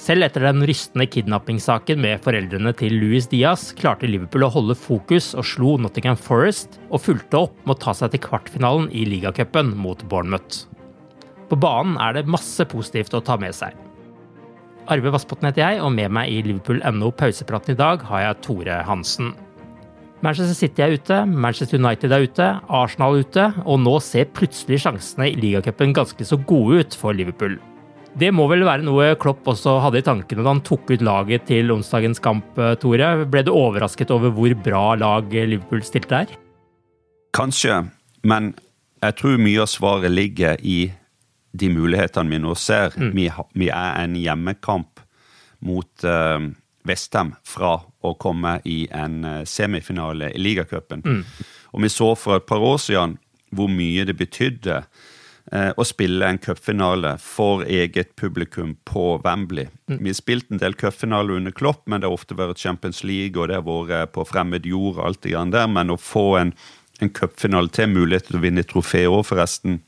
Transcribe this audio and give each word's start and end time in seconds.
Selv 0.00 0.24
etter 0.24 0.46
den 0.46 0.64
rystende 0.64 1.04
kidnappingssaken 1.12 2.00
med 2.00 2.22
foreldrene 2.24 2.72
til 2.78 2.94
Louis 3.02 3.26
Diaz, 3.28 3.66
klarte 3.76 4.08
Liverpool 4.08 4.46
å 4.46 4.52
holde 4.54 4.76
fokus 4.78 5.34
og 5.36 5.44
slo 5.44 5.74
Nottingham 5.76 6.16
Forest, 6.16 6.78
og 6.88 7.02
fulgte 7.04 7.42
opp 7.42 7.58
med 7.66 7.74
å 7.76 7.82
ta 7.82 7.92
seg 7.98 8.14
til 8.14 8.22
kvartfinalen 8.24 8.88
i 8.96 9.04
ligacupen 9.08 9.74
mot 9.76 10.00
Bournemouth. 10.08 10.64
På 11.50 11.58
banen 11.60 11.98
er 12.00 12.16
det 12.16 12.30
masse 12.30 12.64
positivt 12.70 13.12
å 13.12 13.20
ta 13.26 13.36
med 13.42 13.52
seg. 13.56 13.76
Arve 14.90 15.12
Vassbotn 15.12 15.50
heter 15.50 15.66
jeg, 15.66 15.84
og 15.84 15.92
med 15.92 16.16
meg 16.16 16.32
i 16.32 16.40
Liverpool.no 16.48 17.12
pausepraten 17.20 17.76
i 17.76 17.78
dag 17.78 18.00
har 18.08 18.24
jeg 18.24 18.42
Tore 18.46 18.80
Hansen. 18.88 19.34
Manchester 20.24 20.56
City 20.56 20.84
er 20.84 20.96
ute, 20.96 21.22
Manchester 21.28 21.76
United 21.80 22.12
er 22.12 22.24
ute, 22.24 22.48
Arsenal 22.72 23.18
er 23.18 23.28
ute, 23.28 23.50
og 23.66 23.84
nå 23.84 23.98
ser 24.04 24.32
plutselig 24.32 24.80
sjansene 24.86 25.28
i 25.28 25.36
ligacupen 25.44 25.92
ganske 25.96 26.24
så 26.24 26.40
gode 26.48 26.86
ut 26.86 26.96
for 26.96 27.16
Liverpool. 27.16 27.60
Det 28.18 28.32
må 28.34 28.48
vel 28.50 28.64
være 28.66 28.82
noe 28.82 29.12
Klopp 29.20 29.46
også 29.52 29.76
hadde 29.84 30.00
i 30.00 30.06
tankene 30.06 30.42
da 30.42 30.50
han 30.50 30.62
tok 30.66 30.90
ut 30.90 31.04
laget 31.06 31.46
til 31.50 31.70
onsdagens 31.70 32.18
kamp, 32.22 32.58
Tore. 32.82 33.10
Ble 33.30 33.44
du 33.46 33.52
overrasket 33.54 34.10
over 34.14 34.34
hvor 34.34 34.54
bra 34.64 34.86
lag 34.98 35.30
Liverpool 35.30 35.84
stilte 35.86 36.24
der? 36.24 36.34
Kanskje, 37.36 37.84
men 38.26 38.52
jeg 39.00 39.16
tror 39.20 39.38
mye 39.40 39.62
av 39.62 39.70
svaret 39.70 40.12
ligger 40.12 40.58
i 40.66 40.90
de 41.52 41.68
mulighetene 41.72 42.30
vi 42.30 42.40
nå 42.42 42.54
ser. 42.58 42.94
Mm. 42.96 43.12
Vi, 43.16 43.28
vi, 43.58 43.70
er 43.70 44.02
en 44.02 44.16
hjemmekamp 44.18 45.00
mot 45.66 46.04
uh, 46.06 46.50
Vestham 46.86 47.34
fra 47.46 47.76
å 47.80 48.14
komme 48.20 48.58
i 48.68 48.84
en 48.96 49.24
uh, 49.24 49.40
semifinale 49.48 50.32
i 50.34 50.42
ligacupen. 50.42 51.04
Mm. 51.04 51.24
Og 51.74 51.84
vi 51.84 51.92
så 51.92 52.12
for 52.18 52.40
et 52.40 52.48
par 52.48 52.62
år 52.64 52.78
siden 52.82 53.18
hvor 53.54 53.70
mye 53.70 54.06
det 54.06 54.16
betydde 54.18 54.82
å 55.50 55.82
spille 55.88 56.28
en 56.30 56.38
cupfinale 56.38 57.16
for 57.18 57.64
eget 57.66 58.12
publikum 58.20 58.76
på 58.86 59.16
Wembley. 59.24 59.66
Mm. 59.90 59.96
Vi 59.96 60.12
har 60.12 60.18
spilt 60.18 60.52
en 60.52 60.60
del 60.62 60.76
cupfinaler 60.78 61.40
under 61.40 61.54
Klopp, 61.56 61.80
men 61.90 62.02
det 62.02 62.06
har 62.06 62.14
ofte 62.14 62.36
vært 62.38 62.60
Champions 62.62 63.00
League, 63.02 63.34
og 63.34 63.48
det 63.50 63.58
har 63.58 63.64
vært 63.66 64.12
på 64.14 64.26
fremmed 64.28 64.68
jord 64.68 65.00
og 65.00 65.06
alt 65.08 65.22
det 65.24 65.32
grann 65.32 65.50
der. 65.50 65.66
Men 65.66 65.90
å 65.90 65.98
få 65.98 66.26
en, 66.38 66.52
en 67.02 67.12
cupfinale 67.16 67.72
til, 67.74 67.90
mulighet 67.90 68.28
til 68.28 68.38
å 68.38 68.44
vinne 68.44 68.66
trofé 68.68 69.06
òg, 69.10 69.24
forresten 69.26 69.80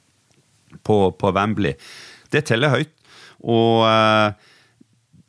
på, 0.83 0.99
på 1.15 1.35
Wembley. 1.37 1.77
Det 2.33 2.47
teller 2.49 2.75
høyt. 2.75 2.95
Og 3.43 3.85
eh, 3.87 4.51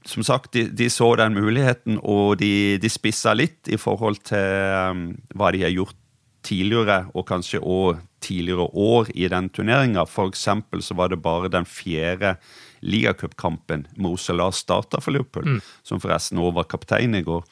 som 0.05 0.23
sagt, 0.25 0.53
de, 0.53 0.67
de, 0.71 0.89
så 0.91 1.13
den 1.19 1.35
muligheten, 1.37 1.99
og 2.03 2.37
de, 2.41 2.77
de 2.81 2.91
spissa 2.91 3.33
litt 3.35 3.69
i 3.71 3.79
forhold 3.79 4.21
til 4.27 4.91
um, 4.91 5.05
hva 5.35 5.51
de 5.55 5.63
har 5.63 5.73
gjort 5.73 5.97
tidligere, 6.43 7.05
og 7.15 7.27
kanskje 7.29 7.61
òg 7.61 8.01
tidligere 8.23 8.69
år 8.71 9.11
i 9.13 9.27
den 9.31 9.49
turneringa. 9.53 10.05
Eksempel 10.23 10.83
så 10.83 10.95
var 10.97 11.11
det 11.11 11.21
bare 11.23 11.51
den 11.51 11.67
fjerde 11.67 12.37
ligacupkampen 12.83 13.87
Mo 13.97 14.15
Salah 14.17 14.51
starta 14.51 15.01
for 15.01 15.15
Liverpool, 15.15 15.55
mm. 15.55 15.61
som 15.83 16.01
forresten 16.03 16.41
òg 16.41 16.55
var 16.57 16.67
kaptein 16.71 17.15
i 17.15 17.23
går 17.23 17.43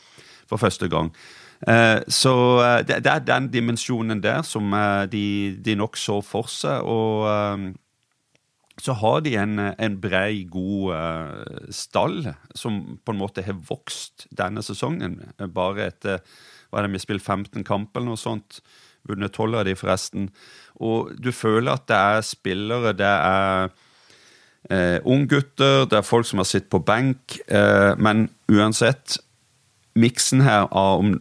for 0.49 0.59
første 0.59 0.89
gang. 0.91 1.11
Uh, 1.61 2.01
så 2.09 2.33
uh, 2.57 2.79
det, 2.81 3.05
er 3.05 3.21
den 3.21 3.51
dimensjonen 3.53 4.21
der 4.23 4.41
som 4.47 4.73
uh, 4.73 5.05
de, 5.05 5.53
de, 5.61 5.77
nok 5.77 5.97
så 5.99 6.17
for 6.25 6.49
seg. 6.49 6.81
Og 6.81 7.75
så 8.81 8.95
har 8.97 9.19
de 9.21 9.35
en, 9.37 9.59
en 9.77 9.97
brei, 10.01 10.47
god 10.49 11.69
stall 11.69 12.31
som 12.57 12.97
på 13.05 13.13
en 13.13 13.19
måte 13.19 13.43
har 13.45 13.59
vokst 13.67 14.25
denne 14.33 14.63
sesongen. 14.65 15.19
Bare 15.53 15.91
etter 15.91 16.23
hva 16.71 16.79
er 16.79 16.87
det 16.87 16.95
vi 16.95 17.03
spilt 17.03 17.21
15 17.21 17.67
kamper 17.67 18.01
eller 18.01 18.15
noe 18.15 18.19
sånt. 18.19 18.61
Vunnet 19.09 19.33
12 19.33 19.59
av 19.59 19.65
de, 19.65 19.75
forresten. 19.75 20.29
Og 20.81 21.11
du 21.17 21.31
føler 21.35 21.73
at 21.73 21.87
det 21.89 21.97
er 21.97 22.25
spillere, 22.25 22.93
det 22.97 23.11
er 23.11 23.69
eh, 24.69 24.99
unggutter, 25.05 25.85
det 25.89 25.99
er 25.99 26.07
folk 26.07 26.27
som 26.29 26.41
har 26.41 26.49
sittet 26.49 26.71
på 26.73 26.83
benk. 26.85 27.39
Eh, 27.47 27.93
men 27.97 28.29
uansett, 28.51 29.19
miksen 29.95 30.41
her 30.45 30.69
av 30.71 31.01
om 31.01 31.15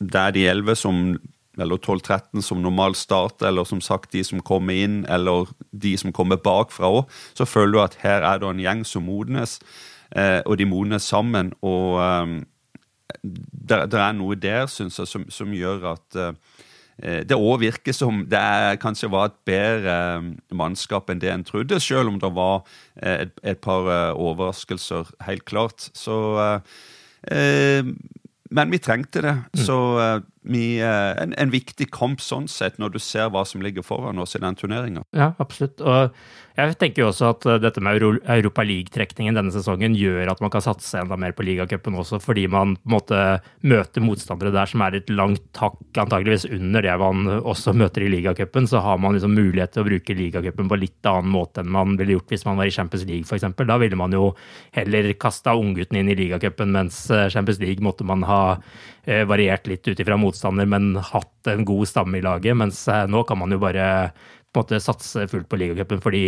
det 0.00 0.20
er 0.20 0.36
de 0.36 0.46
elleve 0.48 0.76
som 0.76 1.16
eller 1.56 1.76
12-13 1.76 2.42
som 2.42 2.62
normalt 2.62 2.98
starter, 3.00 3.48
eller 3.48 3.64
som 3.64 3.80
sagt 3.80 4.12
de 4.12 4.22
som 4.24 4.42
kommer 4.44 4.76
inn, 4.76 5.04
eller 5.08 5.48
de 5.72 5.94
som 5.96 6.12
kommer 6.12 6.36
bakfra 6.36 6.90
òg, 6.98 7.14
så 7.36 7.46
føler 7.48 7.72
du 7.72 7.82
at 7.82 7.96
her 8.02 8.26
er 8.28 8.42
det 8.42 8.50
en 8.50 8.60
gjeng 8.60 8.84
som 8.84 9.06
modnes, 9.08 9.58
eh, 10.12 10.42
og 10.44 10.58
de 10.60 10.68
modnes 10.68 11.08
sammen. 11.08 11.52
Og 11.64 11.96
eh, 12.02 12.36
det, 13.24 13.94
er 13.94 14.12
noe 14.18 14.36
der, 14.36 14.66
syns 14.70 15.00
jeg, 15.00 15.08
som, 15.08 15.24
som, 15.32 15.54
gjør 15.56 15.92
at 15.94 16.20
eh, 16.20 16.34
det 16.96 17.36
òg 17.36 17.60
virker 17.60 17.92
som 17.92 18.22
det 18.30 18.40
kanskje 18.80 19.10
var 19.12 19.28
et 19.28 19.38
bedre 19.48 19.96
eh, 20.16 20.28
mannskap 20.56 21.10
enn 21.12 21.20
det 21.20 21.32
en 21.32 21.44
trodde, 21.44 21.80
selv 21.82 22.08
om 22.08 22.20
det 22.22 22.30
var 22.32 22.62
eh, 23.02 23.26
et, 23.26 23.34
et 23.52 23.60
par 23.60 23.90
eh, 23.92 24.12
overraskelser, 24.16 25.10
helt 25.28 25.44
klart. 25.44 25.90
Så 25.96 26.16
Men 27.26 28.70
vi 28.70 28.78
trengte 28.78 29.22
det. 29.24 29.34
Mm. 29.34 29.62
Så 29.66 29.76
vi, 30.46 30.78
en, 30.80 31.34
en, 31.36 31.52
viktig 31.52 31.90
kamp 31.94 32.22
sånn 32.24 32.48
sett, 32.50 32.80
når 32.82 32.96
du 32.96 32.98
ser 33.02 33.30
hva 33.34 33.44
som 33.48 33.62
ligger 33.64 33.86
foran 33.86 34.18
oss 34.22 34.36
i 34.36 34.42
den 34.42 34.58
turneringa. 34.58 35.04
Ja, 35.16 35.32
absolutt. 35.42 35.82
Og 35.82 36.14
jeg 36.56 36.76
tenker 36.80 37.02
jo 37.02 37.10
også 37.10 37.30
at 37.34 37.46
eh, 37.50 37.58
dette 37.60 37.82
med 37.84 38.00
Europa 38.00 38.64
League-trekningen 38.64 39.36
denne 39.36 39.52
sesongen 39.52 39.96
gjør 39.98 40.30
at 40.32 40.40
man 40.40 40.52
kan 40.52 40.64
satse 40.64 41.02
enda 41.02 41.18
mer 41.20 41.34
på 41.36 41.44
ligacupen 41.44 41.98
også, 42.00 42.20
fordi 42.22 42.46
man 42.48 42.76
på 42.78 42.88
en 42.88 42.94
måte 42.94 43.22
møter 43.68 44.04
motstandere 44.04 44.54
der 44.54 44.70
som 44.70 44.84
er 44.86 44.96
et 44.96 45.12
langt 45.12 45.60
hakk 45.60 46.00
antageligvis 46.00 46.48
under 46.48 46.86
det 46.86 46.96
man 47.02 47.28
også 47.36 47.74
møter 47.76 48.06
i 48.06 48.10
ligacupen. 48.14 48.68
Så 48.70 48.80
har 48.84 48.96
man 49.02 49.18
liksom 49.18 49.36
mulighet 49.36 49.74
til 49.74 49.84
å 49.84 49.88
bruke 49.90 50.16
ligacupen 50.16 50.72
på 50.72 50.80
litt 50.80 51.10
annen 51.10 51.34
måte 51.34 51.60
enn 51.60 51.72
man 51.76 51.98
ville 52.00 52.16
gjort 52.16 52.32
hvis 52.32 52.46
man 52.48 52.56
var 52.60 52.70
i 52.70 52.74
Champions 52.74 53.04
League 53.08 53.28
f.eks. 53.28 53.44
Da 53.66 53.78
ville 53.82 54.00
man 54.00 54.16
jo 54.16 54.30
heller 54.76 55.12
kasta 55.20 55.56
unggutten 55.60 56.00
inn 56.00 56.12
i 56.12 56.16
ligacupen, 56.16 56.72
mens 56.72 57.04
eh, 57.10 57.28
Champions 57.32 57.60
League 57.60 57.84
måtte 57.84 58.06
man 58.08 58.24
ha 58.24 58.42
variert 59.06 59.68
litt 59.70 59.86
ut 59.86 60.00
ifra 60.02 60.16
motstander, 60.18 60.66
men 60.66 60.96
hatt 60.98 61.50
en 61.52 61.64
god 61.68 61.86
stamme 61.86 62.18
i 62.18 62.24
laget. 62.24 62.56
Mens 62.58 62.80
nå 62.86 63.22
kan 63.28 63.38
man 63.38 63.54
jo 63.54 63.60
bare 63.62 63.86
på 64.50 64.58
en 64.58 64.64
måte 64.64 64.80
satse 64.82 65.28
fullt 65.30 65.46
på 65.52 65.60
ligacupen, 65.60 66.02
fordi 66.02 66.24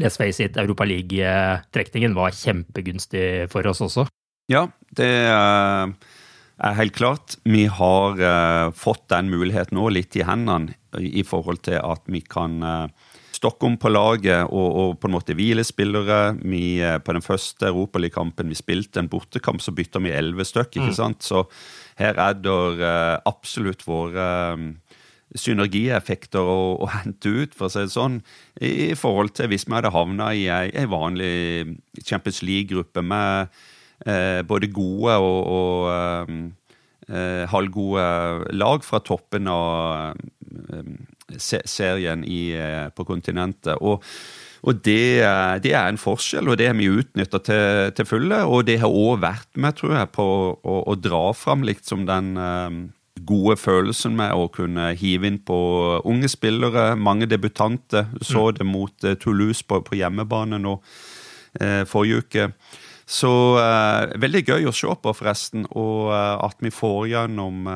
let's 0.00 0.16
face 0.16 0.40
it, 0.40 0.56
Europa 0.56 0.86
League-trekningen 0.88 2.16
var 2.16 2.32
kjempegunstig 2.36 3.50
for 3.52 3.68
oss 3.68 3.82
også. 3.84 4.06
Ja, 4.48 4.66
det 4.96 5.10
eh, 5.28 5.92
er 6.62 6.78
helt 6.78 6.96
klart. 6.96 7.36
Vi 7.44 7.66
har 7.68 8.24
fått 8.72 9.08
den 9.12 9.28
muligheten 9.32 9.76
nå 9.76 9.90
litt 9.92 10.16
i 10.16 10.24
hendene 10.24 10.78
i 10.96 11.24
forhold 11.26 11.64
til 11.68 11.80
at 11.82 12.08
vi 12.08 12.24
kan 12.24 12.60
Stockholm 13.42 13.76
på 13.80 13.90
laget 13.90 14.44
og, 14.44 14.68
og, 14.70 14.90
på 15.02 15.08
en 15.08 15.14
måte 15.16 15.34
hvile 15.34 15.64
spillere. 15.66 16.36
Vi, 16.38 16.78
på 17.02 17.14
den 17.16 17.24
første 17.24 17.72
Europaligakampen 17.72 18.52
vi 18.52 18.58
spilte, 18.58 19.02
en 19.02 19.10
bortekamp, 19.10 19.62
så 19.64 19.74
bytta 19.74 20.02
vi 20.04 20.12
elleve 20.14 20.46
stykk. 20.46 20.76
ikke 20.76 20.92
mm. 20.92 20.98
sant? 20.98 21.26
Så 21.26 21.42
her 22.00 22.18
er 22.20 22.38
det 22.40 22.92
absolutt 23.28 23.86
våre 23.86 24.26
synergieffekter 25.38 26.44
å, 26.44 26.76
å, 26.82 26.88
hente 26.92 27.30
ut, 27.32 27.54
for 27.56 27.68
å 27.68 27.72
si 27.72 27.84
det 27.84 27.94
sånn, 27.94 28.20
i 28.60 28.92
forhold 28.98 29.34
til 29.36 29.50
hvis 29.52 29.66
vi 29.68 29.76
hadde 29.76 29.92
havna 29.94 30.32
i 30.36 30.46
ei, 30.52 30.86
vanlig 30.90 31.78
Champions 32.04 32.42
League-gruppe 32.44 33.04
med 33.04 33.52
eh, 34.06 34.42
både 34.46 34.70
gode 34.72 35.16
og, 35.22 35.40
og 35.56 35.88
eh, 35.94 36.34
eh 37.12 37.44
halvgode 37.50 38.52
lag 38.54 38.84
fra 38.86 39.00
toppen 39.02 39.48
av 39.50 40.12
eh, 40.12 40.92
serien 41.40 42.24
i, 42.28 42.52
eh, 42.52 42.88
på 42.94 43.08
kontinentet. 43.08 43.80
Og, 43.80 44.04
og 44.62 44.78
det, 44.86 45.26
det, 45.64 45.72
er 45.74 45.90
en 45.90 45.98
forskjell, 45.98 46.46
og 46.52 46.58
det 46.60 46.68
har 46.70 46.76
vi 46.78 46.86
utnytta 46.86 47.40
til, 47.42 47.92
til, 47.98 48.06
fulle. 48.06 48.44
Og 48.46 48.66
det 48.68 48.78
har 48.78 48.94
òg 48.94 49.22
vært 49.24 49.58
med, 49.58 49.74
tror 49.78 49.96
jeg, 49.96 50.10
på 50.14 50.26
å, 50.54 50.76
å 50.86 50.94
dra 50.94 51.24
fram 51.34 51.64
liksom 51.66 52.06
den 52.06 52.36
gode 53.26 53.56
følelsen 53.60 54.14
med 54.16 54.34
å 54.34 54.48
kunne 54.52 54.92
hive 54.98 55.28
inn 55.28 55.40
på 55.44 55.58
unge 56.08 56.30
spillere. 56.32 56.92
Mange 56.96 57.28
debutanter. 57.30 58.08
Så 58.20 58.48
mm. 58.48 58.54
det 58.58 58.68
mot 58.68 59.06
uh, 59.06 59.16
Toulouse 59.20 59.64
på, 59.66 59.82
på, 59.84 59.98
hjemmebane 59.98 60.60
nå 60.62 60.78
uh, 60.78 61.82
forrige 61.88 62.22
uke. 62.22 62.48
Så 63.06 63.32
uh, 63.58 64.08
veldig 64.20 64.44
gøy 64.46 64.70
å 64.70 64.76
se 64.76 64.94
på, 65.02 65.16
forresten. 65.16 65.66
Og 65.70 66.12
at 66.12 66.58
vi 66.62 66.72
får 66.72 67.12
gjennom 67.12 67.68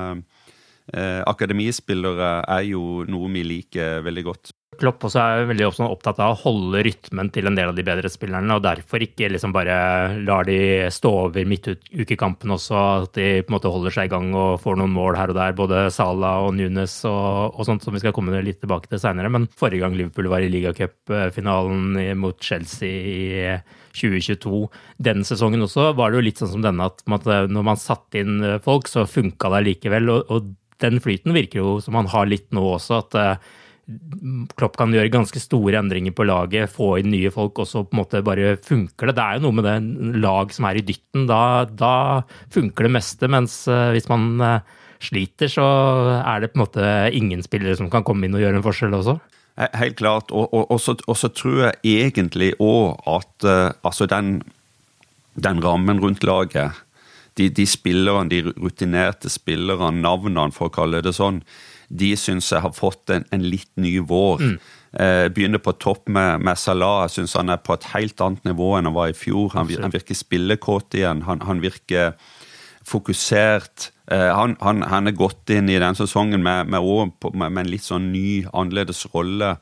akademispillere, 1.26 2.44
er 2.46 2.62
jo 2.68 3.02
noe 3.10 3.26
vi 3.34 3.40
liker 3.42 4.04
veldig 4.06 4.22
godt. 4.22 4.52
Klopp 4.80 5.04
også 5.08 5.20
er 5.22 5.48
veldig 5.48 5.66
opptatt 5.86 6.18
av 6.22 6.34
å 6.34 6.38
holde 6.40 6.82
rytmen 6.86 7.30
til 7.34 7.48
en 7.48 7.56
del 7.56 7.70
av 7.70 7.76
de 7.76 7.84
bedre 7.86 8.10
spillerne, 8.12 8.56
og 8.56 8.64
derfor 8.64 9.02
ikke 9.04 9.30
liksom 9.32 9.54
bare 9.54 9.76
lar 10.26 10.46
de 10.48 10.88
stå 10.92 11.12
over 11.26 11.48
midtukekampen 11.48 12.54
også, 12.54 12.82
at 13.06 13.16
de 13.16 13.28
på 13.42 13.50
en 13.50 13.56
måte 13.56 13.72
holder 13.72 13.96
seg 13.96 14.08
i 14.08 14.12
gang 14.12 14.28
og 14.36 14.60
får 14.62 14.78
noen 14.80 14.94
mål 14.94 15.18
her 15.18 15.32
og 15.32 15.38
der, 15.38 15.56
både 15.58 15.86
Salah 15.94 16.44
og 16.46 16.54
Nunes 16.58 16.98
og, 17.08 17.56
og 17.56 17.68
sånt, 17.68 17.86
som 17.86 17.96
vi 17.96 18.02
skal 18.04 18.14
komme 18.16 18.36
litt 18.44 18.60
tilbake 18.62 18.90
til 18.92 19.02
seinere. 19.02 19.32
Men 19.32 19.48
forrige 19.56 19.84
gang 19.84 19.96
Liverpool 19.96 20.30
var 20.32 20.44
i 20.44 20.52
ligacupfinalen 20.52 21.96
mot 22.20 22.38
Chelsea 22.44 23.00
i 23.16 23.58
2022, 23.96 24.66
den 25.02 25.24
sesongen 25.24 25.64
også, 25.64 25.90
var 25.96 26.12
det 26.12 26.20
jo 26.20 26.26
litt 26.28 26.40
sånn 26.42 26.52
som 26.58 26.64
denne, 26.64 26.90
at 26.90 27.04
når 27.06 27.68
man 27.72 27.80
satte 27.80 28.20
inn 28.20 28.40
folk, 28.64 28.90
så 28.92 29.08
funka 29.08 29.50
det 29.56 29.66
likevel. 29.70 30.12
Og, 30.12 30.32
og 30.32 30.54
den 30.82 31.00
flyten 31.00 31.32
virker 31.36 31.62
jo 31.62 31.78
som 31.80 31.96
man 31.96 32.10
har 32.12 32.28
litt 32.28 32.50
nå 32.54 32.64
også, 32.76 33.00
at 33.04 33.16
Klopp 34.58 34.74
kan 34.80 34.90
gjøre 34.90 35.12
ganske 35.14 35.38
store 35.38 35.78
endringer 35.78 36.14
på 36.16 36.24
laget, 36.26 36.72
få 36.72 36.96
inn 36.98 37.12
nye 37.12 37.30
folk, 37.30 37.60
og 37.62 37.68
så 37.70 37.84
på 37.86 37.94
en 37.94 38.00
måte 38.00 38.24
bare 38.26 38.56
funker 38.58 39.10
det. 39.10 39.14
Det 39.18 39.26
er 39.26 39.38
jo 39.38 39.44
noe 39.46 39.58
med 39.60 39.68
det 39.68 40.18
lag 40.24 40.50
som 40.54 40.66
er 40.66 40.80
i 40.80 40.86
dytten. 40.88 41.28
Da, 41.30 41.40
da 41.70 41.94
funker 42.54 42.88
det 42.88 42.96
meste. 42.98 43.30
Mens 43.30 43.60
eh, 43.70 43.92
hvis 43.94 44.10
man 44.10 44.26
eh, 44.42 44.74
sliter, 45.06 45.52
så 45.52 45.66
er 46.18 46.42
det 46.42 46.50
på 46.50 46.58
en 46.58 46.64
måte 46.64 46.90
ingen 47.14 47.46
spillere 47.46 47.78
som 47.78 47.90
kan 47.92 48.06
komme 48.06 48.26
inn 48.26 48.34
og 48.34 48.42
gjøre 48.42 48.58
en 48.58 48.66
forskjell 48.66 48.98
også. 48.98 49.18
Helt 49.56 49.96
klart. 49.96 50.34
Og, 50.34 50.50
og, 50.52 50.66
og, 50.70 50.80
så, 50.82 50.96
og 51.06 51.16
så, 51.16 51.30
tror 51.32 51.62
jeg 51.68 52.02
egentlig 52.02 52.52
òg 52.60 52.98
at 53.08 53.46
uh, 53.48 53.70
altså 53.86 54.08
den, 54.10 54.40
den, 55.32 55.62
rammen 55.64 56.02
rundt 56.02 56.26
laget, 56.28 56.76
de, 57.38 57.48
de 57.48 57.64
spillerne, 57.68 58.28
de 58.32 58.42
rutinerte 58.50 59.32
spillerne, 59.32 60.02
navnene, 60.02 60.52
for 60.52 60.68
å 60.68 60.74
kalle 60.74 61.00
det 61.04 61.14
sånn, 61.16 61.40
de 61.88 62.10
syns 62.18 62.50
jeg 62.52 62.64
har 62.64 62.74
fått 62.74 63.12
en, 63.14 63.26
en 63.32 63.46
litt 63.46 63.70
ny 63.80 63.98
vår. 64.00 64.42
Mm. 64.42 64.56
Eh, 64.96 65.26
begynner 65.34 65.60
på 65.60 65.74
topp 65.82 66.08
med, 66.08 66.40
med 66.46 66.58
Salah. 66.58 67.04
Jeg 67.04 67.18
syns 67.18 67.36
han 67.38 67.52
er 67.52 67.60
på 67.62 67.76
et 67.76 67.90
helt 67.92 68.20
annet 68.24 68.46
nivå 68.48 68.72
enn 68.76 68.88
han 68.88 68.96
var 68.96 69.12
i 69.12 69.18
fjor. 69.18 69.50
Han, 69.56 69.68
han 69.82 69.94
virker 69.94 70.16
spillekåt 70.16 70.96
igjen. 70.96 71.24
Han, 71.26 71.42
han, 71.46 71.60
virker 71.64 72.14
fokusert. 72.86 73.90
Eh, 74.10 74.30
han, 74.32 74.56
han, 74.62 74.82
han, 74.86 75.10
er 75.10 75.18
gått 75.18 75.50
inn 75.52 75.68
i 75.68 75.80
den 75.82 75.98
sesongen 75.98 76.42
med, 76.46 76.70
med, 76.72 76.86
med, 77.34 77.44
med 77.44 77.62
en 77.64 77.70
litt 77.70 77.86
sånn 77.86 78.10
ny, 78.14 78.46
annerledes 78.52 79.04
rolle. 79.14 79.56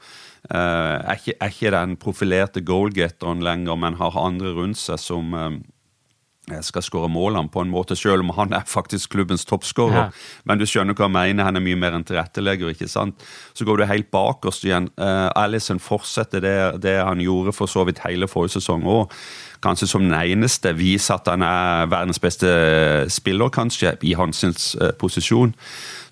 Eh, 0.44 0.56
er, 0.58 1.18
ikke, 1.18 1.38
er, 1.40 1.52
ikke, 1.52 1.74
den 1.74 1.96
profilerte 2.00 2.62
goalgetteren 2.64 3.42
lenger, 3.44 3.78
men 3.80 3.96
har 4.00 4.18
andre 4.20 4.52
rundt 4.54 4.78
seg 4.80 5.00
som 5.00 5.34
eh, 5.34 5.56
skal 6.44 6.84
skåre 6.84 7.08
målene 7.08 7.48
på 7.48 7.62
en 7.64 7.70
måte, 7.72 7.96
selv 7.96 8.20
om 8.24 8.32
han 8.36 8.52
er 8.52 8.66
faktisk 8.68 9.14
klubbens 9.14 9.46
toppskårer. 9.48 9.96
Ja. 9.96 10.42
Men 10.44 10.60
du 10.60 10.66
skjønner 10.68 10.96
hva 10.96 11.08
jeg 11.08 11.14
mener, 11.16 11.48
han 11.48 11.56
er 11.56 11.64
mye 11.64 11.78
mer 11.80 11.96
enn 11.96 12.04
tilrettelegger. 12.04 12.74
ikke 12.74 12.88
sant? 12.90 13.24
Så 13.56 13.64
går 13.64 13.80
du 13.80 13.86
helt 13.88 14.10
bakerst 14.12 14.66
igjen. 14.68 14.90
Uh, 15.00 15.30
Alison 15.40 15.80
fortsetter 15.80 16.44
det, 16.44 16.56
det, 16.84 16.98
han 17.00 17.22
gjorde 17.24 17.54
for 17.56 17.70
så 17.70 17.86
vidt 17.88 18.04
hele 18.04 18.28
forrige 18.28 18.58
sesong 18.58 18.84
òg. 18.84 19.14
Kanskje 19.64 19.88
som 19.88 20.04
den 20.04 20.12
eneste 20.12 20.74
viser 20.76 21.16
at 21.16 21.30
han 21.32 21.42
er 21.46 21.88
verdens 21.88 22.20
beste 22.20 22.50
spiller, 23.08 23.48
kanskje, 23.48 23.94
i 24.04 24.12
hans 24.18 24.44
uh, 24.76 24.90
posisjon. 25.00 25.54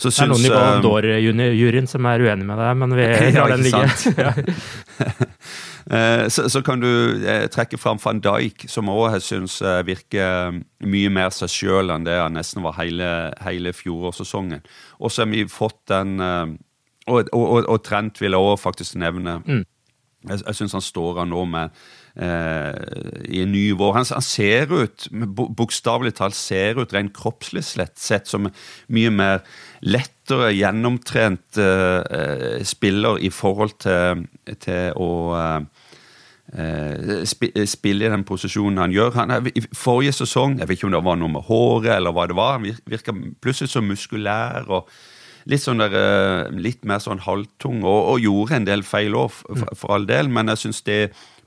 Så 0.01 0.09
det 0.09 0.25
er 0.25 0.33
noen 0.33 0.49
i 0.49 0.55
Ballon 0.55 0.87
d'Or-juryen 0.87 1.91
som 1.91 2.09
er 2.09 2.25
uenig 2.25 2.49
med 2.49 2.59
deg, 2.59 2.81
men 2.81 2.97
vi 2.97 3.11
lar 3.37 3.53
den 3.53 3.69
ligge. 3.69 4.57
Eh, 5.91 6.29
så, 6.29 6.49
så, 6.51 6.63
kan 6.63 6.81
du 6.81 6.89
eh, 7.27 7.47
trekke 7.51 7.79
fram 7.81 7.99
van 8.03 8.21
Dijk, 8.23 8.67
som 8.71 8.91
òg 8.93 9.17
jeg 9.17 9.27
syns 9.27 9.59
eh, 9.63 9.81
virker 9.87 10.61
mye 10.87 11.11
mer 11.13 11.33
seg 11.35 11.51
sjøl 11.51 11.91
enn 11.95 12.07
det 12.07 12.19
han 12.21 12.37
nesten 12.39 12.63
var 12.63 12.79
hele, 12.79 13.09
hele 13.43 13.75
fjorårssesongen. 13.77 14.63
Og 15.01 15.13
så 15.13 15.25
har 15.25 15.33
vi 15.33 15.47
fått 15.51 15.81
den 15.93 16.21
Og, 17.03 17.27
og, 17.35 17.43
og, 17.43 17.65
og 17.67 17.81
Trent 17.83 18.21
vil 18.23 18.31
jeg 18.31 18.39
òg 18.39 18.61
faktisk 18.63 18.95
nevne. 18.95 19.41
Mm. 19.43 19.65
Jeg, 20.29 20.39
jeg 20.47 20.55
syns 20.55 20.77
han 20.77 20.85
står 20.87 21.17
her 21.19 21.27
nå 21.27 21.41
med 21.51 21.73
eh, 21.73 21.81
i 22.13 23.41
en 23.41 23.53
ny 23.55 23.65
vår. 23.79 23.95
Han, 23.97 24.07
han 24.13 24.25
ser 24.25 24.73
ut, 24.73 25.07
bokstavelig 25.13 26.13
talt 26.19 26.37
ser 26.37 26.81
ut 26.83 26.93
rent 26.93 27.15
kroppslig 27.17 27.65
sett, 27.65 28.29
som 28.29 28.51
mye 28.93 29.13
mer 29.13 29.41
lettere 29.83 30.53
gjennomtrent 30.55 31.59
eh, 31.61 32.61
spiller 32.69 33.23
i 33.23 33.31
forhold 33.33 33.79
til, 33.83 34.27
til 34.63 34.93
å 35.01 35.09
eh, 35.39 37.25
spille 37.25 38.07
i 38.07 38.13
den 38.13 38.27
posisjonen 38.29 38.85
han 38.85 38.95
gjør. 38.95 39.17
Han, 39.19 39.35
I 39.49 39.65
forrige 39.73 40.15
sesong, 40.21 40.61
jeg 40.61 40.69
vet 40.69 40.79
ikke 40.79 40.91
om 40.91 40.95
det 40.99 41.05
var 41.09 41.19
noe 41.19 41.33
med 41.39 41.49
håret 41.49 41.97
eller 41.97 42.15
hva 42.15 42.29
det 42.29 42.39
var, 42.39 42.59
han 42.59 42.85
virka 42.93 43.17
plutselig 43.41 43.73
så 43.73 43.85
muskulær. 43.85 44.69
og 44.69 44.93
litt 45.51 45.63
sånn 45.63 45.83
der, 45.83 45.95
eh, 45.99 46.51
litt 46.55 46.85
mer 46.87 47.01
sånn 47.03 47.23
halvtung, 47.25 47.83
og, 47.83 48.01
og 48.13 48.23
gjorde 48.23 48.61
en 48.61 48.69
del 48.69 48.85
feil 48.87 49.17
òg, 49.19 49.33
for, 49.35 49.75
for, 49.75 49.95
all 49.97 50.07
del, 50.07 50.31
men 50.31 50.53
jeg 50.53 50.67
syns 50.67 50.83
det 50.87 51.01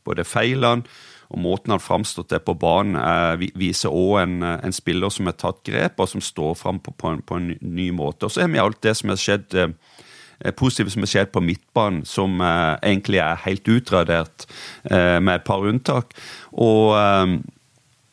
både 0.06 0.28
feilene 0.28 0.86
og 1.34 1.42
måten 1.42 1.74
han 1.74 1.82
framstått 1.82 2.36
på 2.46 2.54
banen, 2.62 2.98
eh, 3.00 3.50
viser 3.58 3.94
òg 3.94 4.20
en, 4.22 4.36
en, 4.46 4.76
spiller 4.76 5.10
som 5.10 5.26
har 5.30 5.38
tatt 5.42 5.64
grep, 5.66 6.00
og 6.00 6.10
som 6.12 6.22
står 6.22 6.54
fram 6.60 6.80
på, 6.80 6.94
på, 6.94 7.16
på, 7.26 7.40
en, 7.40 7.56
ny 7.62 7.90
måte. 7.96 8.28
Og 8.28 8.34
så 8.34 8.44
har 8.44 8.52
vi 8.54 8.62
alt 8.62 8.82
det 8.86 8.94
som 9.00 9.10
har 9.10 9.20
skjedd 9.20 9.58
eh, 9.58 10.54
positive 10.60 10.94
som 10.94 11.06
har 11.06 11.12
skjedd 11.12 11.34
på 11.34 11.44
midtbanen, 11.44 12.06
som 12.06 12.38
eh, 12.44 12.76
egentlig 12.86 13.24
er 13.26 13.42
helt 13.48 13.68
utradert, 13.74 14.48
eh, 14.84 15.18
med 15.20 15.40
et 15.40 15.48
par 15.48 15.66
unntak. 15.66 16.14
Og 16.54 16.94
eh, 17.00 17.38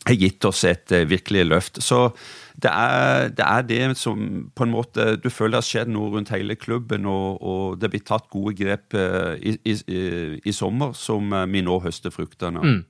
har 0.09 0.19
gitt 0.19 0.49
oss 0.49 0.65
et 0.67 0.93
eh, 0.95 1.09
virkelig 1.09 1.47
løft. 1.51 1.83
Så 1.85 2.09
det 2.63 2.71
er, 2.71 3.33
det 3.35 3.47
er, 3.47 3.67
det 3.67 3.99
som 3.99 4.47
på 4.55 4.67
en 4.67 4.73
måte 4.75 5.17
Du 5.23 5.29
føler 5.33 5.57
det 5.57 5.63
har 5.63 5.69
skjedd 5.69 5.93
noe 5.93 6.13
rundt 6.15 6.33
hele 6.35 6.57
klubben, 6.59 7.09
og, 7.11 7.43
og 7.43 7.81
det 7.83 7.91
blir 7.93 8.05
tatt 8.07 8.29
gode 8.33 8.55
grep 8.59 8.95
eh, 8.99 9.35
i, 9.43 9.57
i, 9.67 9.75
i, 10.39 10.55
sommer 10.55 10.95
som 10.99 11.33
eh, 11.35 11.49
vi 11.51 11.65
nå 11.67 11.81
høster 11.83 12.15
fruktene 12.15 12.63
av. 12.63 12.69
Mm. 12.69 12.81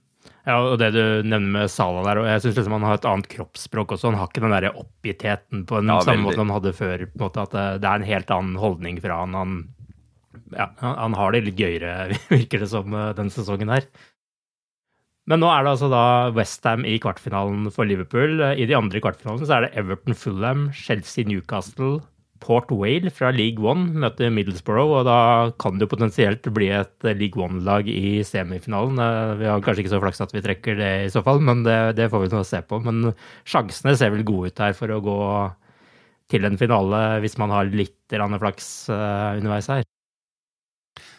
Ja, 0.42 0.56
og 0.58 0.80
det 0.82 0.90
du 0.94 1.02
nevner 1.22 1.52
med 1.54 1.70
Sala 1.70 2.02
der, 2.06 2.18
og 2.18 2.26
jeg 2.26 2.42
syns 2.42 2.56
liksom 2.58 2.74
han 2.74 2.86
har 2.86 2.98
et 2.98 3.06
annet 3.06 3.28
kroppsspråk 3.30 3.94
også. 3.94 4.10
Han 4.10 4.18
har 4.18 4.30
ikke 4.30 4.42
den 4.42 4.54
der 4.56 4.72
oppgittheten 4.72 5.62
på 5.70 5.78
den 5.78 5.92
Ja, 5.92 6.00
samme 6.02 6.18
veldig. 6.18 6.26
måte 6.26 6.42
han 6.42 6.56
hadde 6.56 6.72
før. 6.74 7.04
på 7.06 7.18
en 7.18 7.22
måte 7.22 7.44
At 7.46 7.54
det, 7.54 7.66
det 7.84 7.90
er 7.90 8.00
en 8.00 8.10
helt 8.10 8.32
annen 8.34 8.56
holdning 8.58 8.98
fra 9.04 9.20
han. 9.20 9.36
Han, 9.38 9.54
ja, 10.56 10.66
han, 10.82 11.14
har 11.14 11.32
det 11.32 11.44
litt 11.46 11.62
gøyere, 11.62 11.92
virker 12.34 12.64
det 12.64 12.70
som, 12.74 12.90
denne 12.90 13.14
den 13.20 13.30
sesongen 13.30 13.70
her. 13.70 13.86
Men 15.32 15.40
nå 15.40 15.48
er 15.48 15.64
det 15.64 15.70
altså 15.72 15.88
da 15.88 16.04
Westham 16.36 16.82
i 16.84 16.98
kvartfinalen 17.00 17.70
for 17.72 17.88
Liverpool. 17.88 18.36
I 18.52 18.66
de 18.68 18.74
andre 18.76 19.00
kvartfinalene 19.00 19.46
så 19.48 19.54
er 19.56 19.64
det 19.64 19.70
Everton 19.80 20.16
Fulham, 20.18 20.66
Chelsea 20.76 21.24
Newcastle, 21.24 22.02
Port 22.42 22.68
Wale 22.74 23.08
fra 23.14 23.30
League 23.32 23.62
One 23.64 23.94
møter 24.02 24.28
Middlesbrough, 24.34 24.92
og 24.98 25.06
da 25.08 25.16
kan 25.62 25.78
det 25.78 25.86
jo 25.86 25.92
potensielt 25.94 26.48
bli 26.52 26.68
et 26.74 27.08
League 27.16 27.40
One-lag 27.40 27.88
i 27.88 28.18
semifinalen. 28.28 29.00
Eh, 29.00 29.32
Vi 29.40 29.48
har 29.48 29.64
kanskje 29.64 29.86
ikke 29.86 29.94
så 29.94 30.02
flaks 30.02 30.20
at 30.20 30.34
vi 30.36 30.44
trekker 30.44 30.76
det 30.76 30.92
i 31.06 31.10
så 31.14 31.24
fall, 31.24 31.40
men 31.40 31.64
det, 31.64 31.78
det 31.96 32.10
får 32.12 32.26
vi 32.26 32.32
nå 32.34 32.42
se 32.44 32.60
på. 32.66 32.82
Men 32.84 33.14
sjansene 33.48 33.96
ser 33.96 34.12
vel 34.12 34.26
gode 34.28 34.52
ut 34.52 34.64
her 34.66 34.76
for 34.76 34.92
å 34.92 35.00
gå 35.00 35.18
til 36.32 36.44
en 36.44 36.60
finale 36.60 37.02
hvis 37.24 37.38
man 37.40 37.56
har 37.56 37.72
litt 37.72 37.96
flaks 38.12 38.68
eh, 38.92 39.40
underveis 39.40 39.72
her. 39.72 39.91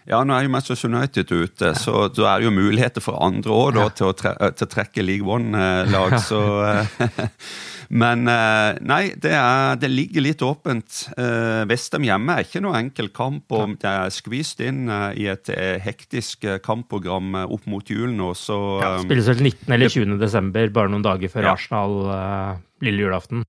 Ja, 0.10 0.20
nå 0.28 0.36
er 0.36 0.44
jo 0.48 0.52
Manchester 0.52 0.90
United 0.92 1.32
ute, 1.32 1.74
så 1.80 2.08
da 2.12 2.34
er 2.34 2.42
det 2.44 2.50
jo 2.50 2.56
muligheter 2.56 3.04
for 3.04 3.22
andre 3.24 3.54
òg 3.56 3.78
til, 3.96 4.10
å 4.12 4.16
tre 4.18 4.34
til 4.52 4.68
å 4.68 4.72
trekke 4.74 5.06
League 5.06 5.28
One-lag. 5.30 6.18
så 6.24 6.42
eh, 6.68 7.30
Men 7.94 8.24
eh, 8.32 8.80
nei, 8.82 9.02
det, 9.22 9.34
er, 9.38 9.76
det 9.78 9.90
ligger 9.92 10.24
litt 10.26 10.42
åpent. 10.42 11.04
Eh, 11.20 11.62
Vestheim 11.70 12.08
hjemme 12.08 12.40
er 12.40 12.48
ikke 12.48 12.62
noe 12.64 12.80
enkel 12.80 13.12
kamp. 13.14 13.52
og 13.54 13.76
Det 13.82 13.90
er 13.92 14.14
skvist 14.14 14.64
inn 14.66 14.88
eh, 14.90 15.10
i 15.20 15.28
et 15.30 15.52
eh, 15.54 15.76
hektisk 15.84 16.48
eh, 16.48 16.58
kampprogram 16.64 17.36
eh, 17.44 17.54
opp 17.54 17.68
mot 17.70 17.86
jul 17.94 18.16
nå, 18.18 18.32
så 18.40 18.58
Ja, 18.82 18.94
eh, 18.96 19.04
spilles 19.06 19.30
vel 19.30 19.44
19. 19.46 19.68
eller 19.78 19.94
20. 19.94 20.18
desember, 20.24 20.72
bare 20.74 20.90
noen 20.96 21.06
dager 21.06 21.30
før 21.36 21.50
Ja. 21.52 21.54
Arsenal 21.58 22.00
eh, 22.16 22.64
lille 22.88 23.06
julaften. 23.06 23.44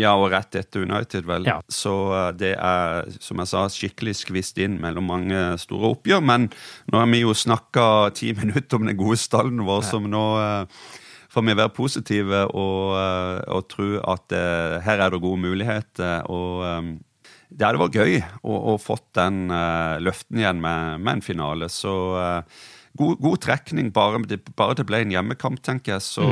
Ja, 0.00 0.14
og 0.16 0.30
rett 0.32 0.56
etter 0.56 0.86
United, 0.86 1.26
vel. 1.28 1.44
Ja. 1.48 1.58
Så 1.68 1.92
eh, 2.16 2.30
det 2.40 2.54
er, 2.56 3.10
som 3.20 3.42
jeg 3.42 3.50
sa, 3.50 3.66
skikkelig 3.68 4.16
skvist 4.22 4.60
inn 4.62 4.78
mellom 4.80 5.10
mange 5.10 5.42
store 5.60 5.92
oppgjør. 5.92 6.24
Men 6.24 6.48
nå 6.88 7.02
har 7.02 7.12
vi 7.12 7.20
jo 7.20 7.36
snakka 7.36 7.84
ti 8.16 8.32
minutter 8.40 8.80
om 8.80 8.88
den 8.88 8.98
gode 9.00 9.20
stallen 9.20 9.60
vår, 9.68 9.84
som 9.90 10.08
nå 10.08 10.26
eh, 10.40 10.82
får 11.32 11.48
vi 11.48 11.58
være 11.60 11.76
positive 11.76 12.42
og, 12.48 12.96
eh, 13.00 13.38
og 13.52 13.68
tro 13.72 13.88
at 14.14 14.36
her 14.84 15.00
er 15.00 15.12
det 15.12 15.20
gode 15.22 15.44
muligheter. 15.44 16.24
Og 16.32 16.96
det 17.52 17.66
hadde 17.68 17.80
vært 17.80 18.00
gøy 18.00 18.18
å, 18.48 18.56
å 18.72 18.78
fått 18.80 19.10
den 19.18 19.44
løften 20.00 20.40
igjen 20.40 20.60
med, 20.60 21.02
med 21.04 21.18
en 21.18 21.24
finale. 21.24 21.68
Så 21.72 21.92
god, 22.98 23.20
god 23.22 23.40
trekning. 23.44 23.90
Bare 23.94 24.20
bare 24.56 24.76
det 24.78 24.86
ble 24.88 25.02
en 25.04 25.14
hjemmekamp, 25.14 25.62
tenker 25.64 25.96
jeg, 25.96 26.04
så, 26.04 26.28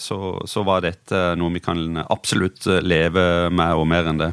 så, 0.00 0.20
så 0.48 0.64
var 0.66 0.84
dette 0.84 1.30
noe 1.40 1.54
vi 1.54 1.64
kan 1.64 2.02
absolutt 2.06 2.68
eh, 2.70 2.82
leve 2.84 3.24
med, 3.54 3.74
og 3.76 3.88
mer 3.90 4.10
enn 4.10 4.22
det. 4.22 4.30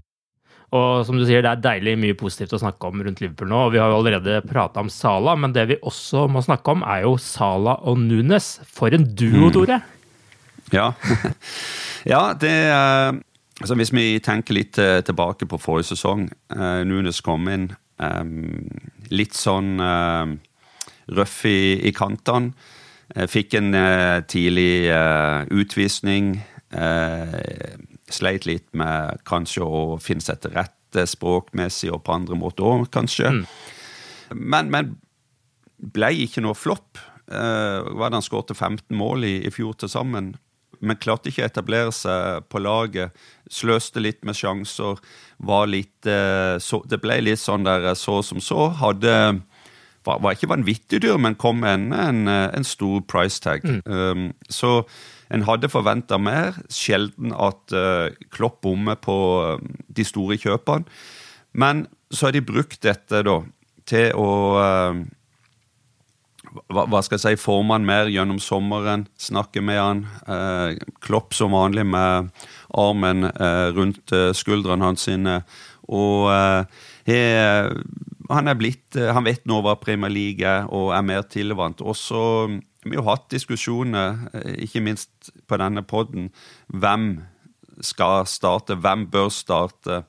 Og 0.76 1.06
som 1.08 1.16
du 1.16 1.24
sier, 1.24 1.40
det 1.46 1.52
er 1.54 1.64
deilig 1.64 1.94
mye 2.00 2.16
positivt 2.20 2.58
å 2.58 2.60
snakke 2.60 2.90
om 2.90 3.00
rundt 3.06 3.22
Liverpool 3.24 3.48
nå. 3.48 3.60
og 3.68 3.72
Vi 3.72 3.80
har 3.80 3.92
jo 3.92 4.02
allerede 4.02 4.42
prata 4.50 4.84
om 4.84 4.92
Sala, 4.92 5.38
men 5.40 5.54
det 5.56 5.64
vi 5.70 5.78
også 5.80 6.26
må 6.28 6.44
snakke 6.44 6.76
om, 6.76 6.84
er 6.84 7.06
jo 7.06 7.16
Sala 7.22 7.78
og 7.88 8.02
Nunes. 8.04 8.58
For 8.68 8.92
en 8.92 9.08
duo, 9.16 9.48
Tore! 9.56 9.80
Ja, 10.76 10.92
ja 12.14 12.22
det 12.36 12.52
altså 13.62 13.78
Hvis 13.80 13.94
vi 13.96 14.20
tenker 14.20 14.58
litt 14.58 14.78
eh, 14.78 15.00
tilbake 15.08 15.48
på 15.48 15.60
forrige 15.62 15.94
sesong. 15.94 16.28
Uh, 16.52 16.84
Nunes 16.84 17.24
kom 17.24 17.48
inn 17.48 17.72
eh, 17.72 18.24
litt 19.14 19.38
sånn 19.38 19.80
eh, 19.82 20.36
røff 21.16 21.46
i, 21.48 21.80
i 21.88 21.94
kantene. 21.96 22.54
Eh, 23.16 23.28
fikk 23.32 23.56
en 23.60 23.74
eh, 23.78 24.20
tidlig 24.28 24.88
eh, 24.92 25.48
utvisning. 25.52 26.38
eh, 26.72 27.76
sleit 28.12 28.46
litt 28.48 28.68
med 28.76 29.20
kanskje 29.28 29.64
å 29.64 29.82
finne 30.00 30.24
seg 30.24 30.40
til 30.44 30.56
rette 30.56 31.04
språkmessig 31.08 31.92
og 31.92 32.04
på 32.08 32.16
andre 32.16 32.38
måter 32.40 32.68
òg, 32.68 32.88
kanskje. 32.92 33.34
Men, 34.32 34.72
men 34.72 34.96
ble 35.78 36.14
ikke 36.26 36.44
noe 36.44 36.58
flopp. 36.58 37.00
Eh, 37.28 38.04
han 38.04 38.24
skåret 38.24 38.56
15 38.56 38.96
mål 38.96 39.28
i, 39.28 39.36
i 39.48 39.54
fjor 39.54 39.76
til 39.80 39.92
sammen. 39.92 40.36
Men 40.80 41.00
klarte 41.02 41.32
ikke 41.32 41.42
å 41.42 41.50
etablere 41.50 41.94
seg 41.96 42.46
på 42.52 42.62
laget. 42.62 43.16
Sløste 43.50 44.02
litt 44.04 44.24
med 44.28 44.38
sjanser. 44.38 45.00
Var 45.38 45.70
litt 45.72 46.10
eh, 46.10 46.58
så, 46.62 46.84
Det 46.86 47.00
ble 47.02 47.20
litt 47.24 47.42
sånn 47.42 47.66
der 47.66 47.92
eh, 47.92 47.98
så 47.98 48.20
som 48.26 48.42
så. 48.44 48.70
Hadde 48.78 49.14
var, 50.08 50.22
var 50.24 50.38
ikke 50.38 50.50
vanvittig 50.50 51.02
dyr, 51.04 51.18
men 51.22 51.36
kom 51.40 51.60
med 51.66 51.74
en, 51.76 51.86
en, 51.94 52.22
eh, 52.32 52.48
en 52.58 52.66
stor 52.68 53.04
price 53.12 53.42
tag. 53.44 53.66
Um, 53.86 54.30
så 54.50 54.80
en 55.34 55.44
hadde 55.44 55.68
forventa 55.70 56.16
mer. 56.22 56.56
Sjelden 56.72 57.34
at 57.36 57.76
uh, 57.76 58.08
Klopp 58.32 58.62
bommer 58.64 58.96
på 59.04 59.18
uh, 59.44 59.60
de 59.92 60.08
store 60.08 60.40
kjøpene. 60.40 60.88
Men 61.58 61.86
så 62.14 62.30
har 62.30 62.38
de 62.38 62.46
brukt 62.48 62.80
dette 62.86 63.22
da 63.28 63.38
til 63.88 64.12
å 64.16 64.32
uh, 64.56 65.04
hva, 66.72 66.86
hva 66.90 67.02
skal 67.04 67.18
jeg 67.20 67.26
si, 67.38 67.44
forme 67.44 67.76
han 67.76 67.86
mer 67.88 68.08
gjennom 68.12 68.40
sommeren, 68.42 69.06
snakke 69.20 69.62
med 69.62 69.78
han. 69.78 70.00
Eh, 70.26 70.78
Klopp 71.04 71.36
som 71.38 71.54
vanlig 71.54 71.84
med 71.86 72.32
armen 72.74 73.28
eh, 73.30 73.68
rundt 73.76 74.14
eh, 74.16 74.32
skuldrene 74.34 74.88
hans 74.88 75.04
sine. 75.06 75.42
Og 75.92 76.32
eh, 76.32 76.82
he- 77.12 77.84
han 78.30 78.48
er 78.48 78.58
blitt 78.60 78.98
eh, 79.00 79.12
Han 79.16 79.28
vet 79.28 79.46
nå 79.48 79.62
hva 79.64 79.78
Premier 79.80 80.12
League 80.12 80.46
er, 80.46 80.68
og 80.74 80.94
er 80.96 81.06
mer 81.06 81.26
tilvant. 81.32 81.82
Og 81.82 81.96
så 81.98 82.22
Vi 82.88 82.96
har 82.96 83.08
hatt 83.08 83.32
diskusjoner, 83.34 84.30
eh, 84.34 84.62
ikke 84.68 84.84
minst 84.84 85.32
på 85.48 85.60
denne 85.60 85.84
poden, 85.84 86.30
hvem 86.68 87.26
skal 87.84 88.26
starte, 88.26 88.78
hvem 88.80 89.08
bør 89.12 89.28
starte. 89.34 90.06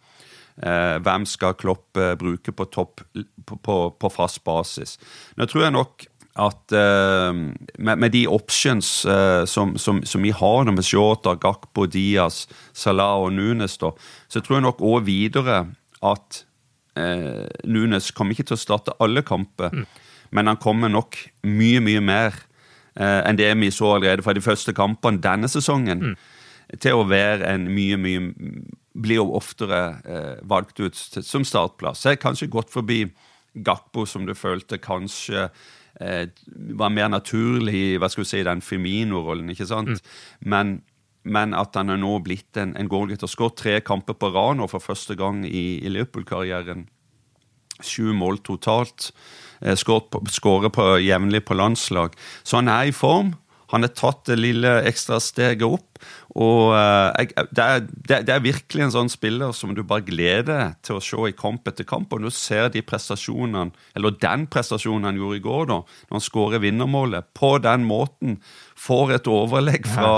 Eh, 0.58 0.98
hvem 1.02 1.26
skal 1.26 1.54
Klopp 1.54 1.98
bruke 2.18 2.52
på 2.52 2.64
topp 2.70 3.02
på, 3.46 3.58
på, 3.62 3.76
på 3.98 4.10
fast 4.10 4.42
basis? 4.44 4.96
Nå 5.36 5.46
tror 5.46 5.68
jeg 5.68 5.76
nok 5.76 6.06
at 6.38 6.70
uh, 6.70 7.34
med, 7.34 7.96
med 7.98 8.12
de 8.14 8.20
options 8.30 9.04
uh, 9.06 9.42
som, 9.42 9.74
som, 9.78 10.04
som 10.06 10.22
vi 10.22 10.30
har 10.30 10.70
med 10.70 10.86
Shota, 10.86 11.34
Gakpo, 11.34 11.86
Diaz, 11.90 12.46
Salah 12.72 13.24
og 13.24 13.32
Nunes, 13.34 13.74
da, 13.82 13.90
så 14.30 14.40
tror 14.40 14.60
jeg 14.60 14.66
nok 14.68 14.84
òg 14.86 15.08
videre 15.08 15.64
at 15.98 16.44
eh, 16.98 17.46
Nunes 17.70 18.10
kommer 18.16 18.34
ikke 18.34 18.48
til 18.50 18.58
å 18.58 18.60
starte 18.64 18.96
alle 19.00 19.22
kamper, 19.22 19.72
men 20.34 20.46
han 20.50 20.58
kommer 20.60 20.90
nok 20.92 21.16
mye, 21.46 21.80
mye 21.80 22.02
mer 22.04 22.34
eh, 22.98 23.22
enn 23.28 23.38
det 23.38 23.52
vi 23.60 23.70
så 23.72 23.94
allerede 23.96 24.24
fra 24.26 24.34
de 24.36 24.42
første 24.44 24.74
kampene 24.76 25.22
denne 25.24 25.48
sesongen. 25.48 26.16
Til 26.82 26.98
å 27.00 27.06
være 27.08 27.46
en 27.54 27.70
mye, 27.72 27.96
mye 27.96 28.66
Blir 28.98 29.20
jo 29.20 29.28
oftere 29.38 29.76
eh, 30.10 30.38
valgt 30.50 30.80
ut 30.82 30.92
til- 31.12 31.22
som 31.22 31.44
startplass. 31.46 32.00
Jeg 32.02 32.16
har 32.18 32.22
kanskje 32.32 32.48
gått 32.50 32.68
forbi 32.72 33.04
Gakpo, 33.54 34.02
som 34.10 34.24
du 34.26 34.32
følte 34.34 34.78
kanskje 34.82 35.44
eh, 36.00 36.26
var 36.74 36.90
mer 36.90 37.08
naturlig 37.08 37.98
hva 38.00 38.08
skal 38.10 38.24
vi 38.24 38.28
si, 38.32 38.42
den 38.42 38.60
Femino-rollen, 38.60 39.48
ikke 39.54 39.68
sant? 39.70 40.02
Men, 40.42 40.80
men 41.24 41.54
at 41.56 41.76
han 41.76 41.90
er 41.92 42.00
nå 42.00 42.18
blitt 42.24 42.56
en, 42.60 42.76
en 42.78 42.90
goalgetter. 42.90 43.30
Skåret 43.30 43.58
tre 43.58 43.80
kamper 43.84 44.16
på 44.18 44.30
rad 44.34 44.58
nå 44.60 44.68
for 44.70 44.84
første 44.84 45.16
gang 45.18 45.42
i, 45.46 45.80
i 45.82 45.92
Liverpool-karrieren. 45.92 46.86
Sju 47.84 48.14
mål 48.16 48.40
totalt. 48.46 49.10
Eh, 49.60 49.76
Skårer 49.78 50.72
på, 50.74 50.88
jevnlig 51.02 51.44
på 51.46 51.58
landslag. 51.58 52.16
Så 52.42 52.60
han 52.60 52.70
er 52.72 52.88
i 52.88 52.96
form. 52.96 53.34
Han 53.68 53.84
har 53.84 53.92
tatt 53.92 54.24
det 54.30 54.38
lille 54.40 54.70
ekstra 54.88 55.18
steget 55.20 55.66
opp. 55.66 55.98
Og 56.38 56.70
uh, 56.72 57.10
det, 57.52 57.64
er, 57.64 57.82
det, 57.84 58.20
det 58.28 58.32
er 58.32 58.44
virkelig 58.44 58.84
en 58.84 58.94
sånn 58.94 59.10
spiller 59.12 59.52
som 59.56 59.74
du 59.76 59.82
bare 59.82 60.06
gleder 60.06 60.46
deg 60.48 60.78
til 60.86 60.96
å 60.96 61.02
se 61.04 61.18
i 61.28 61.36
kamp 61.36 61.68
etter 61.68 61.84
kamp. 61.88 62.14
Og 62.14 62.24
du 62.24 62.32
ser 62.32 62.70
de 62.72 62.84
prestasjonene, 62.86 63.74
eller 63.98 64.16
den 64.22 64.46
prestasjonen 64.48 65.10
han 65.10 65.20
gjorde 65.20 65.40
i 65.40 65.44
går, 65.44 65.68
da, 65.72 65.82
når 66.08 66.16
han 66.16 66.24
skårer 66.24 66.64
vinnermålet, 66.64 67.28
på 67.36 67.56
den 67.64 67.84
måten. 67.88 68.38
Får 68.78 69.16
et 69.16 69.30
overlegg 69.30 69.88
fra 69.90 70.12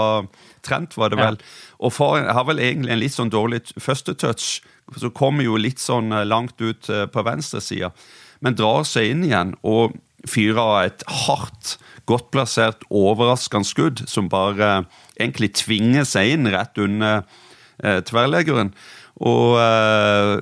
Trent, 0.67 0.97
var 1.01 1.13
det 1.13 1.21
vel. 1.21 1.39
Og 1.81 1.95
får, 1.97 2.27
har 2.37 2.45
vel 2.49 2.61
egentlig 2.61 2.93
en 2.93 3.01
litt 3.01 3.17
sånn 3.17 3.33
dårlig 3.33 3.63
førstetouch, 3.73 3.87
første 3.87 4.17
touch. 4.21 5.01
Så 5.01 5.13
kommer 5.15 5.47
jo 5.47 5.59
litt 5.61 5.81
sånn 5.81 6.13
eh, 6.13 6.27
langt 6.27 6.61
ut 6.61 6.89
eh, 6.91 7.07
på 7.11 7.25
venstresida. 7.25 7.93
Men 8.45 8.57
drar 8.59 8.85
seg 8.89 9.13
inn 9.13 9.27
igjen 9.29 9.55
og 9.67 9.97
fyrer 10.29 10.61
av 10.61 10.79
et 10.89 11.05
hardt, 11.25 11.77
godt 12.11 12.31
plassert, 12.35 12.83
overraskende 12.91 13.69
skudd 13.69 14.03
som 14.11 14.31
bare 14.33 14.71
eh, 14.81 14.89
egentlig 15.21 15.53
tvinger 15.61 16.09
seg 16.09 16.35
inn 16.35 16.51
rett 16.53 16.81
under 16.81 17.23
eh, 17.85 18.01
tverrleggeren. 18.09 18.75
Og 19.21 19.61
eh, 19.61 20.35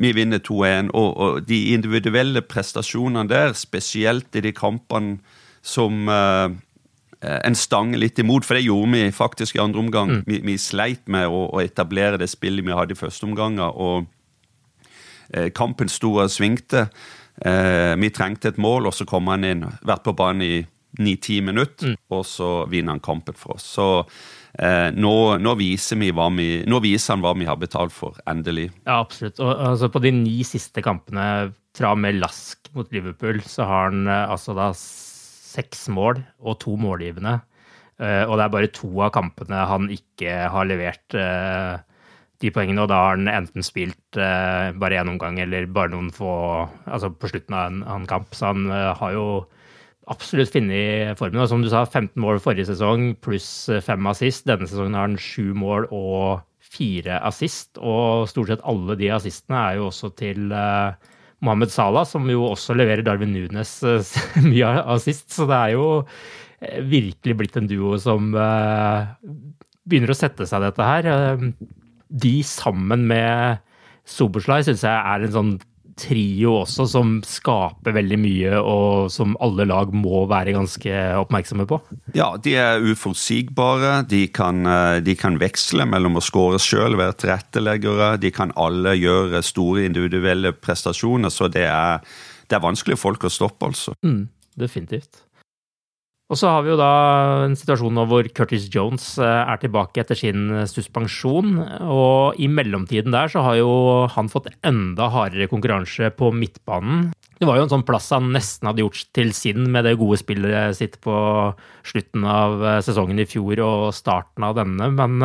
vi 0.00 0.12
vinner 0.16 0.42
2-1. 0.42 0.90
Og, 0.96 1.08
og 1.12 1.40
de 1.48 1.60
individuelle 1.76 2.42
prestasjonene 2.44 3.28
der, 3.30 3.56
spesielt 3.58 4.34
i 4.36 4.44
de 4.44 4.54
kampene 4.56 5.20
som 5.62 6.08
eh, 6.10 6.48
en 7.22 7.54
stang 7.54 7.92
litt 7.94 8.18
imot, 8.18 8.46
for 8.46 8.58
det 8.58 8.64
gjorde 8.66 8.96
vi 8.96 9.12
faktisk 9.14 9.56
i 9.56 9.62
andre 9.62 9.78
omgang. 9.78 10.12
Vi, 10.26 10.40
vi 10.42 10.56
sleit 10.58 11.04
med 11.06 11.28
å, 11.30 11.44
å 11.54 11.62
etablere 11.62 12.18
det 12.18 12.30
spillet 12.32 12.66
vi 12.66 12.74
hadde 12.74 12.96
i 12.96 12.98
første 12.98 13.28
omgang. 13.28 13.60
Og 13.62 14.08
eh, 15.30 15.52
kampen 15.54 15.90
sto 15.92 16.16
og 16.18 16.32
svingte. 16.34 16.88
Eh, 17.46 17.94
vi 17.98 18.10
trengte 18.14 18.52
et 18.52 18.60
mål, 18.60 18.90
og 18.90 18.96
så 18.96 19.06
kom 19.08 19.30
han 19.32 19.46
inn. 19.46 19.66
Vært 19.86 20.06
på 20.06 20.16
banen 20.18 20.46
i 20.46 20.54
ni-ti 21.00 21.40
minutter, 21.40 21.94
mm. 21.94 22.00
og 22.12 22.24
så 22.28 22.50
vinner 22.70 22.96
han 22.96 23.04
kampen 23.04 23.36
for 23.38 23.56
oss. 23.56 23.66
Så 23.78 23.86
eh, 24.58 24.90
nå, 24.92 25.14
nå, 25.40 25.54
viser 25.60 26.00
vi 26.00 26.10
nå, 26.12 26.82
viser 26.84 27.14
han 27.14 27.24
hva 27.24 27.32
vi 27.38 27.48
har 27.48 27.60
betalt 27.60 27.94
for, 27.96 28.18
endelig. 28.28 28.68
Ja, 28.84 29.00
absolutt. 29.00 29.40
Og 29.40 29.54
altså, 29.54 29.88
på 29.92 30.02
de 30.04 30.12
ni 30.16 30.42
siste 30.44 30.84
kampene 30.84 31.52
fra 31.76 31.94
og 31.94 32.02
med 32.02 32.20
Lask 32.20 32.68
mot 32.76 32.90
Liverpool, 32.92 33.40
så 33.46 33.68
har 33.68 33.90
han 33.90 34.04
eh, 34.06 34.26
altså 34.28 34.56
da 34.58 34.72
seks 35.52 35.86
mål 35.92 36.22
og 36.40 36.58
to 36.62 36.76
målgivende. 36.80 37.38
Eh, 38.02 38.24
og 38.26 38.36
det 38.38 38.44
er 38.44 38.52
bare 38.56 38.74
to 38.74 38.90
av 39.04 39.12
kampene 39.14 39.64
han 39.68 39.88
ikke 39.92 40.36
har 40.52 40.68
levert 40.68 41.16
eh, 41.18 41.80
de 42.42 42.50
poengene, 42.50 42.82
og 42.82 42.90
da 42.90 43.00
har 43.04 43.18
han 43.18 43.30
enten 43.30 43.62
spilt 43.62 44.16
bare 44.18 44.96
én 44.98 45.10
omgang 45.12 45.36
eller 45.38 45.68
bare 45.70 45.92
noen 45.92 46.08
få 46.10 46.32
Altså 46.90 47.12
på 47.14 47.30
slutten 47.30 47.54
av 47.54 47.68
en, 47.70 47.84
en 47.86 48.06
kamp. 48.10 48.34
Så 48.34 48.48
han 48.50 48.66
har 48.66 49.12
jo 49.14 49.26
absolutt 50.10 50.50
funnet 50.50 51.14
formen. 51.20 51.38
Og 51.44 51.46
som 51.52 51.62
du 51.62 51.70
sa, 51.70 51.84
15 51.86 52.18
mål 52.18 52.42
forrige 52.42 52.66
sesong 52.72 53.12
pluss 53.22 53.70
fem 53.86 54.10
assist. 54.10 54.48
Denne 54.50 54.66
sesongen 54.66 54.98
har 54.98 55.06
han 55.06 55.14
sju 55.22 55.52
mål 55.54 55.86
og 55.94 56.42
fire 56.72 57.20
assist, 57.26 57.76
og 57.78 58.28
stort 58.30 58.52
sett 58.52 58.64
alle 58.68 58.96
de 58.98 59.10
assistene 59.12 59.60
er 59.60 59.80
jo 59.80 59.88
også 59.90 60.12
til 60.18 60.52
uh, 60.54 60.94
Mohammed 61.42 61.72
Salah, 61.74 62.06
som 62.08 62.28
jo 62.30 62.46
også 62.52 62.76
leverer 62.78 63.04
Darwin 63.06 63.34
Nunes 63.34 63.74
mye 64.50 64.70
av 64.82 65.02
sist. 65.02 65.28
Så 65.34 65.48
det 65.50 65.58
er 65.58 65.74
jo 65.74 65.86
uh, 66.02 66.78
virkelig 66.86 67.38
blitt 67.38 67.58
en 67.58 67.70
duo 67.70 67.98
som 68.02 68.30
begynner 69.82 70.14
å 70.14 70.18
sette 70.18 70.46
seg, 70.46 70.62
dette 70.62 70.86
her. 70.86 71.10
de 72.12 72.34
sammen 72.46 73.06
med 73.10 73.62
Soberslay 74.08 74.64
syns 74.66 74.82
jeg 74.86 74.94
er 74.94 75.26
en 75.26 75.34
sånn 75.34 75.52
trio 75.98 76.54
også 76.62 76.86
som 76.90 77.14
skaper 77.26 77.94
veldig 77.96 78.18
mye, 78.20 78.58
og 78.58 79.10
som 79.12 79.34
alle 79.44 79.66
lag 79.68 79.92
må 79.94 80.24
være 80.30 80.54
ganske 80.56 81.00
oppmerksomme 81.20 81.66
på? 81.70 81.78
Ja, 82.16 82.32
de 82.42 82.56
er 82.60 82.84
uforutsigbare. 82.84 83.94
De 84.08 84.26
kan, 84.34 84.64
eh, 84.66 85.00
de 85.04 85.16
kan 85.18 85.38
veksle 85.40 85.86
mellom 85.88 86.20
å 86.20 86.24
skåre 86.24 86.60
sjøl, 86.62 86.96
være 87.00 87.18
tilretteleggere. 87.24 88.14
De 88.20 88.30
kan 88.34 88.54
alle 88.56 88.96
gjøre 88.98 89.42
store 89.44 89.86
individuelle 89.88 90.52
prestasjoner, 90.52 91.32
så 91.32 91.50
det 91.52 91.66
er, 91.68 92.00
det 92.48 92.58
er 92.58 92.64
vanskelig 92.64 92.98
folk 93.00 93.24
å 93.24 93.32
stoppe, 93.32 93.72
altså. 93.72 93.96
Mm, 94.04 94.28
definitivt. 94.58 95.24
Og 96.32 96.38
så 96.40 96.48
har 96.48 96.62
vi 96.64 96.70
jo 96.72 96.78
da 96.80 96.92
en 97.44 97.54
situasjon 97.58 97.92
nå 97.92 98.06
hvor 98.08 98.24
Curtis 98.32 98.64
Jones 98.72 99.04
eh, 99.20 99.26
er 99.52 99.58
tilbake 99.60 100.00
etter 100.00 100.16
sin 100.16 100.46
eh, 100.48 100.68
suspensjon. 100.70 101.58
Og 101.92 102.40
i 102.40 102.48
mellomtiden 102.48 103.12
der 103.12 103.28
så 103.28 103.44
har 103.44 103.58
jo 103.58 103.74
han 104.14 104.32
fått 104.32 104.48
enda 104.64 105.10
hardere 105.12 105.50
konkurranse 105.50 106.08
på 106.16 106.32
midtbanen. 106.32 107.10
Det 107.36 107.48
var 107.48 107.58
jo 107.58 107.66
en 107.66 107.74
sånn 107.74 107.84
plass 107.84 108.08
han 108.14 108.32
nesten 108.32 108.70
hadde 108.70 108.80
gjort 108.80 109.04
til 109.12 109.34
sin 109.36 109.68
med 109.74 109.84
det 109.84 109.98
gode 110.00 110.22
spillet 110.22 110.78
sitt 110.78 110.96
på 111.04 111.14
slutten 111.84 112.24
av 112.24 112.64
eh, 112.64 112.80
sesongen 112.86 113.20
i 113.20 113.28
fjor 113.28 113.60
og 113.66 113.86
starten 113.92 114.48
av 114.48 114.56
denne, 114.56 114.88
men 114.88 115.20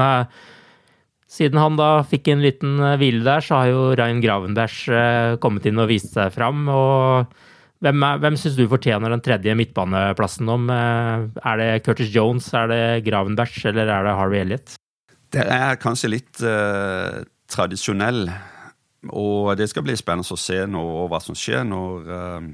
siden 1.31 1.59
han 1.59 1.75
da 1.79 2.01
fikk 2.07 2.33
en 2.33 2.43
liten 2.43 2.81
hvile 2.99 3.23
der, 3.23 3.43
så 3.43 3.61
har 3.61 3.71
jo 3.71 3.91
Ryan 3.95 4.19
Gravenberg 4.23 5.39
kommet 5.43 5.67
inn 5.69 5.79
og 5.79 5.91
vist 5.91 6.15
seg 6.15 6.33
fram. 6.35 6.67
og 6.71 7.37
hvem, 7.83 8.03
er, 8.03 8.19
hvem 8.23 8.37
syns 8.39 8.57
du 8.57 8.65
fortjener 8.69 9.13
den 9.13 9.23
tredje 9.25 9.53
midtbaneplassen 9.57 10.49
om? 10.49 10.67
Eh, 10.73 11.27
er 11.51 11.61
det 11.61 11.69
Curtis 11.85 12.11
Jones, 12.13 12.49
er 12.57 12.69
det 12.71 12.83
Gravenberch 13.05 13.65
eller 13.69 13.89
er 13.93 14.07
det 14.07 14.15
Harvey 14.17 14.41
Elliot? 14.41 14.77
Det 15.33 15.43
er 15.43 15.75
kanskje 15.81 16.09
litt 16.13 16.39
uh, 16.39 17.19
tradisjonell, 17.51 18.29
og 19.11 19.51
det 19.59 19.67
skal 19.67 19.83
bli 19.83 19.97
spennende 19.99 20.37
å 20.37 20.39
se 20.39 20.61
nå, 20.71 20.83
hva 21.11 21.19
som 21.19 21.35
skjer 21.35 21.67
når 21.67 22.07
uh, 22.07 22.47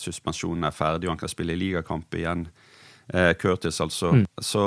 suspensjonen 0.00 0.64
er 0.64 0.74
ferdig 0.74 1.10
og 1.10 1.14
han 1.14 1.20
kan 1.20 1.32
spille 1.32 1.58
ligakamp 1.60 2.16
igjen. 2.16 2.46
Uh, 3.12 3.34
Curtis, 3.36 3.82
altså. 3.84 4.14
Mm. 4.16 4.24
Så 4.40 4.64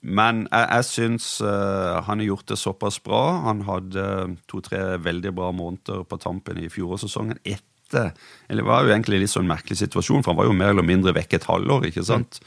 men 0.00 0.46
jeg, 0.48 0.64
jeg 0.64 0.86
syns 0.88 1.26
uh, 1.44 2.00
han 2.06 2.22
har 2.22 2.28
gjort 2.30 2.48
det 2.48 2.56
såpass 2.60 3.00
bra. 3.04 3.22
Han 3.44 3.64
hadde 3.68 4.04
to-tre 4.48 4.96
veldig 5.00 5.32
bra 5.36 5.50
måneder 5.52 6.06
på 6.08 6.20
tampen 6.20 6.60
i 6.60 6.70
fjorårssesongen. 6.72 7.40
Ett 7.44 7.66
etter 7.90 8.12
Eller 8.48 8.62
det 8.62 8.68
var 8.68 8.84
jo 8.84 8.92
egentlig 8.94 9.18
en 9.18 9.24
litt 9.24 9.34
sånn 9.34 9.50
merkelig 9.50 9.78
situasjon, 9.82 10.22
for 10.22 10.32
han 10.32 10.40
var 10.40 10.48
jo 10.48 10.56
mer 10.56 10.72
eller 10.74 10.86
mindre 10.86 11.14
vekk 11.14 11.34
et 11.34 11.48
halvår. 11.50 11.86
ikke 11.90 12.04
sant? 12.06 12.40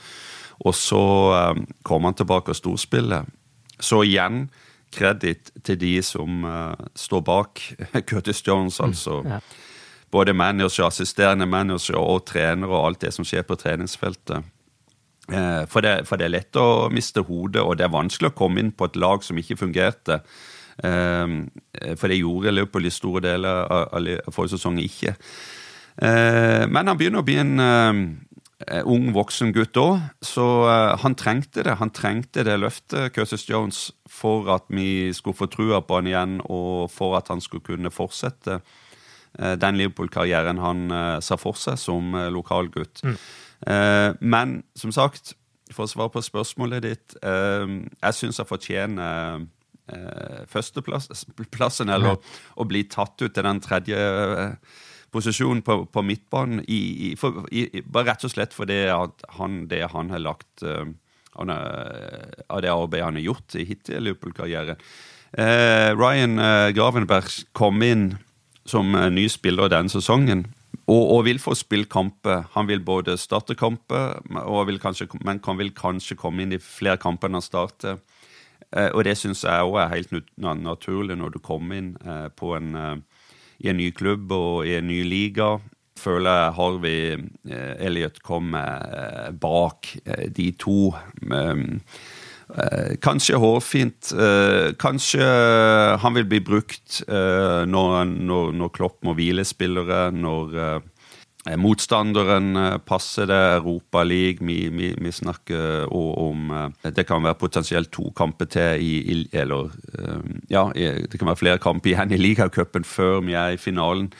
Og 0.63 0.75
så 0.75 1.03
um, 1.53 1.65
kom 1.83 2.03
han 2.07 2.15
tilbake 2.15 2.51
og 2.51 2.57
storspiller. 2.57 3.27
Så 3.79 4.03
igjen 4.03 4.49
kreditt 4.93 5.51
til 5.63 5.79
de 5.79 5.93
som 6.05 6.43
uh, 6.45 6.73
står 6.95 7.21
bak 7.25 7.61
Curtis 8.09 8.43
Jones, 8.45 8.79
mm, 8.79 8.85
altså. 8.85 9.21
Mm, 9.21 9.31
ja. 9.31 9.39
Både 10.13 10.33
manager, 10.33 10.85
assisterende 10.85 11.47
manager 11.49 11.97
og 11.97 12.27
trenere 12.29 12.69
og 12.69 12.87
alt 12.87 13.01
det 13.01 13.13
som 13.15 13.25
skjer 13.25 13.47
på 13.47 13.57
treningsfeltet. 13.57 14.43
Eh, 15.31 15.65
for, 15.71 15.81
det, 15.81 16.03
for, 16.05 16.19
det, 16.19 16.27
er 16.27 16.33
lett 16.35 16.59
å 16.59 16.89
miste 16.91 17.23
hodet, 17.23 17.63
og 17.63 17.77
det 17.79 17.87
er 17.87 17.93
vanskelig 17.93 18.33
å 18.33 18.35
komme 18.35 18.59
inn 18.61 18.73
på 18.75 18.89
et 18.89 18.99
lag 18.99 19.23
som 19.23 19.39
ikke 19.39 19.57
fungerte. 19.57 20.19
Ehm, 20.81 21.49
for 21.97 22.09
det 22.09 22.21
gjorde 22.21 22.53
Liverpool 22.53 22.87
i 22.87 22.93
store 22.93 23.21
deler 23.25 23.67
av 23.69 24.33
forrige 24.33 24.57
sesong 24.57 24.79
ikke. 24.81 25.15
Ehm, 26.01 26.69
men 26.73 26.89
han 26.89 26.99
begynner 26.99 27.21
å 27.21 27.27
bli 27.27 27.37
en 27.41 27.59
eh, 27.59 28.81
ung, 28.89 29.11
voksen 29.13 29.53
gutt 29.53 29.77
òg, 29.77 29.99
så 30.25 30.47
eh, 30.71 30.93
han 31.03 31.17
trengte 31.19 31.65
det. 31.67 31.77
Han 31.81 31.93
trengte 31.93 32.45
det 32.47 32.57
løftet, 32.61 33.13
Curtis 33.15 33.45
Jones, 33.49 33.91
for 34.09 34.49
at 34.55 34.65
vi 34.73 35.11
skulle 35.13 35.37
få 35.37 35.49
trua 35.51 35.83
på 35.85 35.99
han 35.99 36.09
igjen, 36.09 36.39
og 36.47 36.89
for 36.93 37.19
at 37.19 37.29
han 37.33 37.43
skulle 37.43 37.65
kunne 37.65 37.93
fortsette 37.93 38.59
eh, 38.59 39.55
den 39.61 39.79
Liverpool-karrieren 39.81 40.61
han 40.63 40.85
sa 41.21 41.37
for 41.37 41.57
seg 41.59 41.79
som 41.81 42.13
lokalgutt. 42.33 43.03
Mm. 43.05 43.17
Men 44.19 44.57
som 44.75 44.91
sagt, 44.91 45.37
for 45.71 45.85
å 45.85 45.89
svare 45.89 46.11
på 46.11 46.21
spørsmålet 46.23 46.83
ditt, 46.83 47.13
jeg 47.23 48.17
syns 48.17 48.41
jeg 48.41 48.49
fortjener 48.49 49.37
eh, 49.39 49.45
førsteplassen, 50.47 51.91
eller 51.91 52.17
å 52.55 52.67
bli 52.67 52.85
tatt 52.87 53.19
ut 53.21 53.33
til 53.33 53.45
den 53.45 53.61
tredje 53.63 53.99
eh, 53.99 54.55
posisjonen 55.13 55.63
på, 55.65 55.83
på 55.91 56.03
midtbanen. 56.05 56.63
I, 56.67 56.79
i, 57.09 57.13
for, 57.19 57.43
i, 57.51 57.67
bare 57.83 58.13
rett 58.13 58.23
og 58.25 58.33
slett 58.33 58.55
fordi 58.55 58.85
at 58.93 59.25
han, 59.37 59.65
det 59.71 59.83
han 59.93 60.13
har 60.13 60.23
lagt 60.23 60.63
han, 60.63 61.49
av 61.49 62.61
det 62.63 62.71
arbeidet 62.71 63.05
han 63.09 63.19
har 63.19 63.27
gjort 63.27 63.57
i 63.59 63.67
hittil 63.67 63.99
i 63.99 64.05
Liverpool-karrieren. 64.07 64.81
Eh, 65.33 65.89
Ryan 65.97 66.37
Gravenberg 66.77 67.43
kom 67.57 67.81
inn 67.85 68.11
som 68.69 68.93
ny 68.93 69.27
spiller 69.29 69.71
denne 69.73 69.91
sesongen. 69.91 70.47
Og, 70.83 70.99
og, 70.99 71.19
vil 71.27 71.39
få 71.39 71.53
spille 71.55 71.87
kamper. 71.87 72.47
Han 72.57 72.67
vil 72.67 72.81
både 72.83 73.15
starte 73.19 73.55
kamper, 73.55 74.17
vil 74.67 74.79
kanskje, 74.83 75.07
men 75.23 75.39
kan 75.43 75.59
vil 75.59 75.71
kanskje 75.75 76.17
komme 76.19 76.43
inn 76.43 76.55
i 76.55 76.59
flere 76.59 76.99
kamper 76.99 77.29
enn 77.29 77.39
han 77.39 77.45
starter. 77.45 78.01
Eh, 78.73 78.89
og 78.93 79.05
det 79.05 79.15
syns 79.19 79.43
jeg 79.45 79.67
òg 79.67 79.77
er 79.83 79.93
helt 79.93 80.33
naturlig 80.41 81.17
når 81.19 81.35
du 81.35 81.39
kommer 81.43 81.79
inn 81.79 81.93
eh, 82.01 82.25
en, 82.57 82.73
eh, 82.79 83.29
i 83.63 83.69
en 83.69 83.79
ny 83.79 83.91
klubb 83.95 84.33
og 84.33 84.67
i 84.67 84.77
en 84.79 84.89
ny 84.89 85.03
liga. 85.05 85.55
Føler 85.99 86.39
jeg 86.39 86.55
Harvey 86.57 86.99
Elliot 87.79 88.17
kommer 88.25 89.29
bak 89.39 89.93
de 90.35 90.49
to. 90.59 90.91
Kanskje 93.05 93.39
hårfint. 93.39 94.09
Kanskje 94.81 95.27
han 96.03 96.17
vil 96.17 96.27
bli 96.27 96.41
brukt 96.43 96.97
når, 97.07 98.09
når, 98.09 98.51
når 98.57 98.73
Klopp 98.75 98.97
må 99.07 99.13
hvile 99.15 99.45
spillere. 99.47 100.09
Når 100.11 100.81
motstanderen 101.59 102.55
eh, 102.55 102.77
passer 102.87 103.27
det, 103.27 103.39
Europa 103.57 104.03
League 104.03 104.47
vi, 104.47 104.69
vi, 104.71 104.93
vi, 104.95 105.11
snakker 105.11 105.91
om 105.91 106.51
eh, 106.51 106.91
Det 106.95 107.05
kan 107.07 107.23
være 107.23 107.35
potensielt 107.35 107.91
to 107.91 108.11
kamper 108.15 108.45
til 108.45 108.79
i, 108.79 108.93
i 109.11 109.27
Eller 109.33 109.69
ja, 110.49 110.69
det 110.73 111.19
kan 111.19 111.27
være 111.27 111.35
flere 111.35 111.59
kamper 111.59 111.91
igjen 111.91 112.11
i 112.11 112.17
ligacupen 112.17 112.83
før 112.83 113.19
vi 113.21 113.33
er 113.33 113.55
i 113.55 113.57
finalen. 113.57 114.11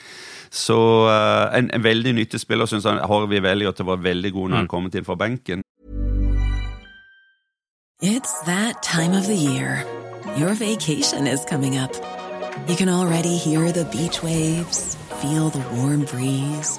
Så 0.50 0.76
en, 1.54 1.70
en 1.74 1.82
veldig 1.82 2.12
nyttig 2.14 2.40
spiller 2.40 2.66
syns 2.66 2.84
han. 2.84 3.00
Harvey 3.02 3.42
Velliot 3.42 3.80
var 3.86 3.96
veldig 3.96 4.32
god 4.32 4.48
når 4.48 4.56
han 4.56 4.64
mm. 4.64 4.68
kom 4.68 4.90
inn 4.92 5.06
fra 5.06 5.16
benken. 5.16 5.62
It's 8.02 8.34
that 8.46 8.82
time 8.82 9.14
of 9.18 9.26
the 9.26 9.36
year. 9.36 9.84
Your 10.36 10.54
vacation 10.54 11.26
is 11.26 11.44
coming 11.44 11.78
up. 11.78 11.92
You 12.68 12.76
can 12.76 12.88
already 12.88 13.36
hear 13.36 13.72
the 13.72 13.84
beach 13.84 14.22
waves, 14.22 14.96
feel 15.20 15.50
the 15.50 15.64
warm 15.76 16.04
breeze. 16.04 16.78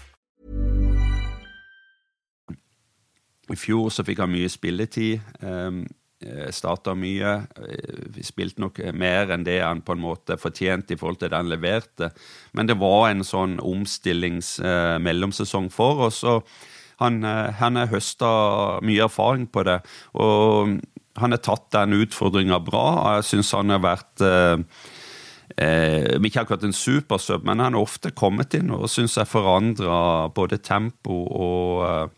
I 3.51 3.55
fjor 3.59 3.89
så 3.91 4.03
fikk 4.07 4.19
han 4.23 4.31
mye 4.31 4.49
spilletid. 4.51 5.19
Um, 5.43 5.83
Starta 6.53 6.93
mye. 6.93 7.47
eh, 7.57 8.21
Spilte 8.21 8.61
nok 8.61 8.77
mer 8.93 9.31
enn 9.33 9.43
det 9.43 9.63
han 9.63 9.81
på 9.81 9.93
en 9.95 10.01
måte 10.03 10.37
fortjente 10.37 10.93
i 10.93 10.97
forhold 10.99 11.17
til 11.19 11.29
det 11.31 11.37
han 11.39 11.49
leverte. 11.49 12.11
Men 12.53 12.67
det 12.69 12.77
var 12.77 13.09
en 13.09 13.23
sånn 13.25 13.57
omstillings-mellomsesong 13.57 15.69
for 15.73 15.99
oss. 16.07 16.23
og 16.23 16.45
han, 17.01 17.23
eh, 17.23 17.51
han 17.57 17.75
har 17.75 17.87
høsta 17.87 18.27
mye 18.85 19.03
erfaring 19.03 19.47
på 19.47 19.63
det. 19.65 19.81
Og 20.13 20.79
han 21.17 21.31
har 21.31 21.41
tatt 21.41 21.71
den 21.71 21.93
utfordringa 21.93 22.59
bra. 22.63 23.17
Jeg 23.17 23.23
syns 23.23 23.51
han 23.57 23.69
har 23.73 23.81
vært 23.81 24.21
eh, 24.21 24.57
eh, 25.57 26.17
Ikke 26.23 26.43
akkurat 26.43 26.63
en 26.63 26.75
supersub, 26.75 27.45
men 27.45 27.59
han 27.59 27.75
har 27.75 27.81
ofte 27.81 28.11
kommet 28.11 28.53
inn 28.57 28.71
og 28.75 28.89
syns 28.91 29.17
jeg 29.17 29.29
forandra 29.29 30.29
både 30.35 30.61
tempo 30.63 31.23
og 31.27 32.11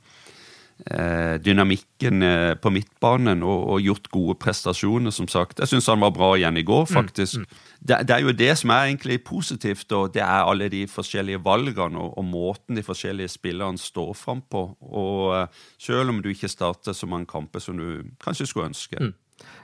eh, 0.92 1.36
dynamikken 1.44 2.24
eh, 2.24 2.54
på 2.60 2.72
midtbanen 2.74 3.44
og, 3.44 3.68
og 3.76 3.82
gjort 3.84 4.10
gode 4.14 4.36
prestasjoner, 4.42 5.14
som 5.16 5.28
sagt. 5.32 5.60
Jeg 5.60 5.72
syns 5.72 5.90
han 5.92 6.04
var 6.04 6.14
bra 6.16 6.34
igjen 6.38 6.60
i 6.60 6.66
går, 6.68 6.86
faktisk. 6.92 7.46
Det, 7.80 8.02
det 8.08 8.16
er 8.16 8.24
jo 8.24 8.36
det 8.38 8.52
som 8.60 8.74
er 8.76 8.90
egentlig 8.92 9.24
positivt, 9.28 9.92
og 9.92 10.14
det 10.16 10.24
er 10.24 10.48
alle 10.48 10.70
de 10.72 10.86
forskjellige 10.88 11.44
valgene 11.44 12.00
og, 12.00 12.18
og 12.18 12.26
måten 12.28 12.80
de 12.80 12.86
forskjellige 12.86 13.36
spillerne 13.36 13.82
står 13.82 14.14
fram 14.18 14.44
på. 14.50 14.70
Og 14.82 15.36
eh, 15.38 15.66
selv 15.82 16.14
om 16.14 16.24
du 16.24 16.32
ikke 16.32 16.52
starter 16.52 16.96
så 16.96 17.10
mange 17.10 17.30
kamper 17.30 17.64
som 17.64 17.78
du 17.80 18.04
kanskje 18.24 18.50
skulle 18.50 18.72
ønske. 18.74 19.14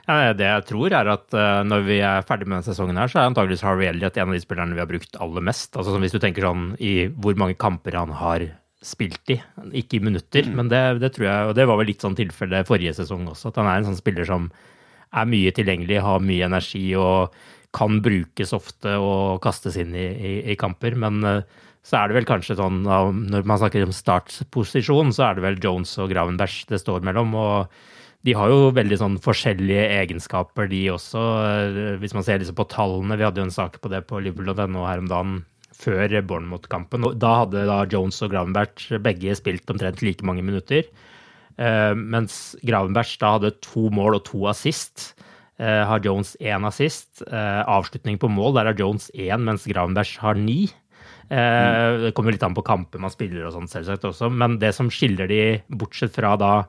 Ja, 0.08 0.32
det 0.34 0.46
jeg 0.46 0.64
tror, 0.66 0.94
er 0.96 1.10
at 1.12 1.36
eh, 1.36 1.60
når 1.66 1.84
vi 1.86 1.98
er 2.02 2.24
ferdig 2.26 2.48
med 2.48 2.58
denne 2.58 2.66
sesongen, 2.66 2.98
her, 2.98 3.10
så 3.10 3.20
er 3.20 3.28
antageligvis 3.30 3.62
Harvey 3.66 3.86
Elliot 3.90 4.16
en 4.18 4.32
av 4.32 4.34
de 4.34 4.42
spillerne 4.42 4.74
vi 4.74 4.82
har 4.82 4.90
brukt 4.90 5.20
aller 5.22 5.44
mest. 5.46 5.76
Altså 5.78 6.00
Hvis 6.02 6.16
du 6.16 6.18
tenker 6.22 6.46
sånn 6.46 6.72
i 6.82 6.94
hvor 7.20 7.38
mange 7.38 7.58
kamper 7.60 7.98
han 7.98 8.14
har 8.18 8.48
spilt 8.82 9.30
i, 9.30 9.36
ikke 9.76 9.98
i 9.98 10.04
minutter. 10.08 10.48
Men 10.56 10.70
det, 10.72 10.82
det 11.02 11.12
tror 11.14 11.28
jeg, 11.28 11.48
og 11.50 11.56
det 11.58 11.68
var 11.68 11.80
vel 11.80 11.90
litt 11.92 12.04
sånn 12.04 12.18
tilfelle 12.18 12.64
forrige 12.68 12.96
sesong 12.96 13.28
også, 13.28 13.52
at 13.52 13.60
han 13.60 13.68
er 13.68 13.80
en 13.80 13.90
sånn 13.90 14.00
spiller 14.00 14.28
som 14.28 14.48
er 15.10 15.26
mye 15.28 15.52
tilgjengelig, 15.54 16.00
har 16.04 16.22
mye 16.24 16.46
energi 16.46 16.84
og 16.98 17.34
kan 17.76 18.00
brukes 18.02 18.54
ofte 18.56 18.96
og 18.98 19.42
kastes 19.44 19.76
inn 19.78 19.92
i, 19.94 20.06
i, 20.10 20.32
i 20.54 20.58
kamper. 20.58 20.96
Men 20.98 21.20
eh, 21.28 21.60
så 21.86 22.00
er 22.00 22.10
det 22.10 22.18
vel 22.18 22.28
kanskje 22.28 22.58
sånn 22.58 22.82
når 22.84 23.46
man 23.48 23.60
snakker 23.60 23.86
om 23.86 23.94
startposisjon, 23.94 25.14
så 25.16 25.28
er 25.28 25.38
det 25.38 25.46
vel 25.46 25.62
Jones 25.62 25.94
og 26.02 26.10
Gravenberg 26.12 26.66
det 26.68 26.80
står 26.82 27.04
mellom. 27.06 27.36
og 27.38 27.80
de 28.26 28.34
har 28.36 28.50
jo 28.52 28.70
veldig 28.76 28.98
sånn 29.00 29.14
forskjellige 29.24 29.84
egenskaper, 30.02 30.68
de 30.68 30.82
også. 30.92 31.20
eh, 31.46 31.96
Hvis 32.02 32.12
man 32.14 32.22
ser 32.26 32.38
liksom 32.42 32.58
på 32.58 32.68
tallene, 32.68 33.16
vi 33.16 33.24
hadde 33.24 33.40
jo 33.40 33.48
en 33.48 33.54
sak 33.54 33.80
på 33.80 33.88
det 33.88 34.02
på 34.10 34.20
Liverpool.no 34.20 34.84
her 34.86 34.98
om 35.00 35.08
dagen 35.08 35.38
før 35.80 36.12
Bournemouth-kampen. 36.28 37.06
Da 37.18 37.30
hadde 37.44 37.64
da 37.64 37.78
Jones 37.88 38.20
og 38.22 38.30
Gravenberg 38.34 39.00
begge 39.00 39.32
spilt 39.38 39.70
omtrent 39.72 40.02
like 40.04 40.22
mange 40.26 40.44
minutter. 40.44 40.84
Eh, 41.56 41.94
mens 41.96 42.54
Gravenberg 42.64 43.16
da 43.22 43.32
hadde 43.38 43.54
to 43.64 43.88
mål 43.88 44.18
og 44.18 44.24
to 44.28 44.44
assist. 44.52 45.14
Eh, 45.58 45.84
har 45.88 46.00
Jones 46.04 46.36
én 46.40 46.64
assist. 46.68 47.22
Eh, 47.26 47.62
avslutning 47.64 48.18
på 48.20 48.28
mål, 48.28 48.54
der 48.58 48.68
har 48.70 48.76
Jones 48.78 49.10
én, 49.14 49.40
mens 49.44 49.64
Gravenberg 49.64 50.18
har 50.20 50.34
ni. 50.34 50.68
Eh, 51.30 51.96
Det 52.10 52.14
kommer 52.14 52.32
litt 52.32 52.42
an 52.42 52.54
på 52.54 52.64
kamper 52.64 53.00
man 53.00 53.10
spiller 53.12 53.46
og 53.46 53.54
sånn, 53.54 53.68
selvsagt 53.68 54.04
også. 54.04 54.30
Men 54.32 54.58
det 54.58 54.74
som 54.74 54.90
skiller 54.90 55.28
de, 55.28 55.62
bortsett 55.70 56.12
fra 56.12 56.36
da 56.36 56.66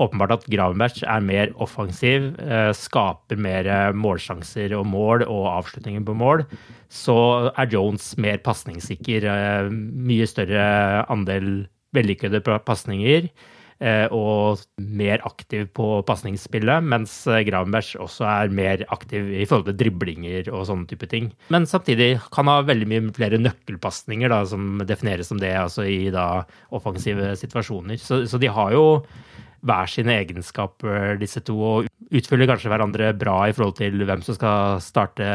åpenbart 0.00 0.32
at 0.38 0.46
Gravenberg 0.48 1.02
er 1.04 1.20
mer 1.20 1.50
offensiv, 1.60 2.30
eh, 2.40 2.70
skaper 2.72 3.36
mer 3.36 3.66
eh, 3.68 3.92
målsjanser 3.92 4.72
og 4.78 4.86
mål 4.88 5.26
og 5.28 5.46
avslutninger 5.58 6.04
på 6.08 6.14
mål, 6.16 6.46
så 6.88 7.52
er 7.52 7.68
Jones 7.72 8.14
mer 8.16 8.38
pasningssikker. 8.38 9.24
eh, 9.28 9.70
Mye 9.70 10.26
større 10.26 11.04
andel 11.12 11.66
vellykkede 11.94 12.40
pa- 12.44 12.58
pasninger. 12.64 13.30
Og 14.12 14.60
mer 14.76 15.22
aktiv 15.24 15.62
på 15.72 15.84
pasningsspillet, 16.04 16.84
mens 16.84 17.14
Gravenberg 17.24 17.94
også 18.04 18.26
er 18.28 18.50
mer 18.52 18.82
aktiv 18.92 19.30
i 19.40 19.46
forhold 19.48 19.70
til 19.70 19.78
driblinger 19.80 20.50
og 20.52 20.66
sånne 20.68 20.84
type 20.90 21.08
ting. 21.08 21.30
Men 21.48 21.64
samtidig 21.64 22.20
kan 22.30 22.44
ha 22.52 22.58
veldig 22.60 22.88
mye 22.92 23.06
flere 23.16 23.40
nøkkelpasninger 23.40 24.34
som 24.52 24.82
defineres 24.84 25.32
som 25.32 25.40
det 25.40 25.54
altså 25.56 25.88
i 25.88 26.10
da 26.12 26.44
offensive 26.76 27.32
situasjoner. 27.40 27.96
Så, 27.96 28.26
så 28.28 28.36
de 28.38 28.52
har 28.52 28.76
jo 28.76 28.84
hver 29.66 29.90
sine 29.92 30.14
egenskaper, 30.22 31.18
disse 31.20 31.42
to, 31.44 31.56
og 31.60 31.88
utfyller 32.10 32.48
kanskje 32.48 32.70
hverandre 32.72 33.10
bra 33.18 33.36
i 33.48 33.54
forhold 33.56 33.76
til 33.80 34.04
hvem 34.08 34.22
som 34.24 34.36
skal 34.36 34.80
starte 34.84 35.26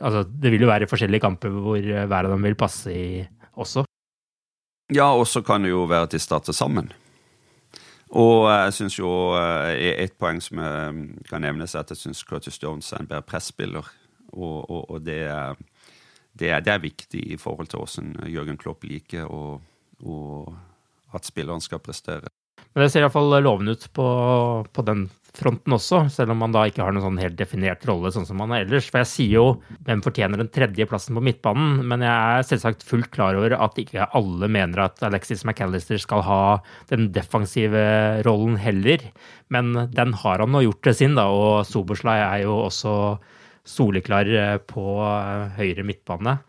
Altså, 0.00 0.24
det 0.26 0.52
vil 0.52 0.66
jo 0.66 0.70
være 0.70 0.88
forskjellige 0.90 1.22
kamper 1.22 1.52
hvor 1.54 1.78
hver 1.78 2.26
av 2.26 2.32
dem 2.34 2.48
vil 2.48 2.58
passe 2.58 2.90
i 2.90 3.04
også. 3.60 3.84
Ja, 4.90 5.12
og 5.14 5.28
så 5.30 5.42
kan 5.46 5.62
det 5.62 5.70
jo 5.70 5.84
være 5.86 6.08
at 6.08 6.16
de 6.16 6.18
starter 6.22 6.56
sammen. 6.56 6.90
Og 8.10 8.48
jeg 8.50 8.72
syns 8.74 8.96
jo 8.98 9.10
eh, 9.38 10.02
et 10.02 10.16
poeng 10.18 10.40
som 10.42 10.58
jeg 10.58 11.26
kan 11.28 11.44
nevnes, 11.44 11.76
er 11.76 11.84
at 11.84 11.92
jeg 11.94 12.00
syns 12.00 12.24
Curtis 12.26 12.58
Jones 12.62 12.90
er 12.92 13.04
en 13.04 13.10
bedre 13.10 13.22
presspiller. 13.22 13.86
Og, 14.32 14.70
og, 14.70 14.90
og 14.90 15.04
det, 15.06 15.20
det, 16.34 16.50
er, 16.50 16.60
det 16.62 16.74
er 16.74 16.82
viktig 16.82 17.22
i 17.34 17.38
forhold 17.38 17.70
til 17.70 17.82
hvordan 17.82 18.30
Jørgen 18.30 18.58
Klopp 18.58 18.84
liker 18.86 19.30
og, 19.30 19.62
og 20.02 20.54
at 21.14 21.26
spilleren 21.26 21.62
skal 21.62 21.82
prestere. 21.82 22.30
Men 22.74 22.84
det 22.84 22.92
ser 22.92 23.02
iallfall 23.02 23.32
lovende 23.42 23.74
ut 23.74 23.88
på, 23.96 24.06
på 24.70 24.84
den 24.86 25.08
fronten 25.36 25.74
også, 25.74 26.04
selv 26.12 26.34
om 26.34 26.40
man 26.42 26.54
da 26.54 26.64
ikke 26.68 26.82
har 26.82 26.94
noen 26.94 27.04
sånn 27.04 27.20
helt 27.22 27.36
definert 27.38 27.84
rolle 27.88 28.10
sånn 28.14 28.26
som 28.28 28.38
man 28.40 28.52
er 28.54 28.64
ellers. 28.64 28.88
For 28.90 29.02
jeg 29.02 29.10
sier 29.10 29.34
jo 29.36 29.44
hvem 29.86 30.02
fortjener 30.04 30.40
den 30.40 30.50
tredje 30.52 30.86
plassen 30.90 31.16
på 31.18 31.22
midtbanen, 31.24 31.80
men 31.90 32.04
jeg 32.04 32.38
er 32.38 32.46
selvsagt 32.48 32.86
fullt 32.86 33.10
klar 33.14 33.38
over 33.38 33.54
at 33.56 33.78
ikke 33.80 34.08
alle 34.18 34.50
mener 34.50 34.84
at 34.86 35.02
Alexis 35.06 35.44
McAllister 35.46 36.00
skal 36.02 36.24
ha 36.26 36.40
den 36.92 37.10
defensive 37.14 37.82
rollen 38.26 38.58
heller. 38.60 39.04
Men 39.54 39.72
den 39.94 40.16
har 40.22 40.42
han 40.42 40.54
nå 40.54 40.64
gjort 40.66 40.82
til 40.88 40.98
sin, 41.02 41.18
da, 41.18 41.28
og 41.30 41.62
Soboslai 41.68 42.18
er 42.22 42.46
jo 42.46 42.62
også 42.66 42.94
soleklar 43.68 44.30
på 44.70 44.84
høyre 45.58 45.86
midtbane. 45.86 46.40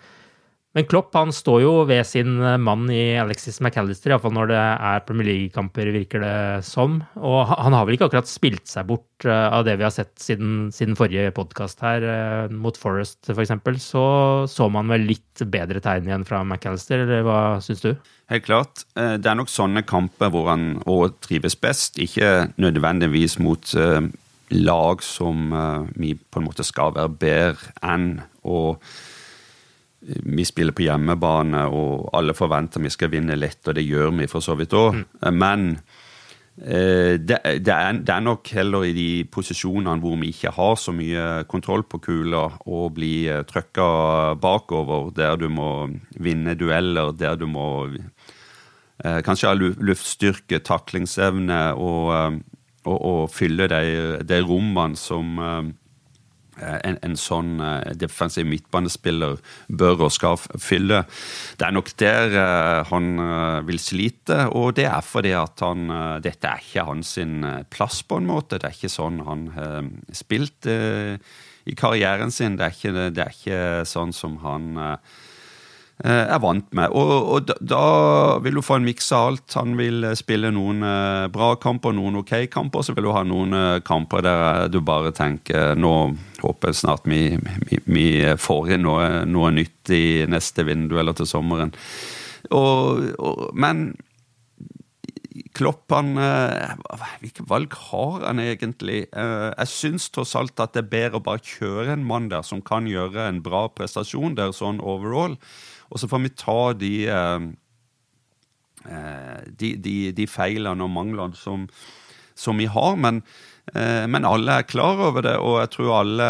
Men 0.71 0.85
Klopp 0.87 1.11
han 1.17 1.33
står 1.35 1.57
jo 1.65 1.71
ved 1.83 2.05
sin 2.07 2.37
mann 2.63 2.85
i 2.95 3.17
Alexis 3.19 3.57
McAllister, 3.59 4.13
iallfall 4.13 4.31
når 4.37 4.51
det 4.53 4.59
er 4.61 5.01
Premier 5.03 5.27
League-kamper, 5.27 5.89
virker 5.91 6.23
det 6.23 6.35
som. 6.63 7.01
Og 7.19 7.51
han 7.51 7.75
har 7.75 7.83
vel 7.83 7.97
ikke 7.97 8.07
akkurat 8.07 8.31
spilt 8.31 8.71
seg 8.71 8.87
bort 8.87 9.27
av 9.27 9.65
det 9.67 9.75
vi 9.81 9.83
har 9.83 9.91
sett 9.91 10.13
siden, 10.23 10.69
siden 10.71 10.95
forrige 10.95 11.33
podkast 11.35 11.83
her, 11.83 12.07
mot 12.55 12.79
Forest 12.79 13.33
f.eks. 13.33 13.51
Så 13.83 14.05
så 14.47 14.69
man 14.71 14.87
vel 14.95 15.03
litt 15.11 15.43
bedre 15.51 15.83
tegn 15.83 16.07
igjen 16.07 16.25
fra 16.27 16.39
McAllister, 16.47 17.03
eller 17.03 17.27
hva 17.27 17.41
syns 17.59 17.83
du? 17.83 17.91
Helt 18.31 18.47
klart. 18.47 18.87
Det 18.95 19.27
er 19.27 19.39
nok 19.41 19.51
sånne 19.51 19.83
kamper 19.83 20.31
hvor 20.31 20.53
han 20.53 20.77
òg 20.87 21.19
trives 21.19 21.59
best, 21.59 21.99
ikke 21.99 22.47
nødvendigvis 22.55 23.41
mot 23.43 23.75
lag 24.55 25.03
som 25.03 25.51
vi 25.99 26.15
på 26.15 26.39
en 26.39 26.47
måte 26.47 26.63
skal 26.63 26.95
være 26.95 27.17
bedre 27.19 27.75
enn. 27.83 28.13
og 28.47 28.79
vi 30.01 30.45
spiller 30.45 30.73
på 30.73 30.85
hjemmebane, 30.87 31.65
og 31.69 32.09
alle 32.17 32.33
forventer 32.37 32.81
vi 32.81 32.91
skal 32.93 33.11
vinne 33.13 33.37
lett, 33.37 33.61
og 33.67 33.77
det 33.77 33.85
gjør 33.85 34.15
vi 34.17 34.29
for 34.31 34.43
så 34.43 34.55
vidt 34.57 34.73
òg. 34.77 34.97
Mm. 34.97 35.37
Men 35.37 35.67
eh, 36.57 37.19
det, 37.21 37.37
det, 37.61 37.73
er, 37.75 37.99
det, 38.01 38.09
er, 38.09 38.23
nok 38.25 38.49
heller 38.57 38.87
i 38.87 38.95
de 38.97 39.09
posisjonene 39.31 40.01
hvor 40.01 40.17
vi 40.21 40.31
ikke 40.33 40.53
har 40.57 40.77
så 40.81 40.93
mye 40.95 41.43
kontroll 41.51 41.85
på 41.85 42.01
kula, 42.01 42.47
og 42.65 42.95
blir 42.97 43.45
trøkka 43.49 43.89
bakover, 44.41 45.11
der 45.17 45.37
du 45.41 45.49
må 45.53 45.71
vinne 46.17 46.57
dueller, 46.57 47.13
der 47.13 47.37
du 47.37 47.45
må 47.51 47.67
eh, 47.91 49.19
kanskje 49.21 49.51
ha 49.51 49.59
luftstyrke, 49.59 50.63
taklingsevne 50.65 51.61
og, 51.77 52.09
eh, 52.17 52.41
og, 52.89 52.97
og 52.97 53.21
fylle 53.29 53.69
de, 53.69 53.85
de 54.25 54.41
rommene 54.41 54.97
som 54.97 55.37
Eh, 55.37 55.69
en, 56.59 56.97
en, 57.05 57.15
sånn 57.19 57.55
uh, 57.63 57.93
defensiv 57.95 58.47
midtbanespiller 58.49 59.39
bør 59.67 60.05
og 60.07 60.11
skal 60.15 60.39
fylle. 60.39 61.03
Det 61.57 61.67
er 61.67 61.75
nok 61.75 61.93
der 62.01 62.35
uh, 62.35 62.81
han 62.91 63.23
vil 63.67 63.79
slite, 63.81 64.43
og 64.51 64.75
det 64.79 64.87
er 64.89 65.05
fordi 65.05 65.33
at 65.37 65.63
han 65.63 65.87
Dette 66.23 66.49
er 66.49 66.61
ikke 66.61 66.85
hans 66.87 67.15
plass, 67.71 68.01
på 68.03 68.19
en 68.19 68.29
måte. 68.29 68.59
Det 68.59 68.69
er 68.69 68.77
ikke 68.77 68.91
sånn 68.91 69.21
han 69.25 69.47
har 69.55 69.89
spilt 70.15 70.67
i 70.67 71.75
karrieren 71.77 72.31
sin. 72.33 72.57
Det 72.59 72.67
er 72.67 72.77
ikke, 72.77 73.09
det 73.13 73.25
er 73.25 73.35
ikke 73.35 73.61
sånn 73.89 74.15
som 74.15 74.39
han 74.43 74.71
Eh, 74.75 75.20
er 76.09 76.39
vant 76.41 76.67
med. 76.73 76.89
Og, 76.97 77.11
og 77.35 77.51
da, 77.61 77.85
vil 78.41 78.57
du 78.57 78.63
få 78.65 78.79
en 78.79 78.87
miks 78.87 79.11
av 79.13 79.31
alt. 79.31 79.45
Han 79.59 79.75
vil 79.79 80.07
eh, 80.07 80.17
spille 80.17 80.51
noen 80.53 80.81
eh, 80.85 81.27
bra 81.33 81.53
kamper, 81.61 81.93
noen 81.95 82.21
ok 82.23 82.33
kamper. 82.51 82.85
Så 82.85 82.95
vil 82.97 83.05
du 83.05 83.13
ha 83.13 83.23
noen 83.27 83.55
kamper 83.85 84.25
der 84.25 84.71
du 84.71 84.79
bare 84.85 85.13
tenker 85.15 85.75
nå 85.77 85.95
håper 86.41 86.71
jeg 86.71 86.79
snart 86.79 87.05
vi, 87.05 87.35
vi, 87.67 87.77
vi 87.85 88.05
får 88.41 88.71
inn 88.73 88.87
noe, 88.87 89.25
noe, 89.29 89.51
nytt 89.53 89.91
i 89.93 90.23
neste 90.29 90.65
vindu 90.65 90.97
eller 90.97 91.13
til 91.17 91.29
sommeren. 91.29 91.73
Og, 92.49 93.11
og, 93.21 93.51
men 93.53 93.91
Klopp, 95.55 95.85
han 95.93 96.15
Hvilke 97.21 97.45
valg 97.47 97.75
har 97.91 98.25
han 98.25 98.41
egentlig? 98.41 99.03
Jeg 99.13 99.69
syns 99.69 100.09
tross 100.11 100.33
alt 100.39 100.59
at 100.63 100.73
det 100.73 100.81
er 100.81 100.89
bedre 100.91 101.21
å 101.21 101.25
bare 101.27 101.43
kjøre 101.45 101.93
en 101.93 102.07
mann 102.07 102.31
der 102.31 102.43
som 102.47 102.63
kan 102.65 102.89
gjøre 102.89 103.27
en 103.27 103.43
bra 103.45 103.67
prestasjon 103.71 104.35
der 104.39 104.55
sånn 104.55 104.81
overall. 104.81 105.37
Og 105.91 105.99
så 105.99 106.07
får 106.07 106.23
vi 106.23 106.33
ta 106.39 106.59
de, 106.79 106.93
eh, 107.11 107.47
eh, 108.87 109.39
de, 109.59 109.73
de, 109.75 109.95
de 110.15 110.27
feilene 110.29 110.87
og 110.87 110.93
manglene 110.93 111.37
som, 111.37 111.67
som 112.35 112.61
vi 112.61 112.69
har. 112.71 112.95
Men, 112.95 113.21
eh, 113.75 114.07
men, 114.07 114.27
alle 114.27 114.61
er 114.61 114.69
klar 114.69 115.01
over 115.09 115.27
det, 115.27 115.35
og 115.39 115.59
jeg 115.61 115.73
tror 115.75 115.97
alle 115.99 116.29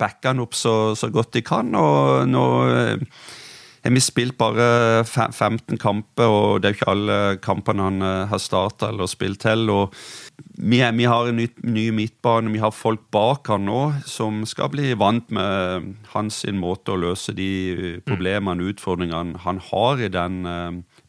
backer 0.00 0.32
den 0.32 0.46
opp 0.46 0.56
så, 0.56 0.94
så 0.96 1.12
godt 1.12 1.36
de 1.36 1.44
kan. 1.46 1.74
og 1.76 2.24
nå 2.30 2.46
har 3.86 3.94
vi 3.94 4.02
spilt 4.04 4.36
bare 4.38 5.04
15 5.06 5.78
kamper, 5.78 6.26
og 6.26 6.60
det 6.60 6.68
er 6.68 6.74
jo 6.74 6.78
ikke 6.78 6.92
alle 6.92 7.18
kampene 7.42 7.86
han 7.86 8.06
har 8.30 8.40
starta 8.42 8.90
eller 8.90 9.10
spilt 9.10 9.44
til. 9.44 9.70
og 9.70 9.94
vi, 10.58 10.80
vi, 10.80 11.04
har 11.04 11.28
en 11.28 11.36
ny, 11.36 11.46
ny, 11.62 11.86
midtbane, 11.94 12.52
vi 12.52 12.60
har 12.60 12.74
folk 12.74 13.06
bak 13.12 13.48
han 13.52 13.66
nå 13.68 13.80
som 14.08 14.44
skal 14.48 14.70
bli 14.72 14.94
vant 14.98 15.30
med 15.32 15.94
hans 16.12 16.42
måte 16.56 16.92
å 16.94 17.00
løse 17.00 17.34
de 17.36 18.00
problemene 18.08 18.64
og 18.64 18.74
utfordringene 18.74 19.42
han 19.44 19.60
har 19.70 20.02
i 20.02 20.12
den 20.12 20.42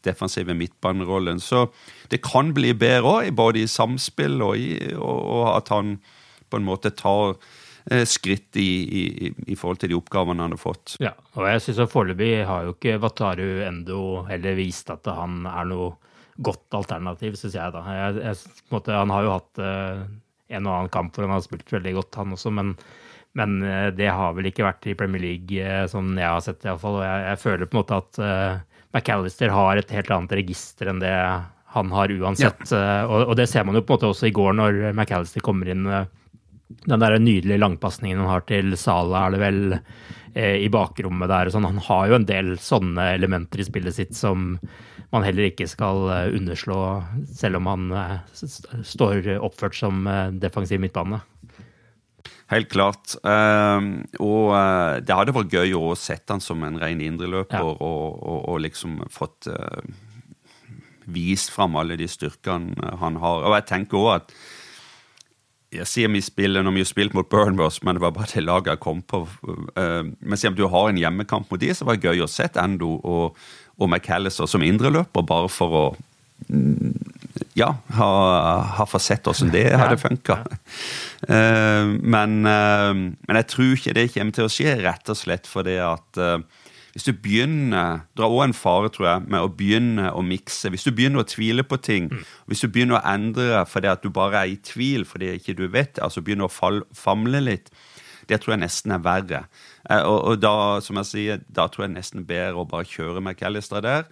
defensive 0.04 0.54
midtbanerollen. 0.54 1.40
Så 1.40 1.66
det 2.10 2.22
kan 2.24 2.52
bli 2.54 2.74
bedre 2.76 3.14
òg, 3.18 3.32
både 3.36 3.64
i 3.64 3.70
samspill 3.70 4.40
og, 4.42 4.56
i, 4.56 4.94
og, 4.96 5.18
og, 5.18 5.44
at 5.56 5.72
han 5.74 5.96
på 6.48 6.60
en 6.60 6.68
måte 6.68 6.94
tar 6.96 7.36
skritt 8.08 8.56
i, 8.60 8.68
i, 9.00 9.30
i, 9.48 9.54
forhold 9.56 9.78
til 9.80 9.92
de 9.92 9.96
oppgavene 9.96 10.44
han 10.44 10.52
har 10.52 10.60
fått. 10.60 10.98
Ja, 11.00 11.14
og 11.38 11.46
jeg 11.48 11.62
synes 11.64 11.88
Foreløpig 11.92 12.42
har 12.44 12.66
jo 12.66 12.74
ikke 12.74 12.98
Wataru 13.00 13.62
Endo 13.64 14.00
heller 14.28 14.58
vist 14.58 14.92
at 14.92 15.08
han 15.08 15.46
er 15.48 15.70
noe 15.70 15.94
godt 16.38 16.78
alternativ, 16.78 17.36
syns 17.38 17.56
jeg. 17.58 17.74
da. 17.74 17.82
Jeg, 17.94 18.22
jeg, 18.22 18.64
måte, 18.72 18.94
han 18.94 19.12
har 19.12 19.26
jo 19.26 19.34
hatt 19.34 19.60
uh, 19.62 20.06
en 20.48 20.70
og 20.70 20.74
annen 20.74 20.94
kamp 20.94 21.14
hvor 21.14 21.26
han 21.26 21.34
har 21.34 21.44
spilt 21.44 21.70
veldig 21.74 21.96
godt, 21.98 22.20
han 22.20 22.34
også, 22.36 22.52
men, 22.54 22.72
men 23.38 23.58
uh, 23.64 23.88
det 23.94 24.10
har 24.14 24.36
vel 24.36 24.50
ikke 24.50 24.66
vært 24.66 24.88
i 24.88 24.96
Premier 24.98 25.24
League, 25.24 25.58
uh, 25.58 25.84
som 25.90 26.12
jeg 26.14 26.28
har 26.28 26.44
sett 26.44 26.66
iallfall. 26.66 27.00
Og 27.00 27.06
jeg, 27.06 27.24
jeg 27.26 27.42
føler 27.44 27.66
på 27.66 27.76
en 27.76 27.82
måte 27.82 28.02
at 28.04 28.22
McAllister 28.94 29.52
har 29.52 29.80
et 29.80 29.94
helt 29.94 30.14
annet 30.14 30.38
register 30.38 30.90
enn 30.90 31.02
det 31.02 31.14
han 31.74 31.90
har 31.92 32.14
uansett. 32.14 32.70
Ja. 32.72 33.02
Og, 33.04 33.26
og, 33.26 33.34
det 33.36 33.44
ser 33.50 33.66
man 33.68 33.76
jo 33.76 33.82
på 33.84 33.92
en 33.92 33.98
måte 33.98 34.12
også 34.14 34.30
i 34.30 34.34
går, 34.34 34.54
når 34.56 34.78
McAllister 34.94 35.44
kommer 35.44 35.68
inn. 35.68 35.84
Den 36.68 37.00
der 37.00 37.16
nydelige 37.20 37.60
langpasningen 37.60 38.20
han 38.20 38.32
har 38.32 38.44
til 38.48 38.76
Sala, 38.76 39.26
er 39.26 39.34
det 39.34 39.40
vel, 39.40 39.60
i 40.38 40.68
bakrommet 40.70 41.30
der 41.30 41.48
og 41.48 41.54
sånn. 41.54 41.66
Han 41.66 41.80
har 41.86 42.10
jo 42.10 42.18
en 42.18 42.26
del 42.28 42.50
sånne 42.60 43.06
elementer 43.16 43.62
i 43.62 43.66
spillet 43.66 43.96
sitt 43.96 44.12
som 44.14 44.52
man 45.14 45.24
heller 45.24 45.48
ikke 45.48 45.68
skal 45.68 46.04
eh, 46.12 46.36
underslå, 46.36 46.78
selv 47.32 47.60
om 47.60 47.70
han 47.70 47.88
eh, 47.96 48.44
står 48.84 49.32
oppført 49.38 49.78
som 49.78 50.06
eh, 50.06 50.28
defensiv 50.36 50.82
midtbane. 50.82 51.22
Helt 52.48 52.70
klart. 52.72 53.12
Uh, 53.20 54.00
og 54.24 54.54
uh, 54.56 54.96
det 55.04 55.12
hadde 55.12 55.34
vært 55.36 55.52
gøy 55.52 55.74
å 55.76 55.92
sette 56.00 56.32
han 56.32 56.40
som 56.40 56.62
en 56.64 56.78
ren 56.80 57.02
indreløper 57.04 57.60
ja. 57.60 57.60
og, 57.60 57.82
og, 57.84 58.38
og, 58.38 58.56
liksom 58.64 59.02
fått 59.12 59.50
uh, 59.52 59.84
vist 61.12 61.52
fram 61.52 61.76
alle 61.76 61.98
de 62.00 62.08
styrkene 62.08 62.94
han 63.02 63.20
har. 63.20 63.44
Og 63.44 63.56
jeg 63.58 63.66
tenker 63.68 64.00
også 64.00 64.14
at 64.16 64.32
jeg 65.74 65.88
sier 65.88 66.12
vi 66.12 66.22
spiller 66.24 66.64
når 66.64 66.76
vi 66.76 66.82
har 66.82 66.88
spilt 66.88 67.16
mot 67.16 67.28
Burnmouth, 67.28 67.82
men 67.84 67.98
det 67.98 68.02
var 68.04 68.14
bare 68.16 68.30
det 68.32 68.44
laget 68.44 68.72
jeg 68.72 68.80
kom 68.84 69.02
på. 69.02 69.26
men 69.76 70.36
siden 70.36 70.56
du 70.56 70.66
har 70.68 70.88
en 70.88 71.00
hjemmekamp 71.00 71.50
mot 71.50 71.60
de, 71.60 71.72
så 71.74 71.84
var 71.84 71.98
det 71.98 72.08
gøy 72.08 72.24
å 72.24 72.30
se 72.30 72.48
Endo 72.56 72.94
og, 73.04 73.36
og 73.76 73.90
McAllister 73.90 74.48
som 74.48 74.64
indreløper, 74.64 75.26
bare 75.28 75.50
for 75.52 75.76
å 75.76 75.84
mm, 76.48 76.94
ja, 77.58 77.68
ha, 77.98 78.10
ha 78.78 78.86
fått 78.88 79.04
sett 79.04 79.28
åssen 79.28 79.52
det 79.52 79.66
hadde 79.80 79.98
funka. 80.00 80.40
Uh, 81.28 81.98
men, 82.00 82.40
uh, 82.46 82.94
men, 82.94 83.40
jeg 83.42 83.48
tror 83.52 83.74
ikke 83.76 83.96
det 83.98 84.08
kommer 84.14 84.38
til 84.38 84.48
å 84.48 84.52
skje, 84.52 84.78
rett 84.84 85.12
og 85.12 85.20
slett 85.20 85.50
fordi 85.50 85.76
at 85.84 86.22
hvis 86.98 87.06
du 87.06 87.12
begynner 87.14 88.00
Det 88.10 88.24
er 88.24 88.32
òg 88.32 88.40
en 88.48 88.54
fare, 88.58 88.88
tror 88.90 89.06
jeg, 89.06 89.26
med 89.30 89.44
å 89.44 89.50
begynne 89.54 90.08
å 90.10 90.22
mikse. 90.26 90.66
Hvis 90.74 90.82
du 90.82 90.90
begynner 90.90 91.22
å 91.22 91.28
tvile 91.30 91.62
på 91.62 91.76
ting, 91.78 92.08
mm. 92.10 92.24
hvis 92.50 92.64
du 92.64 92.66
begynner 92.74 92.98
å 92.98 93.04
endre 93.06 93.60
fordi 93.70 93.86
at 93.92 94.02
du 94.02 94.10
bare 94.10 94.40
er 94.40 94.50
i 94.50 94.56
tvil 94.66 95.04
fordi 95.06 95.28
ikke 95.36 95.54
du 95.54 95.68
vet, 95.70 96.00
altså 96.02 96.24
begynner 96.26 96.48
å 96.48 96.50
fall, 96.50 96.80
famle 96.90 97.38
litt, 97.44 97.70
det 98.26 98.40
tror 98.42 98.56
jeg 98.56 98.64
nesten 98.64 98.96
er 98.96 99.04
verre. 99.04 99.44
Eh, 99.86 100.02
og, 100.02 100.18
og, 100.18 100.40
da, 100.42 100.56
som 100.82 100.98
jeg 100.98 101.10
sier, 101.12 101.44
da 101.46 101.68
tror 101.70 101.86
jeg 101.86 101.94
nesten 101.94 102.26
bedre 102.26 102.64
å 102.64 102.66
bare 102.66 102.90
kjøre 102.90 103.22
McAllister 103.22 103.86
der. 103.86 104.10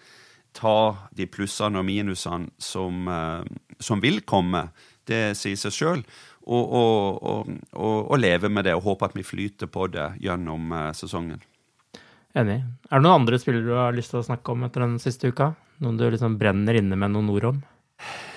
Ta 0.54 0.76
de 1.10 1.26
plussene 1.26 1.82
og 1.82 1.88
minusene 1.90 2.54
som, 2.62 3.02
eh, 3.10 3.42
som 3.82 4.04
vil 4.04 4.22
komme. 4.22 4.68
Det 5.10 5.34
sier 5.34 5.58
seg 5.58 5.74
sjøl. 5.74 6.06
Og, 6.46 6.70
og, 6.70 7.52
og, 7.74 8.16
leve 8.22 8.46
med 8.46 8.68
det 8.68 8.76
og 8.78 8.86
håpe 8.86 9.10
at 9.10 9.18
vi 9.18 9.26
flyter 9.26 9.66
på 9.66 9.88
det 9.90 10.12
gjennom 10.22 10.70
uh, 10.70 10.92
sesongen. 10.94 11.42
Enig. 12.36 12.58
Er 12.90 13.00
det 13.00 13.04
noen 13.06 13.22
andre 13.22 13.38
spillere 13.40 13.64
du 13.64 13.76
har 13.78 13.94
lyst 13.96 14.12
til 14.12 14.20
å 14.20 14.26
snakke 14.26 14.52
om 14.52 14.66
etter 14.66 14.84
den 14.84 14.98
siste 15.00 15.30
uka? 15.32 15.54
Noen 15.84 15.96
du 16.00 16.04
liksom 16.08 16.36
brenner 16.40 16.76
inne 16.76 16.98
med 16.98 17.14
noen 17.14 17.30
ord 17.32 17.48
om? 17.52 17.62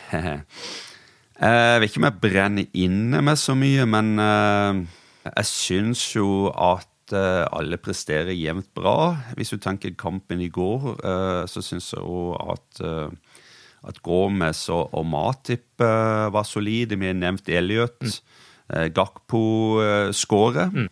jeg 0.13 1.81
vet 1.81 1.89
ikke 1.89 2.01
om 2.01 2.07
jeg 2.07 2.21
brenner 2.23 2.79
inne 2.79 3.21
med 3.25 3.39
så 3.39 3.55
mye, 3.59 3.83
men 3.89 4.13
uh, 4.23 4.79
jeg 5.27 5.49
syns 5.49 6.03
jo 6.15 6.47
at 6.53 7.13
eh, 7.15 7.43
alle 7.55 7.79
presterer 7.81 8.35
jevnt 8.37 8.71
bra. 8.77 9.13
Hvis 9.37 9.53
du 9.53 9.59
tenker 9.61 9.97
kampen 9.99 10.41
i 10.41 10.51
går, 10.53 10.89
eh, 11.03 11.43
så 11.49 11.63
syns 11.65 11.91
jeg 11.93 12.03
jo 12.03 12.33
at, 12.39 12.81
eh, 12.85 13.43
at 13.89 14.01
Gomez 14.05 14.65
og 14.71 15.05
Matip 15.07 15.79
var 15.79 16.47
solide. 16.47 16.99
Vi 16.99 17.11
har 17.11 17.15
nevnt 17.15 17.47
Elliot. 17.49 18.03
Mm. 18.03 18.91
Gakpo 18.93 19.43
skårer. 20.13 20.69
Mm. 20.69 20.89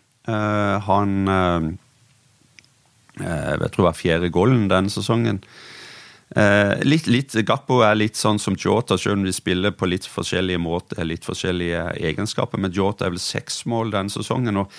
Han 0.87 1.77
Jeg 3.21 3.71
tror 3.73 3.83
det 3.83 3.89
var 3.89 3.97
fjerde 3.97 4.31
goalen 4.33 4.67
denne 4.71 4.93
sesongen. 4.93 5.41
Eh, 6.35 6.83
litt, 6.83 7.07
litt, 7.07 7.35
Gakpo 7.47 7.79
er 7.87 7.95
litt 7.95 8.19
sånn 8.19 8.39
som 8.41 8.57
Jota, 8.59 8.97
selv 8.99 9.21
om 9.21 9.25
de 9.25 9.33
spiller 9.35 9.71
på 9.71 9.87
litt 9.87 10.07
forskjellige 10.11 10.59
måter, 10.59 11.05
litt 11.07 11.27
forskjellige 11.27 11.85
egenskaper. 12.09 12.59
Men 12.59 12.75
Jota 12.75 13.07
er 13.07 13.15
vel 13.15 13.23
seks 13.23 13.63
mål 13.69 13.93
denne 13.95 14.13
sesongen. 14.13 14.63
og 14.63 14.71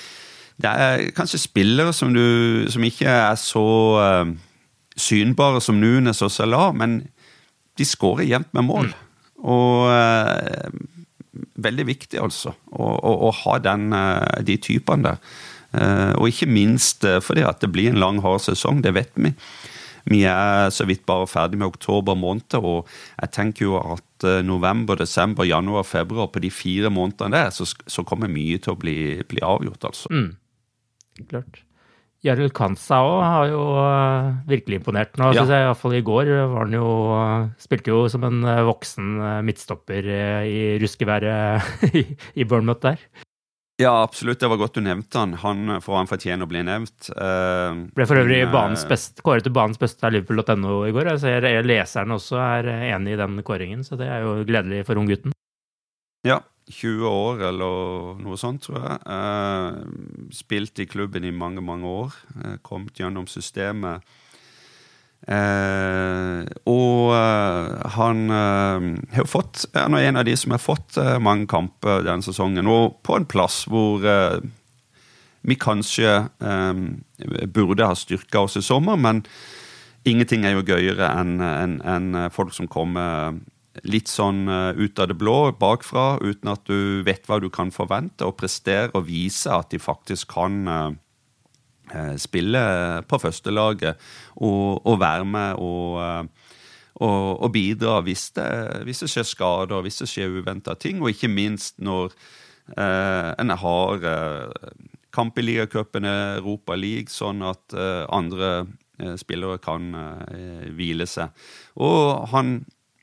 det 0.59 0.71
er 0.71 1.11
kanskje 1.15 1.39
spillere 1.39 1.93
som, 1.95 2.11
du, 2.15 2.67
som 2.71 2.83
ikke 2.83 3.07
er 3.07 3.37
så 3.39 3.67
uh, 4.03 4.31
synbare 4.99 5.61
som 5.63 5.79
Nunes 5.79 6.23
og 6.27 6.33
Salah, 6.35 6.73
men 6.75 7.05
de 7.79 7.87
skårer 7.87 8.27
jevnt 8.27 8.51
med 8.59 8.67
mål. 8.67 8.89
Mm. 8.91 9.45
Og 9.47 9.87
uh, 9.87 11.45
veldig 11.63 11.87
viktig, 11.87 12.19
altså, 12.19 12.57
å, 12.75 12.89
å, 12.91 13.13
å 13.29 13.31
ha 13.45 13.55
den, 13.63 13.93
uh, 13.95 14.43
de 14.43 14.59
typene 14.59 15.13
der. 15.13 15.23
Og 15.75 16.25
ikke 16.31 16.49
minst 16.49 17.05
fordi 17.21 17.43
at 17.45 17.61
det 17.61 17.69
blir 17.75 17.91
en 17.91 18.01
lang, 18.01 18.23
hard 18.25 18.41
sesong, 18.41 18.81
det 18.81 18.95
vet 18.97 19.13
vi. 19.21 19.35
Vi 20.09 20.23
er 20.25 20.71
så 20.73 20.87
vidt 20.89 21.03
bare 21.05 21.27
ferdig 21.29 21.59
med 21.61 21.69
oktober 21.69 22.17
måned, 22.17 22.57
og 22.57 22.89
jeg 23.19 23.35
tenker 23.37 23.67
jo 23.67 23.77
at 23.77 24.29
november, 24.49 24.97
desember, 24.97 25.45
januar, 25.45 25.85
februar, 25.85 26.31
på 26.33 26.41
de 26.41 26.49
fire 26.49 26.89
månedene 26.89 27.37
der, 27.37 27.53
så, 27.53 27.69
så 27.69 28.07
kommer 28.09 28.33
mye 28.33 28.57
til 28.57 28.73
å 28.73 28.81
bli, 28.81 28.99
bli 29.29 29.45
avgjort, 29.45 29.91
altså. 29.91 30.09
Mm 30.09 30.33
klart. 31.27 31.65
Jarl 32.27 32.49
Kansa 32.51 32.99
òg 33.07 33.21
har 33.23 33.45
jo 33.53 33.61
virkelig 34.49 34.81
imponert 34.81 35.15
nå, 35.21 35.31
ja. 35.31 35.45
syns 35.45 35.53
jeg. 35.55 35.67
Iallfall 35.69 35.95
i 36.01 36.03
går 36.07 36.33
var 36.51 36.65
han 36.65 36.75
jo 36.75 36.89
Spilte 37.63 37.93
jo 37.93 38.01
som 38.11 38.27
en 38.27 38.43
voksen 38.67 39.21
midtstopper 39.47 40.11
i 40.43 40.63
ruskeværet 40.83 41.69
i, 41.93 42.05
i 42.35 42.47
Bournemouth 42.49 42.83
der. 42.83 43.05
Ja, 43.79 44.03
absolutt. 44.03 44.41
Det 44.41 44.49
var 44.51 44.59
godt 44.59 44.75
du 44.75 44.83
nevnte 44.83 45.21
han. 45.21 45.37
Han 45.39 45.77
får 45.83 45.97
han 46.01 46.09
fortjener 46.11 46.49
å 46.49 46.51
bli 46.51 46.65
nevnt. 46.67 47.13
Uh, 47.15 47.87
Ble 47.95 48.07
for 48.11 48.19
øvrig 48.19 48.41
kåret 49.23 49.47
til 49.47 49.55
banens 49.55 49.79
beste 49.79 50.03
av 50.03 50.17
Liverpool.no 50.17 50.81
i 50.89 50.95
går. 50.97 51.13
Jeg 51.13 51.23
ser 51.23 51.47
leseren 51.63 52.17
også 52.17 52.41
er 52.43 52.73
enig 52.91 53.15
i 53.15 53.21
den 53.21 53.39
kåringen, 53.47 53.87
så 53.87 53.99
det 54.01 54.11
er 54.11 54.27
jo 54.27 54.41
gledelig 54.49 54.83
for 54.89 54.99
unggutten. 54.99 55.37
Ja, 56.27 56.41
20 56.75 57.07
år 57.07 57.45
eller 57.53 58.19
noe 58.19 58.39
sånt, 58.41 58.67
tror 58.67 58.83
jeg. 58.83 58.99
Uh, 59.07 60.27
spilt 60.35 60.83
i 60.83 60.89
klubben 60.91 61.25
i 61.25 61.31
mange, 61.31 61.63
mange 61.63 61.87
år. 61.87 62.19
Uh, 62.35 62.57
kommet 62.67 62.99
gjennom 62.99 63.31
systemet. 63.31 64.03
Eh, 65.29 66.45
og 66.73 67.11
eh, 67.13 67.89
han 67.99 68.21
eh, 68.33 68.87
har 69.13 69.27
fått 69.29 69.67
Han 69.75 69.99
er 69.99 70.07
en 70.09 70.17
av 70.17 70.25
de 70.25 70.33
som 70.41 70.55
har 70.55 70.63
fått 70.63 70.97
eh, 70.97 71.19
mange 71.21 71.45
kamper 71.51 72.07
denne 72.07 72.25
sesongen. 72.25 72.71
Og 72.71 72.97
på 73.05 73.19
en 73.19 73.29
plass 73.29 73.67
hvor 73.69 74.01
vi 75.49 75.55
kanskje 75.57 76.11
burde 77.55 77.87
ha 77.87 77.95
styrka 77.97 78.43
oss 78.43 78.59
i 78.59 78.63
sommer, 78.65 78.99
men 79.01 79.23
ingenting 80.09 80.43
er 80.45 80.57
jo 80.57 80.65
gøyere 80.67 81.07
enn 81.15 81.39
en, 81.41 81.77
en 81.87 82.09
folk 82.35 82.53
som 82.53 82.69
kommer 82.69 83.39
litt 83.87 84.11
sånn 84.11 84.51
ut 84.51 84.99
av 84.99 85.09
det 85.09 85.17
blå, 85.17 85.55
bakfra, 85.57 86.19
uten 86.21 86.51
at 86.53 86.67
du 86.69 87.05
vet 87.07 87.25
hva 87.31 87.39
du 87.41 87.49
kan 87.55 87.71
forvente, 87.73 88.27
og 88.27 88.37
prestere 88.43 88.91
og 88.99 89.07
vise 89.09 89.55
at 89.55 89.71
de 89.73 89.81
faktisk 89.81 90.35
kan 90.35 90.99
spille 92.21 92.61
på 93.09 93.19
førstelaget 93.23 93.97
og, 94.37 94.87
og 94.87 95.01
være 95.01 95.25
med 95.29 95.61
og, 95.63 96.29
og, 97.01 97.43
og 97.43 97.53
bidra 97.55 98.01
hvis 98.07 98.31
det, 98.37 98.49
hvis 98.89 99.05
det, 99.05 99.11
skjer 99.13 99.29
skader, 99.29 99.83
hvis 99.85 100.03
det 100.03 100.11
skjer 100.11 100.39
uventa 100.41 100.75
ting, 100.75 101.03
og 101.03 101.13
ikke 101.15 101.31
minst 101.33 101.79
når 101.79 102.15
en 102.77 103.49
har 103.57 104.03
kamp 105.17 105.39
i 105.41 105.45
ligacupen, 105.47 106.05
Europa 106.05 106.77
League, 106.77 107.09
sånn 107.09 107.41
at 107.49 107.73
andre 108.13 108.67
spillere 109.17 109.57
kan 109.65 109.87
hvile 110.77 111.07
seg. 111.09 111.33
Og 111.81 112.27
han 112.29 112.59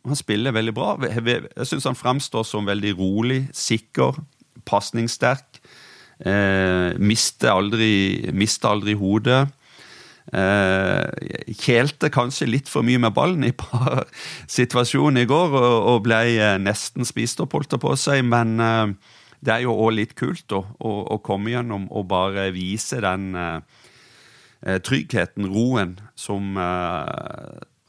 han 0.06 0.18
spiller 0.18 0.54
veldig 0.54 0.74
bra. 0.76 0.94
Jeg 1.02 1.68
syns 1.68 1.88
han 1.90 1.98
fremstår 1.98 2.46
som 2.46 2.68
veldig 2.68 2.94
rolig, 3.00 3.40
sikker, 3.58 4.20
pasningssterk. 4.66 5.62
Eh, 6.24 6.96
miste, 7.02 7.50
aldri, 7.52 8.32
miste 8.32 8.70
aldri 8.70 8.96
hodet. 8.96 9.44
Eh, 10.34 11.54
kjelte 11.54 12.10
kanskje 12.10 12.48
litt 12.50 12.70
for 12.72 12.86
mye 12.88 12.98
med 12.98 13.14
ballen 13.14 13.46
i 13.46 13.52
par 13.54 14.08
situasjoner 14.58 15.22
i 15.26 15.30
går 15.30 15.54
og, 15.54 15.76
og 15.92 16.00
ble 16.08 16.22
eh, 16.40 16.56
nesten 16.58 17.06
spist 17.06 17.44
opp, 17.44 17.54
holdt 17.54 17.76
det 17.76 17.82
på 17.84 17.94
seg. 18.00 18.24
Men 18.26 18.56
eh, 18.64 18.96
det 19.46 19.54
er 19.54 19.66
jo 19.68 19.76
òg 19.76 19.94
litt 20.00 20.16
kult 20.18 20.56
å, 20.56 20.64
å, 20.80 20.96
å, 21.14 21.20
komme 21.22 21.54
gjennom 21.54 21.86
og 21.94 22.08
bare 22.10 22.50
vise 22.56 23.04
den 23.06 23.30
eh, 23.38 23.62
eh, 24.66 24.82
tryggheten, 24.82 25.52
roen, 25.52 26.00
som 26.18 26.56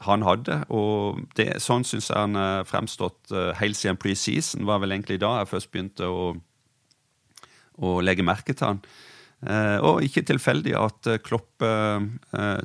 han 0.05 0.23
hadde. 0.23 0.59
Og 0.69 1.23
det, 1.39 1.55
sånn 1.63 1.87
syns 1.87 2.11
jeg 2.11 2.19
han 2.21 2.37
fremstått 2.69 3.33
helt 3.57 3.79
siden 3.79 3.97
preseason. 3.97 4.67
var 4.69 4.83
vel 4.83 4.93
egentlig 4.93 5.17
da 5.23 5.39
jeg 5.39 5.49
først 5.55 5.71
begynte 5.73 6.05
å, 6.05 6.35
å 7.77 7.99
legge 8.05 8.25
merke 8.25 8.55
til 8.57 8.71
han. 8.71 8.81
Uh, 9.37 9.77
og 9.85 10.01
ikke 10.01 10.23
tilfeldig 10.25 10.73
at 10.73 11.07
uh, 11.11 11.19
Klopp 11.21 11.61
uh, 11.61 12.01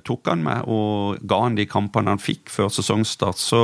tok 0.08 0.30
han 0.30 0.40
med 0.40 0.64
og 0.72 1.18
ga 1.28 1.42
han 1.44 1.58
de 1.58 1.66
kampene 1.68 2.14
han 2.14 2.22
fikk 2.22 2.48
før 2.52 2.72
sesongstart. 2.72 3.40
Så 3.40 3.60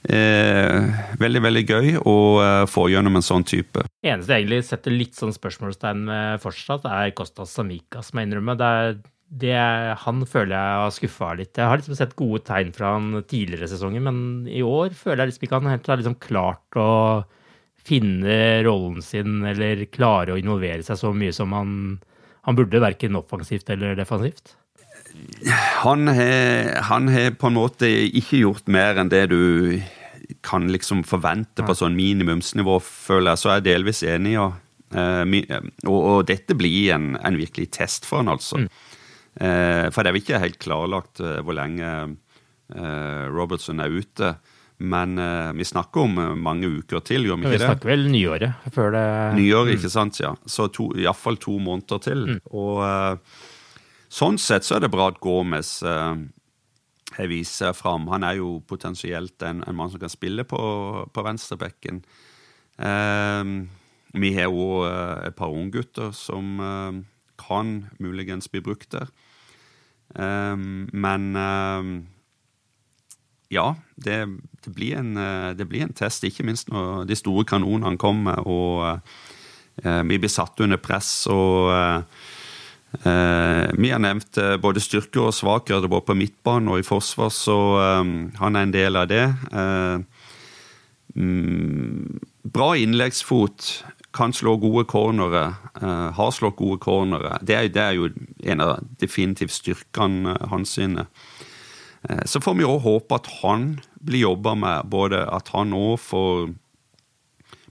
veldig, 0.00 1.40
veldig 1.44 1.62
gøy 1.68 1.88
å 2.08 2.14
få 2.72 2.86
gjennom 2.88 3.18
en 3.18 3.24
sånn 3.24 3.44
type. 3.44 3.82
Eneste 4.00 4.32
jeg 4.32 4.46
egentlig 4.46 4.60
setter 4.64 4.94
litt 4.94 5.18
sånn 5.18 5.34
spørsmålstegn 5.36 6.06
med 6.06 6.40
fortsatt, 6.40 6.86
er 6.88 7.12
Kostas 7.12 7.52
Samika, 7.52 8.00
som 8.00 8.16
jeg 8.16 8.30
innrømmer. 8.30 8.56
Det 8.56 8.70
er 8.78 8.94
det, 9.42 9.58
han 10.00 10.24
føler 10.24 10.54
jeg 10.56 10.78
har 10.80 10.94
skuffa 10.96 11.34
litt. 11.38 11.52
Jeg 11.52 11.68
har 11.68 11.82
liksom 11.82 11.98
sett 11.98 12.16
gode 12.18 12.40
tegn 12.48 12.72
fra 12.74 12.94
han 12.96 13.12
tidligere 13.28 13.68
sesonger, 13.70 14.02
men 14.08 14.48
i 14.48 14.64
år 14.64 14.96
føler 14.96 15.26
jeg 15.26 15.34
liksom 15.34 15.46
ikke 15.46 15.60
han 15.60 15.70
helt 15.74 15.92
har 15.92 16.00
liksom 16.00 16.16
klart 16.24 16.80
å 16.80 16.88
finne 17.86 18.62
rollen 18.66 19.00
sin 19.04 19.40
eller 19.46 19.86
klare 19.92 20.34
å 20.34 20.40
involvere 20.40 20.84
seg 20.86 20.98
så 21.00 21.12
mye 21.16 21.34
som 21.34 21.54
han, 21.56 21.74
han 22.46 22.58
burde, 22.58 22.82
verken 22.82 23.18
offensivt 23.18 23.70
eller 23.72 23.96
defensivt. 23.98 24.56
Han 25.82 26.06
har, 26.14 27.32
på 27.34 27.50
en 27.50 27.56
måte 27.56 27.88
ikke 27.88 28.44
gjort 28.44 28.68
mer 28.70 29.00
enn 29.00 29.10
det 29.10 29.26
du 29.32 29.80
kan 30.46 30.68
liksom 30.70 31.02
forvente 31.08 31.64
på 31.66 31.74
sånn 31.74 31.96
minimumsnivå, 31.98 32.76
føler 32.84 33.32
jeg. 33.32 33.42
Så 33.42 33.50
er 33.50 33.58
jeg 33.58 33.66
delvis 33.66 34.04
enig. 34.06 34.36
Og, 34.38 34.54
uh, 34.94 35.24
og, 35.88 35.98
og 35.98 36.20
dette 36.30 36.54
blir 36.54 36.92
en, 36.94 37.16
en, 37.18 37.40
virkelig 37.40 37.72
test 37.80 38.06
for 38.06 38.22
han, 38.22 38.30
altså. 38.36 38.62
Mm. 38.62 38.70
Eh, 39.40 39.86
for 39.94 40.02
det 40.02 40.10
er 40.10 40.18
ikke 40.18 40.42
helt 40.42 40.58
klarlagt 40.60 41.20
eh, 41.22 41.38
hvor 41.46 41.54
lenge 41.56 41.90
eh, 42.74 43.24
Robertson 43.30 43.80
er 43.82 43.94
ute. 43.94 44.34
Men 44.80 45.20
vi 45.58 45.64
snakker 45.68 46.06
om 46.06 46.14
mange 46.40 46.68
uker 46.80 47.02
til, 47.04 47.26
gjør 47.28 47.36
vi 47.36 47.44
ikke 47.44 47.52
det? 47.52 47.58
Vi 47.58 47.66
snakker 47.66 47.90
vel 47.90 48.06
nyåret 48.08 48.68
før 48.72 48.94
det 48.94 49.02
Nyåret, 49.36 49.74
mm. 49.74 49.76
ikke 49.76 49.90
sant, 49.92 50.20
ja. 50.22 50.30
Så 50.48 50.70
iallfall 50.96 51.36
to 51.36 51.58
måneder 51.60 52.00
til. 52.00 52.22
Mm. 52.30 52.38
Og 52.56 53.20
sånn 54.08 54.40
sett 54.40 54.64
så 54.64 54.78
er 54.78 54.86
det 54.86 54.92
bra 54.94 55.10
at 55.12 55.20
Gomez 55.20 55.74
jeg 55.84 57.28
viser 57.28 57.76
fram. 57.76 58.08
Han 58.08 58.24
er 58.24 58.38
jo 58.38 58.60
potensielt 58.68 59.42
en, 59.44 59.60
en 59.66 59.76
mann 59.76 59.92
som 59.92 60.00
kan 60.00 60.12
spille 60.12 60.46
på, 60.48 60.60
på 61.12 61.26
venstrebekken. 61.26 62.00
Uh, 62.80 63.68
vi 64.16 64.32
har 64.34 64.50
òg 64.50 64.86
et 65.28 65.36
par 65.38 65.52
unggutter 65.54 66.10
som 66.16 66.58
eh, 66.58 66.96
kan 67.38 67.68
muligens 68.02 68.50
bli 68.50 68.62
brukt 68.64 68.90
der. 68.90 69.10
Um, 70.10 70.88
men 70.90 71.36
um, 71.38 71.92
ja, 73.50 73.74
det, 73.96 74.18
det, 74.64 74.70
blir 74.70 74.96
en, 75.00 75.16
eh, 75.16 75.50
det, 75.58 75.66
blir 75.66 75.82
en, 75.82 75.94
test, 75.96 76.24
ikke 76.24 76.46
minst 76.46 76.70
når 76.70 77.04
de 77.10 77.18
store 77.18 77.44
kanonene 77.50 77.98
kommer 78.00 78.38
og 78.46 78.84
eh, 79.82 80.02
vi 80.06 80.20
blir 80.20 80.30
satt 80.30 80.60
under 80.62 80.78
press. 80.78 81.10
og 81.32 81.72
eh, 81.74 82.20
uh, 83.06 83.66
Vi 83.74 83.90
har 83.90 84.02
nevnt 84.02 84.38
både 84.62 84.82
styrker 84.82 85.30
og 85.30 85.34
svakheter 85.34 85.90
både 85.90 86.06
på 86.10 86.18
midtbanen 86.18 86.70
og 86.70 86.82
i 86.82 86.86
forsvar, 86.86 87.32
så 87.34 87.58
eh, 87.80 88.12
han 88.38 88.56
er 88.56 88.68
en 88.68 88.74
del 88.76 89.00
av 89.00 89.08
det. 89.10 89.24
Mm, 91.16 92.20
bra 92.46 92.74
innleggsfot 92.78 93.70
kan 94.14 94.34
slå 94.34 94.56
gode 94.62 94.84
cornere, 94.90 95.54
uh, 95.82 96.10
har 96.14 96.30
slått 96.34 96.58
gode 96.58 96.78
cornere. 96.82 97.38
Det 97.42 97.56
er, 97.56 97.68
det 97.70 97.82
er, 97.82 97.98
jo 97.98 98.08
en 98.52 98.62
av 98.64 98.78
definitivt 99.00 99.54
styrkene 99.54 100.36
hans 100.50 100.74
sine. 100.78 101.06
Uh, 102.08 102.24
så 102.24 102.40
får 102.40 102.56
vi 102.56 102.66
òg 102.68 102.80
håpe 102.86 103.18
at 103.18 103.28
han 103.42 103.74
blir 104.00 104.24
jobba 104.24 104.54
med, 104.56 104.90
både 104.92 105.24
at 105.28 105.52
han 105.54 105.74
òg 105.76 105.98
får 106.00 106.52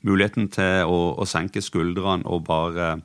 muligheten 0.06 0.48
til 0.54 0.88
å, 0.88 1.00
å 1.20 1.26
senke 1.28 1.64
skuldrene 1.64 2.28
og 2.30 2.46
bare 2.48 3.00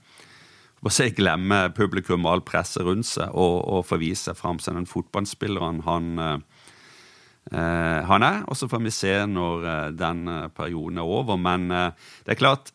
si, 0.93 1.09
glemme 1.17 1.71
publikum 1.75 2.27
og 2.27 2.35
all 2.35 2.45
presset 2.47 2.85
rundt 2.87 3.09
seg, 3.09 3.33
og, 3.33 3.57
og 3.65 3.87
få 3.89 3.99
vise 4.03 4.29
seg 4.29 4.39
fram 4.39 4.61
som 4.63 4.77
den 4.79 4.87
fotballspilleren 4.87 5.81
han, 5.89 6.11
eh, 7.51 8.01
han 8.05 8.27
er. 8.27 8.45
Og 8.47 8.61
så 8.61 8.69
får 8.71 8.85
vi 8.85 8.93
se 8.95 9.15
når 9.27 9.97
den 9.97 10.29
perioden 10.55 11.01
er 11.01 11.09
over. 11.17 11.41
Men 11.41 11.67
det 11.73 12.37
er 12.37 12.39
klart, 12.39 12.75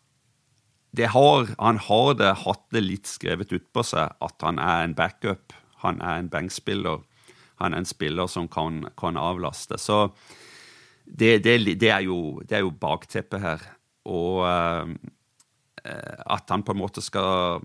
har, 0.98 1.54
han 1.54 1.78
har 1.86 2.14
det, 2.18 2.34
hatt 2.42 2.66
det 2.74 2.82
litt 2.82 3.06
skrevet 3.06 3.54
utpå 3.54 3.86
seg 3.86 4.10
at 4.18 4.42
han 4.42 4.58
er 4.58 4.88
en 4.88 4.98
backup. 4.98 5.54
Han 5.86 6.02
er 6.02 6.18
en 6.18 6.32
bankspiller. 6.34 7.06
Han 7.60 7.74
er 7.74 7.82
en 7.82 7.88
spiller 7.88 8.30
som 8.30 8.48
kan, 8.48 8.84
kan 8.98 9.18
avlaste. 9.20 9.78
Så 9.78 10.08
det, 11.04 11.42
det, 11.44 11.58
det, 11.80 11.90
er 11.90 12.04
jo, 12.06 12.40
det, 12.44 12.56
er 12.58 12.64
jo, 12.64 12.72
bakteppet 12.72 13.42
her. 13.42 13.66
Og 14.08 14.46
eh, 14.48 14.94
at 15.84 16.50
han 16.52 16.64
på 16.64 16.74
en 16.74 16.82
måte 16.82 17.04
skal 17.04 17.64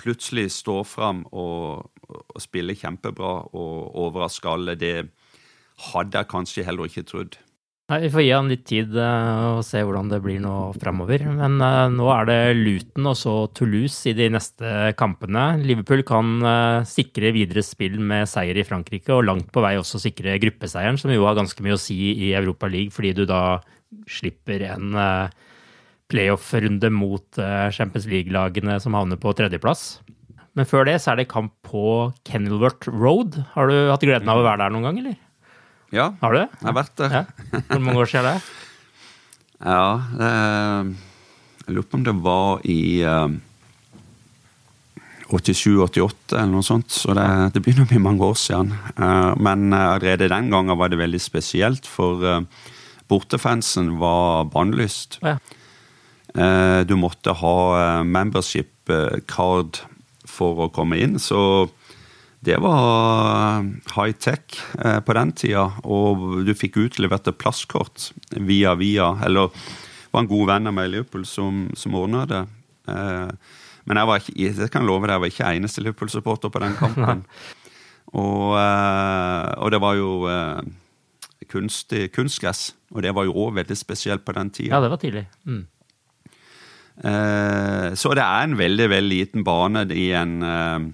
plutselig 0.00 0.48
stå 0.54 0.80
fram 0.88 1.26
og, 1.36 1.90
og 2.08 2.40
spille 2.40 2.76
kjempebra 2.78 3.32
og 3.52 3.96
overraske 4.00 4.48
alle, 4.48 4.76
det 4.80 5.10
hadde 5.90 6.20
jeg 6.20 6.30
kanskje 6.30 6.64
heller 6.64 6.88
ikke 6.88 7.04
trodd. 7.08 7.36
Nei, 7.90 8.04
Vi 8.04 8.10
får 8.14 8.22
gi 8.22 8.30
han 8.30 8.46
litt 8.50 8.62
tid 8.70 8.92
uh, 8.94 9.56
og 9.56 9.64
se 9.66 9.80
hvordan 9.82 10.12
det 10.12 10.20
blir 10.22 10.38
nå 10.42 10.54
framover. 10.78 11.24
Men 11.34 11.56
uh, 11.58 11.88
nå 11.90 12.06
er 12.14 12.28
det 12.28 12.38
Luton 12.60 13.08
og 13.10 13.16
så 13.18 13.32
Toulouse 13.56 14.06
i 14.06 14.14
de 14.14 14.28
neste 14.30 14.92
kampene. 14.98 15.56
Liverpool 15.58 16.04
kan 16.06 16.36
uh, 16.44 16.86
sikre 16.86 17.32
videre 17.34 17.64
spill 17.66 17.96
med 17.98 18.30
seier 18.30 18.60
i 18.60 18.64
Frankrike, 18.66 19.10
og 19.16 19.26
langt 19.26 19.48
på 19.50 19.64
vei 19.64 19.74
også 19.80 19.98
sikre 20.04 20.36
gruppeseieren, 20.38 21.00
som 21.02 21.10
jo 21.10 21.26
har 21.26 21.34
ganske 21.38 21.66
mye 21.66 21.74
å 21.74 21.82
si 21.82 21.98
i 22.28 22.30
Europa 22.38 22.70
League, 22.70 22.94
fordi 22.94 23.10
du 23.18 23.24
da 23.26 23.58
slipper 24.06 24.62
en 24.68 24.94
playoff-runde 26.10 26.92
mot 26.94 27.38
Champions 27.74 28.06
League-lagene 28.10 28.76
som 28.82 28.94
havner 28.94 29.18
på 29.18 29.32
tredjeplass. 29.34 29.98
Men 30.54 30.66
før 30.66 30.86
det 30.86 30.96
så 31.02 31.12
er 31.12 31.20
det 31.20 31.30
kamp 31.30 31.56
på 31.66 32.12
Kenilworth 32.26 32.86
Road. 32.90 33.40
Har 33.56 33.70
du 33.70 33.90
hatt 33.90 34.06
gleden 34.06 34.30
av 34.30 34.42
å 34.42 34.46
være 34.46 34.62
der 34.62 34.74
noen 34.74 34.86
gang, 34.86 35.02
eller? 35.02 35.18
Ja, 35.90 36.12
har 36.20 36.32
du 36.32 36.38
det? 36.38 36.48
jeg 36.60 36.68
har 36.68 36.76
vært 36.76 36.96
der. 37.00 37.14
Ja. 37.14 37.60
Hvor 37.66 37.80
mange 37.82 38.02
år 38.04 38.10
siden 38.10 38.26
er 38.32 38.40
det? 38.40 38.42
Ja, 39.60 40.00
eh, 40.16 40.86
jeg 41.66 41.74
lurer 41.76 41.84
på 41.90 41.98
om 41.98 42.04
det 42.06 42.14
var 42.24 42.62
i 42.64 43.02
eh, 43.04 43.34
87-88 45.28 46.32
eller 46.38 46.48
noe 46.54 46.64
sånt, 46.64 46.88
så 46.88 47.12
det, 47.12 47.26
det 47.52 47.60
begynner 47.60 47.84
å 47.84 47.90
bli 47.90 48.00
mange 48.00 48.24
år 48.24 48.38
siden. 48.40 48.72
Eh, 48.96 49.32
men 49.36 49.68
allerede 49.76 50.30
den 50.32 50.48
gangen 50.48 50.80
var 50.80 50.88
det 50.88 51.02
veldig 51.02 51.20
spesielt, 51.20 51.84
for 51.84 52.24
eh, 52.24 52.40
bortefansen 53.12 53.98
var 54.00 54.48
bannlyst. 54.54 55.20
Ja. 55.20 55.36
Eh, 56.32 56.80
du 56.88 56.96
måtte 56.96 57.36
ha 57.42 57.56
eh, 57.82 58.02
membership 58.08 58.96
card 59.30 59.82
for 60.26 60.64
å 60.64 60.72
komme 60.72 60.96
inn, 61.04 61.18
så 61.20 61.68
det 62.40 62.56
var 62.56 63.60
high-tech 63.92 64.56
eh, 64.80 65.00
på 65.04 65.16
den 65.16 65.32
tida, 65.36 65.66
og 65.84 66.40
du 66.46 66.54
fikk 66.56 66.78
utlevert 66.80 67.28
et 67.28 67.36
plastkort 67.36 68.10
via 68.32 68.72
via. 68.80 69.12
Eller 69.26 69.50
det 69.52 70.12
var 70.14 70.24
en 70.24 70.30
god 70.30 70.46
venn 70.48 70.70
av 70.70 70.76
meg 70.76 70.88
i 70.88 70.92
Liverpool 70.94 71.26
som, 71.28 71.66
som 71.76 71.96
ordna 72.00 72.24
det. 72.30 72.44
Eh, 72.88 73.58
men 73.84 74.00
jeg 74.00 74.08
var 74.08 74.22
ikke, 74.22 74.36
jeg 74.40 74.72
kan 74.72 74.88
love 74.88 75.04
deg, 75.04 75.18
jeg 75.18 75.24
var 75.24 75.32
ikke 75.34 75.50
eneste 75.58 75.84
Liverpool-supporter 75.84 76.52
på 76.54 76.62
den 76.64 76.78
kampen. 76.80 77.26
og, 78.14 78.46
eh, 78.56 79.50
og, 79.58 79.68
det 79.74 79.80
var 79.84 79.98
jo 79.98 80.14
kunstig 81.50 82.06
kunstgress, 82.14 82.70
og 82.94 83.02
det 83.04 83.12
var 83.16 83.28
jo 83.28 83.36
òg 83.36 83.58
veldig 83.58 83.76
spesielt 83.76 84.24
på 84.24 84.32
den 84.38 84.52
tida. 84.54 84.78
Ja, 84.78 84.80
det 84.80 84.90
var 84.92 85.02
tidlig. 85.02 85.26
Mm. 85.44 85.66
Så 87.96 88.10
det 88.12 88.22
er 88.22 88.42
en 88.44 88.58
veldig, 88.58 88.86
veldig 88.92 89.08
liten 89.08 89.44
bane 89.44 89.86
i 89.96 90.10
en 90.12 90.34
eh, 90.44 90.88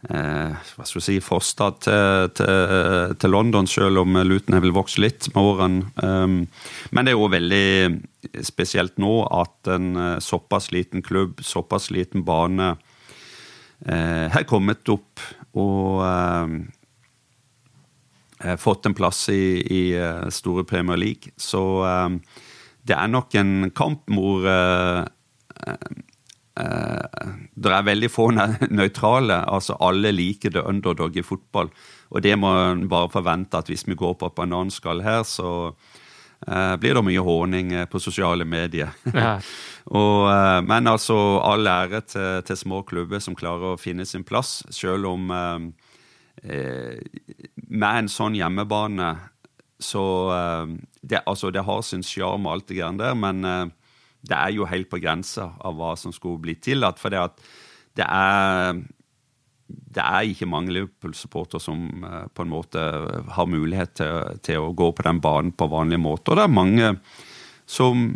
hva 0.00 0.84
skal 0.88 1.02
si, 1.04 1.18
forstad 1.20 1.82
til, 1.84 2.30
til, 2.38 3.12
til, 3.20 3.30
London, 3.34 3.66
selv 3.68 4.00
om 4.00 4.16
Luton 4.24 4.56
vil 4.64 4.72
vokse 4.72 4.96
litt 5.02 5.28
med 5.34 5.44
årene. 5.44 5.84
Um, 6.00 6.48
men 6.90 7.04
det 7.04 7.12
er 7.12 7.18
jo 7.18 7.28
veldig 7.28 8.00
spesielt 8.46 8.98
nå 9.00 9.26
at 9.28 9.68
en 9.72 9.96
eh, 9.96 10.18
såpass 10.24 10.72
liten 10.72 11.02
klubb, 11.04 11.40
såpass 11.44 11.90
liten 11.92 12.24
bane, 12.24 12.76
eh, 13.84 14.28
har 14.32 14.44
kommet 14.48 14.88
opp 14.92 15.20
og 15.60 16.04
eh, 16.08 16.48
fått 18.60 18.86
en 18.88 18.94
plass 18.96 19.28
i, 19.32 19.60
i 19.60 19.92
eh, 20.00 20.28
store 20.32 20.64
Premier 20.68 20.96
League. 21.00 21.32
Så 21.36 21.84
eh, 21.84 22.10
det 22.88 22.96
er 22.96 23.08
nok 23.12 23.34
en 23.40 23.70
kamp 23.76 24.08
hvor 24.08 24.48
Eh, 25.66 25.74
det 26.54 27.72
er 27.72 27.86
veldig 27.86 28.10
få 28.10 28.30
nøytrale. 28.34 29.38
altså 29.46 29.76
Alle 29.80 30.12
liker 30.12 30.50
det 30.50 30.66
underdog 30.66 31.16
i 31.16 31.24
fotball. 31.24 31.70
Og 32.10 32.22
det 32.22 32.36
må 32.38 32.50
en 32.50 32.88
bare 32.90 33.10
forvente 33.12 33.58
at 33.58 33.70
hvis 33.70 33.86
vi 33.86 33.94
går 33.98 34.16
på 34.18 34.32
bananskall 34.36 35.02
her, 35.02 35.22
så 35.22 35.70
uh, 35.70 36.76
blir 36.80 36.96
det 36.96 37.04
mye 37.06 37.22
håning 37.22 37.72
eh, 37.72 37.86
på 37.86 38.00
sosiale 38.02 38.44
medier. 38.44 38.90
Ja. 39.14 39.38
og, 40.00 40.26
men 40.66 40.90
altså, 40.90 41.38
all 41.44 41.66
ære 41.66 42.02
til, 42.08 42.42
til, 42.46 42.56
små 42.56 42.82
klubber 42.82 43.22
som 43.22 43.38
klarer 43.38 43.74
å 43.74 43.80
finne 43.80 44.06
sin 44.06 44.26
plass, 44.26 44.64
selv 44.74 45.06
om 45.12 45.30
eh, 45.30 45.58
med 47.70 47.90
en 47.90 48.08
sånn 48.08 48.38
hjemmebane 48.38 49.14
så 49.80 50.02
det, 51.00 51.22
altså, 51.24 51.48
det 51.52 51.62
har 51.64 51.80
sin 51.84 52.02
sjarm 52.04 52.44
og 52.44 52.52
alt 52.52 52.66
det 52.68 52.76
greiene 52.76 53.00
der, 53.00 53.14
men 53.16 53.72
det 54.20 54.36
er 54.36 54.54
jo 54.54 54.68
helt 54.68 54.90
på 54.90 55.00
grensa 55.00 55.52
av 55.64 55.76
hva 55.78 55.94
som 55.98 56.12
skulle 56.12 56.42
bli 56.44 56.56
tillatt. 56.60 57.00
For 57.00 57.12
det, 57.12 57.22
det 57.98 58.06
er 58.06 58.80
det 59.70 60.02
er 60.02 60.26
ikke 60.26 60.48
mange 60.50 60.72
Liverpool-supportere 60.74 61.62
som 61.62 61.84
uh, 62.04 62.24
på 62.34 62.44
en 62.44 62.50
måte 62.52 62.80
har 63.36 63.50
mulighet 63.50 63.94
til, 64.00 64.40
til, 64.46 64.64
å 64.64 64.74
gå 64.76 64.90
på 64.96 65.06
den 65.06 65.20
banen 65.22 65.52
på 65.54 65.70
vanlig 65.70 66.00
måte. 66.02 66.32
Og 66.32 66.40
det 66.40 66.46
er 66.46 66.58
mange 66.58 66.90
som 67.70 68.10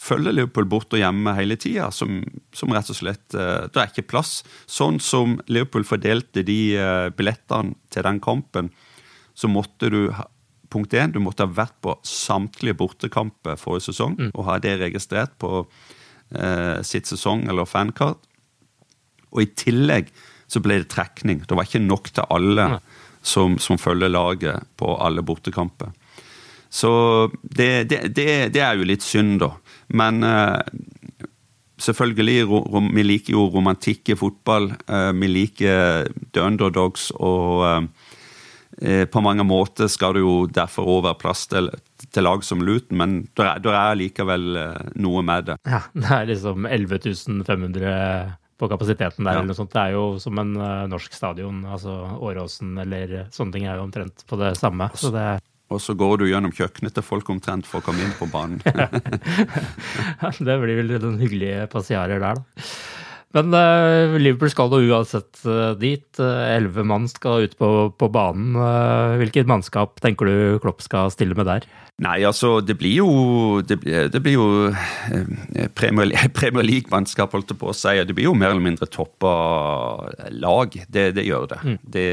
følger 0.00 0.32
Liverpool 0.32 0.68
bort 0.70 0.96
og 0.96 1.02
hjemme 1.02 1.34
hele 1.36 1.58
tida, 1.60 1.90
som, 1.92 2.22
som, 2.56 2.72
rett 2.72 2.88
og 2.92 2.96
slett 2.96 3.36
uh, 3.36 3.68
Det 3.68 3.82
er 3.82 3.92
ikke 3.92 4.08
plass. 4.14 4.40
Sånn 4.64 5.00
som 5.04 5.38
Liverpool 5.48 5.84
fordelte 5.88 6.44
de 6.46 6.60
uh, 6.80 7.08
billettene 7.16 7.76
til 7.92 8.06
den 8.08 8.20
kampen, 8.24 8.72
så 9.36 9.48
måtte 9.48 9.92
du 9.92 10.02
punkt 10.70 10.94
én, 10.94 11.12
du 11.12 11.20
måtte 11.22 11.46
ha 11.46 11.52
vært 11.52 11.76
på 11.84 11.96
samtlige 12.06 12.78
bortekamper 12.78 13.58
forrige 13.60 13.90
sesong 13.90 14.16
mm. 14.18 14.32
og 14.34 14.46
ha 14.48 14.58
det 14.62 14.76
registrert 14.80 15.36
på 15.42 15.64
eh, 16.34 16.80
sitt 16.86 17.10
sesong- 17.10 17.48
eller 17.50 17.68
fankart. 17.68 18.22
Og 19.30 19.44
i 19.44 19.50
tillegg 19.54 20.10
så 20.50 20.62
ble 20.62 20.80
det 20.80 20.90
trekning. 20.90 21.44
Det 21.46 21.56
var 21.56 21.68
ikke 21.68 21.82
nok 21.82 22.10
til 22.14 22.26
alle 22.34 22.66
mm. 22.74 22.78
som, 23.22 23.58
som, 23.62 23.78
følger 23.78 24.10
laget 24.10 24.66
på 24.80 24.94
alle 24.98 25.22
bortekamper. 25.22 25.92
Så 26.70 26.92
det, 27.42 27.90
det, 27.90 28.00
det, 28.14 28.30
det, 28.54 28.62
er 28.62 28.78
jo 28.78 28.86
litt 28.86 29.02
synd, 29.02 29.40
da. 29.42 29.52
Men 29.98 30.22
eh, 30.26 31.26
selvfølgelig, 31.82 32.44
rom, 32.50 32.90
vi 32.94 33.06
liker 33.06 33.34
jo 33.34 33.48
romantikk 33.54 34.12
i 34.12 34.18
fotball. 34.18 34.70
Eh, 34.86 35.10
vi 35.18 35.30
liker 35.30 36.10
the 36.34 36.44
underdogs 36.46 37.10
og 37.18 37.66
eh, 37.66 37.99
på 38.80 39.20
mange 39.20 39.44
måter 39.44 39.90
skal 39.92 40.16
det 40.16 40.22
jo 40.24 40.34
derfor 40.48 40.88
òg 40.88 41.02
være 41.08 41.20
plass 41.20 41.46
til, 41.50 41.68
til, 42.06 42.24
lag 42.24 42.44
som 42.46 42.62
Luton, 42.64 42.96
men 42.96 43.16
det 43.36 43.44
er, 43.44 43.66
er, 43.68 43.98
likevel 44.00 44.56
eh, 44.56 44.86
noe 45.04 45.24
med 45.26 45.50
det. 45.50 45.58
Ja, 45.68 45.82
det 46.00 46.14
er 46.16 46.30
liksom 46.32 46.68
11 46.68 47.44
500 47.44 48.38
på 48.60 48.68
kapasiteten 48.68 49.24
der, 49.24 49.36
ja. 49.36 49.40
eller 49.40 49.52
noe 49.52 49.56
sånt. 49.56 49.72
Det 49.72 49.82
er 49.82 49.94
jo 49.96 50.04
som 50.20 50.36
en 50.40 50.50
uh, 50.60 50.88
norsk 50.90 51.14
stadion. 51.16 51.62
altså 51.64 51.94
Åråsen 52.20 52.74
eller 52.82 53.14
sånne 53.32 53.56
ting 53.56 53.64
er 53.64 53.78
jo 53.78 53.86
omtrent 53.86 54.26
på 54.28 54.36
det 54.40 54.52
samme. 54.60 54.90
Så 55.00 55.12
det 55.14 55.30
og 55.70 55.78
så 55.78 55.94
går 55.94 56.16
du 56.18 56.24
gjennom 56.26 56.50
kjøkkenet 56.50 56.96
til 56.96 57.04
folk 57.06 57.28
omtrent 57.30 57.68
for 57.68 57.78
å 57.78 57.84
komme 57.86 58.02
inn 58.02 58.14
på 58.18 58.26
banen. 58.26 58.58
ja, 60.22 60.30
det 60.34 60.56
blir 60.64 60.80
vel 60.80 60.96
noen 60.96 61.20
hyggelige 61.22 61.68
passiarer 61.70 62.18
der, 62.18 62.40
da. 62.40 62.64
Men 63.36 63.54
uh, 63.54 64.16
Liverpool 64.18 64.50
skal 64.50 64.70
da 64.72 64.80
uansett 64.82 65.42
uh, 65.46 65.72
dit. 65.78 66.08
Eh, 66.18 66.46
elleve 66.56 66.82
mann 66.86 67.06
skal 67.10 67.46
ut 67.46 67.54
på, 67.58 67.68
på 67.94 68.08
banen. 68.10 68.56
hvilket 69.20 69.46
mannskap 69.50 70.00
tenker 70.02 70.26
du 70.26 70.58
Klopp 70.62 70.82
skal 70.82 71.12
stille 71.14 71.36
med 71.38 71.46
der? 71.46 71.68
Nei, 72.00 72.22
altså, 72.24 72.58
det 72.64 72.78
blir 72.80 72.94
jo 73.02 73.60
Det 73.60 73.76
blir, 73.82 74.08
det 74.08 74.22
blir 74.24 74.38
jo 74.38 74.46
Premier, 75.76 76.14
Premier 76.38 76.66
League-mannskap, 76.66 77.36
holdt 77.36 77.54
jeg 77.54 77.60
på 77.60 77.70
å 77.70 77.76
si. 77.76 77.94
Det 78.02 78.16
blir 78.16 78.30
jo 78.30 78.34
mer 78.34 78.54
eller 78.54 78.66
mindre 78.66 78.90
toppa 78.90 79.34
lag. 80.34 80.74
Det, 80.88 81.10
det 81.14 81.26
gjør 81.28 81.46
det. 81.54 81.60
Mm. 81.62 81.78
det, 81.82 82.08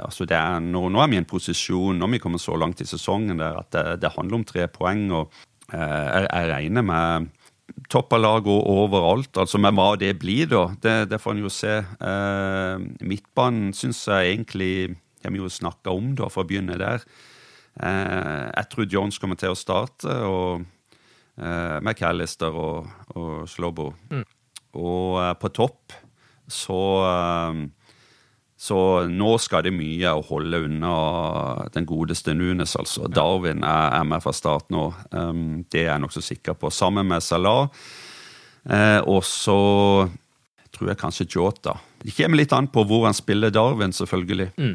altså, 0.00 0.28
det 0.30 0.38
er, 0.40 0.64
nå, 0.64 0.86
nå, 0.88 1.04
er 1.04 1.12
vi 1.12 1.20
i 1.20 1.22
en 1.24 1.28
posisjon, 1.28 2.00
når 2.00 2.16
vi 2.16 2.24
kommer 2.24 2.40
så 2.40 2.56
langt 2.56 2.80
i 2.80 2.88
sesongen, 2.88 3.42
der, 3.42 3.60
at 3.60 4.00
det, 4.00 4.14
handler 4.16 4.40
om 4.40 4.48
tre 4.48 4.70
poeng. 4.72 5.04
og 5.20 5.42
jeg, 5.72 6.26
jeg 6.28 6.52
regner 6.52 6.84
med 6.86 7.30
topp 7.92 8.16
av 8.16 8.48
og 8.48 8.66
overalt. 8.70 9.36
altså 9.36 9.60
Men 9.60 9.76
hva 9.76 9.92
det 10.00 10.14
blir, 10.20 10.48
da, 10.50 10.64
det, 10.82 10.96
det 11.12 11.20
får 11.20 11.36
en 11.36 11.44
jo 11.44 11.52
se. 11.52 11.78
Eh, 11.82 12.86
midtbanen 13.04 13.72
syns 13.76 14.06
jeg 14.08 14.36
egentlig 14.36 14.96
Jeg 15.22 15.30
må 15.30 15.44
jo 15.44 15.48
snakke 15.48 15.92
om, 15.92 16.16
da, 16.18 16.26
for 16.32 16.42
å 16.42 16.48
begynne 16.48 16.74
der. 16.80 17.04
Eh, 17.78 18.46
jeg 18.48 18.70
tror 18.72 18.88
Jones 18.90 19.18
kommer 19.22 19.38
til 19.38 19.54
å 19.54 19.58
starte, 19.58 20.10
og 20.26 20.64
eh, 21.38 21.78
McAllister 21.78 22.50
og, 22.50 22.88
og 23.14 23.44
Slobo. 23.46 23.92
Mm. 24.10 24.24
Og 24.82 25.20
eh, 25.22 25.36
på 25.38 25.52
topp 25.54 25.94
så 26.50 26.80
eh, 27.06 27.62
så 28.62 28.78
nå 29.10 29.32
skal 29.42 29.64
det 29.66 29.72
mye 29.74 30.12
å 30.14 30.22
holde 30.22 30.60
unna 30.68 30.94
den 31.74 31.86
godeste 31.88 32.30
Nunes, 32.36 32.76
altså. 32.78 33.08
Darwin 33.10 33.64
er, 33.66 33.88
er 33.98 34.06
med 34.06 34.22
fra 34.22 34.30
start 34.36 34.70
nå. 34.70 34.84
Um, 35.10 35.64
det 35.72 35.82
er 35.82 35.88
jeg 35.90 36.04
nokså 36.04 36.22
sikker 36.22 36.54
på. 36.60 36.70
Sammen 36.70 37.10
med 37.10 37.24
Salah. 37.26 37.66
Eh, 38.70 39.00
og 39.10 39.24
så 39.26 39.58
tror 40.72 40.92
jeg 40.92 41.00
kanskje 41.00 41.28
Jota. 41.34 41.76
Det 42.02 42.14
kommer 42.16 42.38
litt 42.38 42.54
an 42.54 42.70
på 42.70 42.84
hvor 42.86 43.06
han 43.08 43.16
spiller 43.16 43.52
Darwin, 43.54 43.94
selvfølgelig. 43.94 44.50
Mm. 44.56 44.72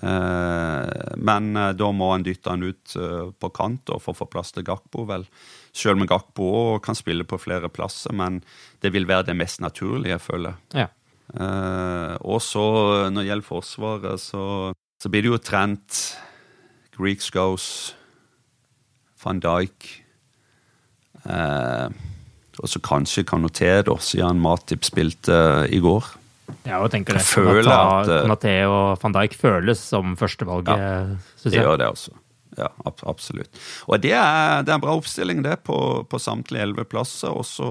Eh, 0.00 1.12
men 1.18 1.50
eh, 1.58 1.72
da 1.78 1.90
må 1.94 2.12
han 2.12 2.24
dytte 2.26 2.54
han 2.54 2.64
ut 2.66 2.96
på 3.40 3.54
kant 3.54 3.94
for 3.98 4.14
å 4.14 4.18
få 4.22 4.30
plass 4.30 4.54
til 4.54 4.66
Gakpo, 4.66 5.06
vel. 5.10 5.26
Selv 5.74 5.98
om 5.98 6.06
Gakpo 6.08 6.78
kan 6.84 6.98
spille 6.98 7.26
på 7.26 7.40
flere 7.42 7.70
plasser, 7.72 8.14
men 8.14 8.42
det 8.84 8.94
vil 8.94 9.10
være 9.10 9.32
det 9.32 9.38
mest 9.42 9.62
naturlige, 9.64 10.14
jeg 10.14 10.22
føler 10.22 10.60
Ja. 10.74 10.92
Uh, 11.32 12.14
og 12.20 12.42
så, 12.44 12.64
når 13.08 13.22
det 13.22 13.28
gjelder 13.30 13.46
Forsvaret, 13.46 14.20
så, 14.20 14.42
så 15.00 15.10
blir 15.10 15.24
det 15.24 15.32
jo 15.32 15.40
Trent, 15.40 16.00
Greek 16.94 17.24
Scouse, 17.24 17.96
van 19.24 19.40
Dijk 19.40 19.86
uh, 21.24 21.88
Og 22.60 22.68
så 22.68 22.82
kanskje 22.84 23.24
Kanoté, 23.26 23.70
da, 23.86 23.96
siden 24.04 24.42
Matip 24.44 24.84
spilte 24.86 25.38
i 25.72 25.80
går. 25.82 26.10
Ja, 26.68 26.82
og 26.84 26.90
tenker 26.92 27.16
det. 27.16 27.24
Føler 27.24 27.72
at 27.72 28.10
Kanaté 28.12 28.58
og 28.68 29.00
van 29.00 29.16
Dijk 29.16 29.38
føles 29.40 29.80
som 29.80 30.12
førstevalget, 30.20 30.76
ja, 30.76 31.00
syns 31.40 31.48
jeg. 31.48 31.56
Det 31.56 31.64
gjør 31.64 31.80
det 31.80 31.88
også. 31.96 32.14
Ja, 32.54 32.68
absolutt. 33.10 33.50
Og 33.88 33.98
det 34.04 34.12
er, 34.14 34.62
det 34.62 34.70
er 34.70 34.76
en 34.76 34.84
bra 34.84 34.94
oppstilling, 34.94 35.42
det, 35.42 35.56
på, 35.66 35.78
på 36.06 36.20
samtlige 36.22 36.62
elleve 36.68 36.84
plasser. 36.86 37.34
Og 37.34 37.46
så, 37.48 37.70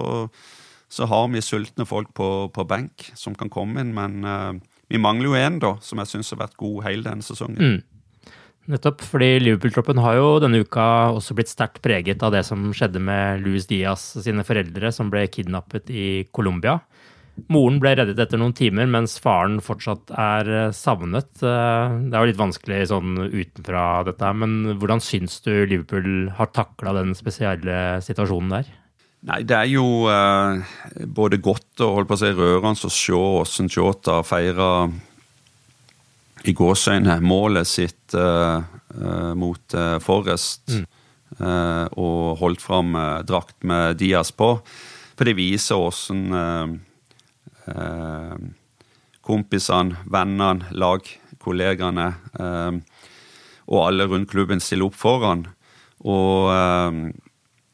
så, 0.93 1.07
har 1.09 1.25
vi 1.33 1.41
sultne 1.41 1.87
folk 1.89 2.13
på, 2.17 2.29
på, 2.53 2.67
benk 2.69 3.09
som 3.17 3.33
kan 3.37 3.49
komme 3.53 3.81
inn, 3.81 3.95
men 3.97 4.21
uh, 4.27 4.53
vi 4.91 5.01
mangler 5.01 5.31
jo 5.31 5.39
én, 5.39 5.57
da, 5.63 5.75
som 5.81 6.01
jeg 6.01 6.11
syns 6.11 6.29
har 6.35 6.43
vært 6.45 6.59
god 6.61 6.83
hele 6.85 7.07
denne 7.07 7.25
sesongen. 7.25 7.57
Mm. 7.57 8.29
Nettopp, 8.71 9.01
fordi 9.03 9.41
Liverpool-troppen 9.41 9.99
har 9.99 10.15
jo 10.15 10.27
denne 10.39 10.61
uka 10.63 10.85
også 11.17 11.35
blitt 11.35 11.51
sterkt 11.51 11.81
preget 11.83 12.21
av 12.23 12.31
det 12.31 12.45
som 12.47 12.69
skjedde 12.71 13.01
med 13.03 13.41
Luis 13.43 13.67
Diaz 13.67 14.13
sine 14.23 14.45
foreldre, 14.47 14.91
som 14.95 15.09
ble 15.11 15.25
kidnappet 15.27 15.91
i 15.91 16.05
Colombia. 16.31 16.77
Moren 17.51 17.79
ble 17.81 17.95
reddet 17.97 18.19
etter 18.21 18.39
noen 18.39 18.53
timer, 18.55 18.85
mens 18.87 19.17
faren 19.19 19.57
fortsatt 19.63 20.13
er 20.13 20.51
eh, 20.53 20.75
savnet. 20.77 21.31
Eh, 21.41 21.95
det 22.05 22.13
er 22.13 22.21
jo 22.21 22.29
litt 22.29 22.39
vanskelig 22.39 22.79
sånn 22.91 23.17
utenfra 23.25 23.87
dette 24.07 24.29
men 24.37 24.77
hvordan 24.77 25.01
syns 25.03 25.41
du 25.43 25.51
Liverpool 25.65 26.29
har 26.37 26.53
takla 26.53 26.93
den 26.99 27.11
spesielle 27.17 27.97
situasjonen 28.05 28.53
der? 28.59 28.71
Nei, 29.23 29.39
det 29.47 29.55
er 29.55 29.69
jo 29.71 29.85
eh, 30.11 30.73
både 31.07 31.39
godt 31.43 31.83
og 31.85 31.97
holdt 31.97 32.09
på 32.09 32.17
å 32.17 32.21
si 32.21 32.31
rørende 32.35 32.89
å 32.89 32.91
se 32.91 33.15
hvordan 33.15 33.71
Jota 33.71 34.17
feira 34.27 34.71
i 36.43 36.51
gåseøyne 36.51 37.21
målet 37.23 37.69
sitt 37.69 38.15
uh, 38.19 38.59
uh, 38.99 39.31
mot 39.39 39.77
eh, 39.79 39.99
Forrest. 40.03 40.79
Mm. 40.79 40.89
og 41.97 42.37
holdt 42.37 42.61
fram 42.61 42.91
drakt 43.25 43.63
med 43.65 43.95
Diaz 43.97 44.29
på. 44.37 44.51
For 45.17 45.25
det 45.25 45.33
viser 45.33 45.81
åssen 45.81 46.27
Eh, 47.63 48.35
kompisene, 49.23 50.01
vennene, 50.11 50.67
lagkollegaene 50.75 52.07
eh, 52.43 52.79
og 53.71 53.79
alle 53.79 54.07
rundt 54.11 54.31
klubben 54.33 54.59
stiller 54.63 54.89
opp 54.89 54.97
foran. 54.99 55.45
Og, 56.03 56.51
eh, 56.51 56.97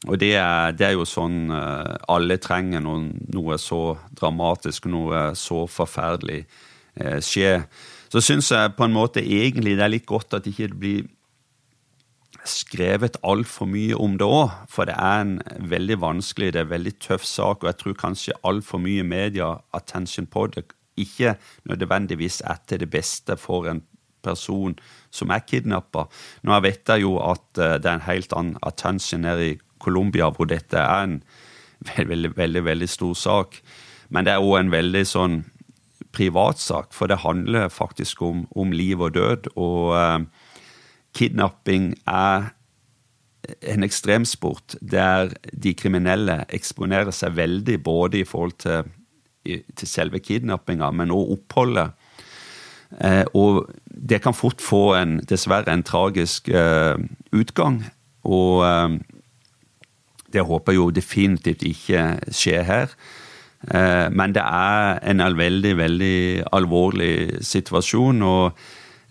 og 0.08 0.16
det, 0.20 0.34
er, 0.40 0.72
det, 0.72 0.86
er, 0.86 0.94
jo 0.96 1.04
sånn 1.04 1.50
alle 1.52 2.38
trenger 2.40 2.80
når 2.80 3.02
noe 3.36 3.58
så 3.60 3.98
dramatisk, 4.16 4.86
noe 4.88 5.34
så 5.36 5.66
forferdelig 5.68 6.46
skjer. 7.20 7.66
Så 8.08 8.22
syns 8.24 8.48
jeg 8.48 8.72
på 8.78 8.86
en 8.86 8.96
måte 8.96 9.20
egentlig 9.20 9.76
det 9.76 9.84
er 9.84 9.92
litt 9.92 10.08
godt 10.08 10.38
at 10.38 10.46
det 10.46 10.54
ikke 10.54 10.78
blir 10.80 11.04
skrevet 12.48 13.18
altfor 13.26 13.68
mye 13.68 13.96
om 13.98 14.16
det 14.18 14.26
òg, 14.26 14.52
for 14.70 14.88
det 14.88 14.96
er 14.96 15.24
en 15.24 15.36
veldig 15.70 15.98
vanskelig, 16.00 16.52
det 16.54 16.62
er 16.62 16.68
en 16.68 16.74
veldig 16.74 16.96
tøff 17.02 17.24
sak, 17.26 17.62
og 17.62 17.70
jeg 17.70 17.78
tror 17.82 17.98
kanskje 18.00 18.38
altfor 18.46 18.80
mye 18.82 19.04
media 19.06 19.52
attention 19.76 20.28
på 20.30 20.46
det 20.54 20.64
ikke 21.00 21.36
nødvendigvis 21.68 22.42
er 22.44 22.60
til 22.68 22.82
det 22.82 22.90
beste 22.90 23.36
for 23.40 23.68
en 23.70 23.82
person 24.22 24.76
som 25.10 25.30
er 25.32 25.44
kidnappa. 25.46 26.06
Nå 26.44 26.60
vet 26.60 26.88
jeg 26.88 27.06
jo 27.06 27.16
at 27.24 27.58
eh, 27.58 27.78
det 27.80 27.88
er 27.88 27.98
en 27.98 28.08
helt 28.08 28.34
annen 28.36 28.58
attention 28.62 29.24
nede 29.24 29.52
i 29.52 29.58
Colombia, 29.80 30.30
hvor 30.30 30.48
dette 30.50 30.78
er 30.78 31.06
en 31.06 31.16
veldig, 31.96 32.36
veldig, 32.36 32.64
veldig, 32.64 32.88
stor 32.88 33.16
sak. 33.16 33.60
Men 34.10 34.26
det 34.26 34.34
er 34.34 34.44
òg 34.44 34.58
en 34.60 34.72
veldig 34.74 35.04
sånn 35.06 35.40
privatsak, 36.14 36.94
for 36.96 37.10
det 37.10 37.22
handler 37.22 37.70
faktisk 37.70 38.22
om, 38.26 38.46
om 38.58 38.72
liv 38.74 39.00
og 39.00 39.14
død. 39.14 39.52
og 39.56 39.96
eh, 39.96 40.48
kidnapping 41.14 41.94
er 42.06 42.50
en 43.62 43.82
ekstremsport 43.82 44.76
der 44.80 45.32
de 45.52 45.72
kriminelle 45.74 46.44
eksponerer 46.54 47.10
seg 47.14 47.36
veldig 47.38 47.78
både 47.82 48.20
i 48.20 48.26
forhold 48.28 48.58
til, 48.62 48.90
til 49.76 49.88
selve 49.88 50.20
kidnappinga, 50.22 50.90
men 50.94 51.14
òg 51.14 51.34
oppholdet. 51.38 51.96
Eh, 52.98 53.24
og 53.34 53.70
det 53.86 54.20
kan 54.22 54.34
fort 54.34 54.62
få 54.62 54.94
en, 54.98 55.18
dessverre 55.28 55.72
en 55.72 55.86
tragisk 55.86 56.48
eh, 56.48 56.98
utgang. 57.32 57.84
Og 58.26 58.64
eh, 58.66 58.98
det 60.32 60.46
håper 60.46 60.72
jeg 60.72 60.80
jo 60.80 60.90
definitivt 60.94 61.64
ikke 61.66 62.04
skjer 62.30 62.66
her. 62.66 62.94
Eh, 63.68 64.08
men 64.12 64.34
det 64.34 64.44
er 64.44 65.00
en 65.10 65.24
veldig, 65.36 65.76
veldig 65.76 66.20
alvorlig 66.52 67.42
situasjon. 67.44 68.22
og 68.22 68.60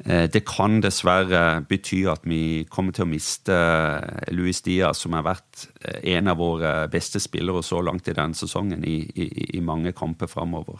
Eh, 0.05 0.29
det 0.31 0.45
kan 0.47 0.79
dessverre 0.79 1.59
bety 1.67 2.05
at 2.07 2.23
vi 2.27 2.63
kommer 2.71 2.95
til 2.95 3.03
å 3.03 3.11
miste 3.11 3.55
eh, 3.55 4.31
Luis 4.31 4.61
Diaz, 4.63 5.01
som 5.03 5.15
har 5.17 5.25
vært 5.27 5.65
en 5.83 6.31
av 6.31 6.39
våre 6.39 6.87
beste 6.91 7.19
spillere 7.19 7.63
så 7.65 7.81
langt 7.83 8.07
i 8.07 8.15
denne 8.15 8.37
sesongen, 8.37 8.85
i, 8.87 9.01
i, 9.11 9.29
i 9.59 9.63
mange 9.63 9.91
kamper 9.91 10.31
framover. 10.31 10.79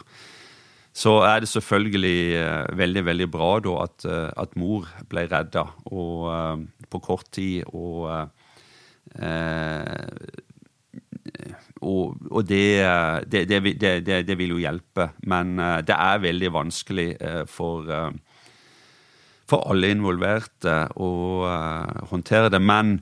Så 0.96 1.20
er 1.22 1.42
det 1.42 1.50
selvfølgelig 1.52 2.40
veldig 2.74 3.02
veldig 3.06 3.26
bra 3.30 3.50
da 3.62 3.74
at, 3.84 4.04
at 4.42 4.56
mor 4.58 4.88
ble 5.06 5.22
redda 5.30 5.62
på 5.86 7.00
kort 7.04 7.28
tid. 7.30 7.62
Og, 7.70 8.08
og, 11.80 12.16
og 12.30 12.44
det, 12.46 12.66
det, 13.32 13.44
det, 13.50 13.94
det, 14.06 14.36
vil 14.38 14.54
jo 14.54 14.60
hjelpe. 14.62 15.10
Men 15.26 15.56
det 15.86 15.96
er 15.96 16.22
veldig 16.22 16.52
vanskelig 16.54 17.08
for 17.50 17.88
for 19.50 19.66
alle 19.70 19.90
involverte 19.90 20.74
å 21.00 21.10
håndtere 22.10 22.50
det. 22.52 22.60
Men 22.62 22.98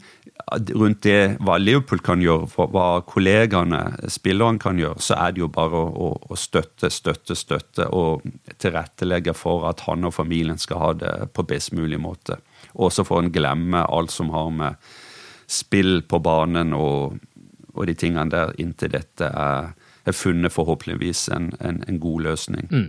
rundt 0.73 1.03
det 1.05 1.39
hva 1.45 1.59
Liverpool 1.61 2.01
kan 2.05 2.23
gjøre, 2.25 2.49
hva 2.73 2.87
kollegaene, 3.09 3.83
spillerne 4.11 4.61
kan 4.63 4.81
gjøre, 4.81 5.03
så 5.05 5.19
er 5.19 5.35
det 5.35 5.45
jo 5.45 5.51
bare 5.53 5.83
å, 5.89 6.13
å 6.17 6.39
støtte, 6.39 6.91
støtte, 6.95 7.37
støtte 7.39 7.89
og 7.95 8.25
tilrettelegge 8.61 9.35
for 9.37 9.69
at 9.71 9.85
han 9.89 10.09
og 10.09 10.17
familien 10.17 10.61
skal 10.61 10.83
ha 10.85 10.93
det 11.03 11.17
på 11.37 11.45
best 11.49 11.75
mulig 11.77 12.01
måte. 12.01 12.41
Og 12.79 12.93
så 12.95 13.05
får 13.07 13.25
en 13.25 13.35
glemme 13.35 13.85
alt 13.85 14.15
som 14.15 14.33
har 14.35 14.51
med 14.55 14.89
spill 15.49 16.03
på 16.05 16.21
banen 16.21 16.75
og, 16.77 17.19
og 17.75 17.89
de 17.89 17.97
tingene 17.97 18.29
der, 18.33 18.53
inntil 18.61 18.93
dette 18.93 19.31
er, 19.33 19.73
er 20.05 20.17
funnet 20.17 20.55
forhåpentligvis 20.55 21.29
en, 21.35 21.51
en, 21.65 21.83
en 21.89 22.01
god 22.03 22.27
løsning. 22.29 22.69
Mm. 22.71 22.89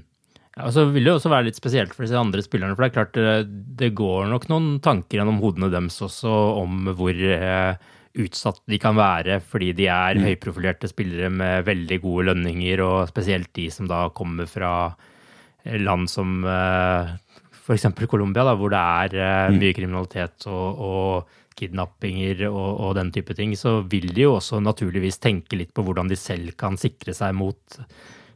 Ja, 0.58 0.66
og 0.68 0.74
så 0.76 0.84
vil 0.92 1.06
det 1.08 1.14
også 1.14 1.32
være 1.32 1.48
litt 1.48 1.60
spesielt 1.60 1.94
for 1.96 2.04
disse 2.04 2.20
andre 2.20 2.44
spillerne. 2.44 2.76
For 2.76 2.84
det 2.84 2.90
er 2.90 2.98
klart 2.98 3.16
det, 3.16 3.54
det 3.80 3.94
går 3.96 4.28
nok 4.32 4.50
noen 4.52 4.74
tanker 4.84 5.22
gjennom 5.22 5.40
hodene 5.44 5.72
deres 5.72 6.02
også 6.04 6.34
om 6.60 6.92
hvor 6.98 7.16
eh, 7.16 7.80
utsatt 8.20 8.60
de 8.68 8.80
kan 8.82 8.98
være 8.98 9.40
fordi 9.46 9.72
de 9.78 9.88
er 9.94 10.20
mm. 10.20 10.26
høyprofilerte 10.28 10.90
spillere 10.92 11.30
med 11.32 11.64
veldig 11.70 12.02
gode 12.04 12.28
lønninger, 12.32 12.84
og 12.84 13.08
spesielt 13.12 13.54
de 13.56 13.70
som 13.72 13.88
da 13.88 14.08
kommer 14.16 14.50
fra 14.52 14.74
eh, 15.64 15.80
land 15.80 16.12
som 16.12 16.42
f.eks. 16.44 17.88
Colombia, 18.10 18.44
da, 18.44 18.58
hvor 18.60 18.74
det 18.74 18.84
er 18.84 19.54
mm. 19.54 19.60
mye 19.62 19.78
kriminalitet 19.78 20.50
og, 20.50 20.84
og 20.90 21.38
kidnappinger 21.60 22.46
og, 22.50 22.70
og, 22.70 22.94
den 22.98 23.12
type 23.16 23.36
ting, 23.38 23.56
så 23.60 23.80
vil 23.90 24.10
de 24.16 24.26
jo 24.28 24.38
også 24.38 24.62
naturligvis 24.64 25.22
tenke 25.24 25.60
litt 25.60 25.74
på 25.76 25.86
hvordan 25.86 26.12
de 26.12 26.18
selv 26.20 26.56
kan 26.60 26.80
sikre 26.80 27.16
seg 27.16 27.36
mot 27.38 27.80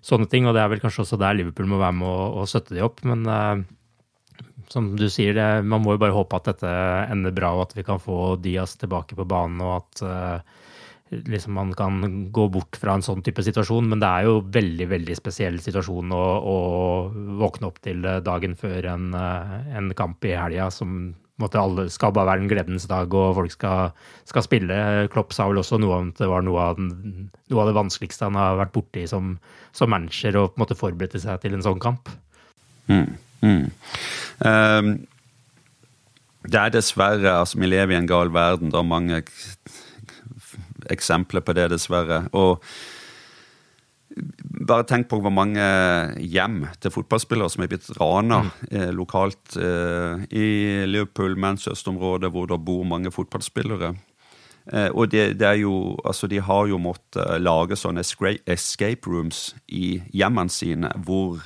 sånne 0.04 0.30
ting. 0.32 0.48
Og 0.48 0.56
det 0.56 0.64
er 0.64 0.74
vel 0.74 0.84
kanskje 0.84 1.06
også 1.06 1.22
der 1.22 1.40
Liverpool 1.40 1.72
må 1.72 1.82
være 1.82 1.98
med 2.02 2.10
å, 2.10 2.46
støtte 2.50 2.76
de 2.78 2.84
opp. 2.86 3.04
Men 3.08 3.24
uh, 3.30 3.64
som 4.72 4.92
du 5.00 5.08
sier, 5.12 5.36
det, 5.38 5.48
man 5.68 5.84
må 5.84 5.96
jo 5.96 6.04
bare 6.04 6.16
håpe 6.16 6.40
at 6.40 6.52
dette 6.52 6.76
ender 7.14 7.36
bra, 7.36 7.54
og 7.56 7.70
at 7.70 7.78
vi 7.80 7.88
kan 7.88 8.02
få 8.04 8.36
Diaz 8.44 8.76
tilbake 8.82 9.18
på 9.20 9.28
banen, 9.30 9.64
og 9.64 9.80
at 9.80 10.06
uh, 10.08 10.62
liksom 11.14 11.54
man 11.54 11.74
kan 11.78 12.32
gå 12.32 12.48
bort 12.50 12.78
fra 12.80 12.96
en 12.98 13.06
sånn 13.06 13.24
type 13.26 13.44
situasjon. 13.46 13.90
Men 13.90 14.02
det 14.04 14.10
er 14.10 14.28
jo 14.28 14.40
veldig 14.54 14.88
veldig 14.92 15.18
spesiell 15.18 15.60
situasjon 15.64 16.14
å, 16.16 16.24
å 16.54 16.58
våkne 17.42 17.70
opp 17.70 17.82
til 17.84 18.06
dagen 18.26 18.58
før 18.60 18.90
en, 18.94 19.12
eh, 19.18 19.54
en 19.78 19.92
kamp 19.98 20.26
i 20.26 20.36
helga 20.38 20.70
som 20.74 21.14
måte 21.42 21.62
alle 21.62 21.88
skal 21.90 22.14
bare 22.14 22.30
være 22.30 22.44
en 22.44 22.50
gledens 22.52 22.86
dag, 22.90 23.14
og 23.14 23.38
folk 23.40 23.54
skal, 23.54 23.94
skal, 24.30 24.46
spille. 24.46 24.76
Klopp 25.14 25.34
sa 25.34 25.48
vel 25.50 25.62
også 25.62 25.80
noe 25.82 26.00
om 26.00 26.12
at 26.14 26.22
det 26.22 26.30
var 26.30 26.46
noe 26.46 26.68
av, 26.70 26.78
den, 26.78 27.30
noe 27.50 27.64
av 27.64 27.72
det 27.72 27.78
vanskeligste 27.78 28.30
han 28.30 28.38
har 28.38 28.60
vært 28.62 28.76
borti 28.76 29.08
som, 29.10 29.38
som 29.76 29.92
manager, 29.94 30.38
å 30.38 30.46
på 30.52 30.60
en 30.60 30.66
måte 30.66 30.78
forberede 30.78 31.22
seg 31.24 31.42
til 31.42 31.58
en 31.58 31.66
sånn 31.66 31.82
kamp. 31.84 32.12
Mm, 32.92 33.16
mm. 33.42 33.66
Um, 34.46 34.94
det 36.44 36.60
er 36.60 36.74
dessverre 36.74 37.38
altså 37.40 37.62
Vi 37.62 37.70
lever 37.70 37.96
i 37.96 37.98
en 38.02 38.10
gal 38.10 38.34
verden. 38.36 38.72
Det 38.74 38.80
er 38.80 38.88
mange 38.88 39.22
eksempler 40.92 41.44
på 41.46 41.56
det, 41.56 41.70
dessverre. 41.72 42.26
Og 42.36 42.64
bare 44.68 44.86
tenk 44.88 45.10
på 45.12 45.20
hvor 45.24 45.34
mange 45.34 45.64
hjem 46.22 46.64
til 46.82 46.94
fotballspillere 46.94 47.52
som 47.52 47.66
er 47.66 47.72
blitt 47.72 47.90
rana 47.98 48.44
mm. 48.46 48.52
eh, 48.72 48.90
lokalt 48.96 49.58
eh, 49.58 50.26
i 50.30 50.48
Liverpool, 50.90 51.38
Manchester-området, 51.40 52.32
hvor 52.32 52.50
det 52.50 52.60
bor 52.66 52.84
mange 52.88 53.12
fotballspillere. 53.12 53.94
Eh, 54.72 54.90
og 54.92 55.12
det, 55.12 55.40
det, 55.40 55.48
er 55.48 55.60
jo, 55.64 55.98
altså 56.06 56.30
de 56.32 56.40
har 56.42 56.70
jo 56.70 56.80
måttet 56.82 57.42
lage 57.42 57.78
sånne 57.80 58.04
escape 58.04 59.10
rooms 59.10 59.52
i 59.68 59.98
hjemmene 60.14 60.54
sine, 60.54 60.94
hvor 61.04 61.42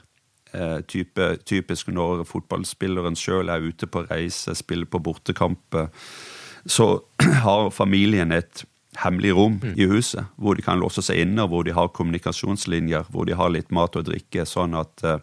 eh, 0.53 0.79
type, 0.87 1.31
typisk 1.47 1.89
når 1.89 2.25
fotballspilleren 2.29 3.17
sjøl 3.17 3.49
er 3.49 3.65
ute 3.65 3.89
på 3.89 4.05
reise, 4.11 4.55
spiller 4.55 4.89
på 4.89 5.01
bortekamp, 5.01 5.83
så 6.67 6.91
har 7.47 7.71
familien 7.71 8.35
et 8.35 8.67
hemmelig 9.03 9.33
rom 9.37 9.59
mm. 9.61 9.73
i 9.77 9.87
huset, 9.89 10.29
hvor 10.41 10.57
de 10.57 10.65
kan 10.65 10.79
låse 10.81 11.03
seg 11.05 11.21
inne, 11.23 11.45
hvor 11.49 11.65
de 11.67 11.75
har 11.75 11.91
kommunikasjonslinjer, 11.93 13.09
hvor 13.13 13.27
de 13.29 13.37
har 13.37 13.51
litt 13.53 13.71
mat 13.75 13.95
og 13.99 14.07
drikke, 14.09 14.45
sånn 14.49 14.77
at 14.77 15.03
uh, 15.05 15.17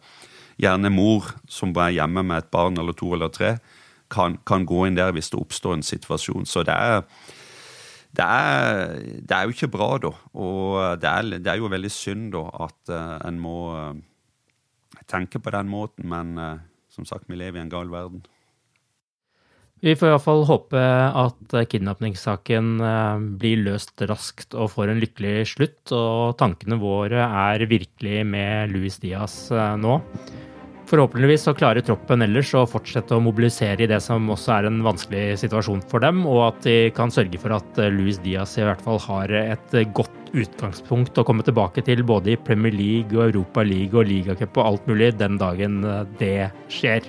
gjerne 0.61 0.93
mor 0.95 1.33
som 1.51 1.75
er 1.83 1.97
hjemme 1.97 2.23
med 2.27 2.45
et 2.45 2.53
barn 2.55 2.79
eller 2.81 2.97
to 2.97 3.11
eller 3.17 3.33
tre, 3.35 3.57
kan, 4.13 4.39
kan 4.47 4.67
gå 4.69 4.85
inn 4.87 4.99
der 4.99 5.15
hvis 5.17 5.33
det 5.33 5.41
oppstår 5.41 5.79
en 5.79 5.87
situasjon. 5.87 6.47
Så 6.47 6.63
det 6.67 6.77
er 6.77 7.03
det 8.15 8.23
er, 8.23 8.93
det 9.27 9.35
er, 9.35 9.43
jo 9.43 9.55
ikke 9.57 9.73
bra, 9.75 9.89
da. 9.99 10.13
Og 10.39 11.01
det 11.03 11.09
er, 11.11 11.31
det 11.43 11.51
er 11.51 11.59
jo 11.59 11.71
veldig 11.73 11.91
synd 11.91 12.29
da 12.37 12.45
at 12.69 12.93
uh, 12.95 13.17
en 13.27 13.41
må 13.43 13.57
uh, 13.75 15.01
tenke 15.11 15.41
på 15.43 15.51
den 15.51 15.67
måten, 15.67 16.07
men 16.09 16.39
som 16.95 17.03
sagt, 17.05 17.27
vi 17.27 17.35
lever 17.35 17.59
i 17.59 17.65
en 17.65 17.73
gal 17.73 17.91
verden. 17.91 18.23
Vi 19.85 19.93
får 20.01 20.15
iallfall 20.15 20.47
håpe 20.49 20.81
at 20.81 21.55
kidnappingssaken 21.69 22.71
blir 23.37 23.61
løst 23.67 24.01
raskt 24.09 24.57
og 24.57 24.71
får 24.73 24.95
en 24.95 25.03
lykkelig 25.03 25.43
slutt. 25.51 25.93
Og 25.93 26.39
tankene 26.41 26.79
våre 26.81 27.27
er 27.27 27.67
virkelig 27.69 28.23
med 28.25 28.73
Luis 28.73 28.97
Diaz 29.03 29.37
nå. 29.53 29.99
Forhåpentligvis 30.85 31.47
så 31.47 31.55
klarer 31.57 31.85
troppen 31.85 32.23
ellers 32.27 32.51
å 32.55 32.67
fortsette 32.69 33.17
å 33.17 33.23
mobilisere 33.25 33.87
i 33.87 33.89
det 33.89 34.03
som 34.05 34.29
også 34.31 34.53
er 34.59 34.69
en 34.69 34.83
vanskelig 34.85 35.39
situasjon 35.41 35.81
for 35.89 36.05
dem, 36.05 36.21
og 36.29 36.43
at 36.51 36.61
de 36.67 36.77
kan 36.97 37.13
sørge 37.15 37.41
for 37.41 37.57
at 37.57 37.81
eh, 37.81 37.93
Luis 37.95 38.21
Diaz 38.23 38.53
i 38.61 38.67
hvert 38.67 38.85
fall 38.85 39.01
har 39.07 39.33
et 39.39 39.77
godt 39.97 40.31
utgangspunkt 40.37 41.19
å 41.19 41.25
komme 41.27 41.47
tilbake 41.47 41.83
til 41.87 42.05
både 42.05 42.35
i 42.35 42.39
Premier 42.51 42.77
League 42.77 43.17
og 43.17 43.31
Europa 43.31 43.65
League 43.65 43.97
og 43.97 44.11
ligacup 44.13 44.61
og 44.61 44.69
alt 44.69 44.89
mulig 44.91 45.15
den 45.17 45.41
dagen 45.41 45.81
eh, 45.89 46.03
det 46.21 46.39
skjer. 46.73 47.09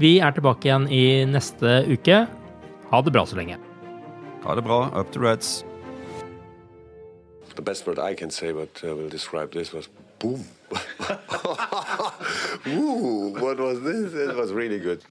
Vi 0.00 0.18
er 0.18 0.32
tilbake 0.32 0.68
igjen 0.68 0.86
i 0.88 1.24
neste 1.28 1.82
uke. 1.90 2.24
Ha 2.90 3.00
det 3.04 3.12
bra 3.12 3.26
så 3.26 3.36
lenge. 3.36 3.58
Ha 4.44 4.54
det 4.56 4.64
bra. 4.64 4.86
Up 4.98 5.12
to 5.12 5.20
Reds. 5.20 5.64
The 7.54 7.62
best 7.62 7.86
word 7.86 7.98
I 7.98 8.14
can 8.14 8.30
say, 8.30 8.52
but 8.52 8.80
uh, 8.82 8.96
will 8.96 9.10
describe 9.10 9.52
this 9.52 9.72
was 9.72 9.88
boom. 10.18 10.44
Ooh, 12.66 13.36
what 13.38 13.58
was 13.58 13.80
this? 13.82 14.14
It 14.14 14.34
was 14.34 14.52
really 14.52 14.78
good. 14.78 15.02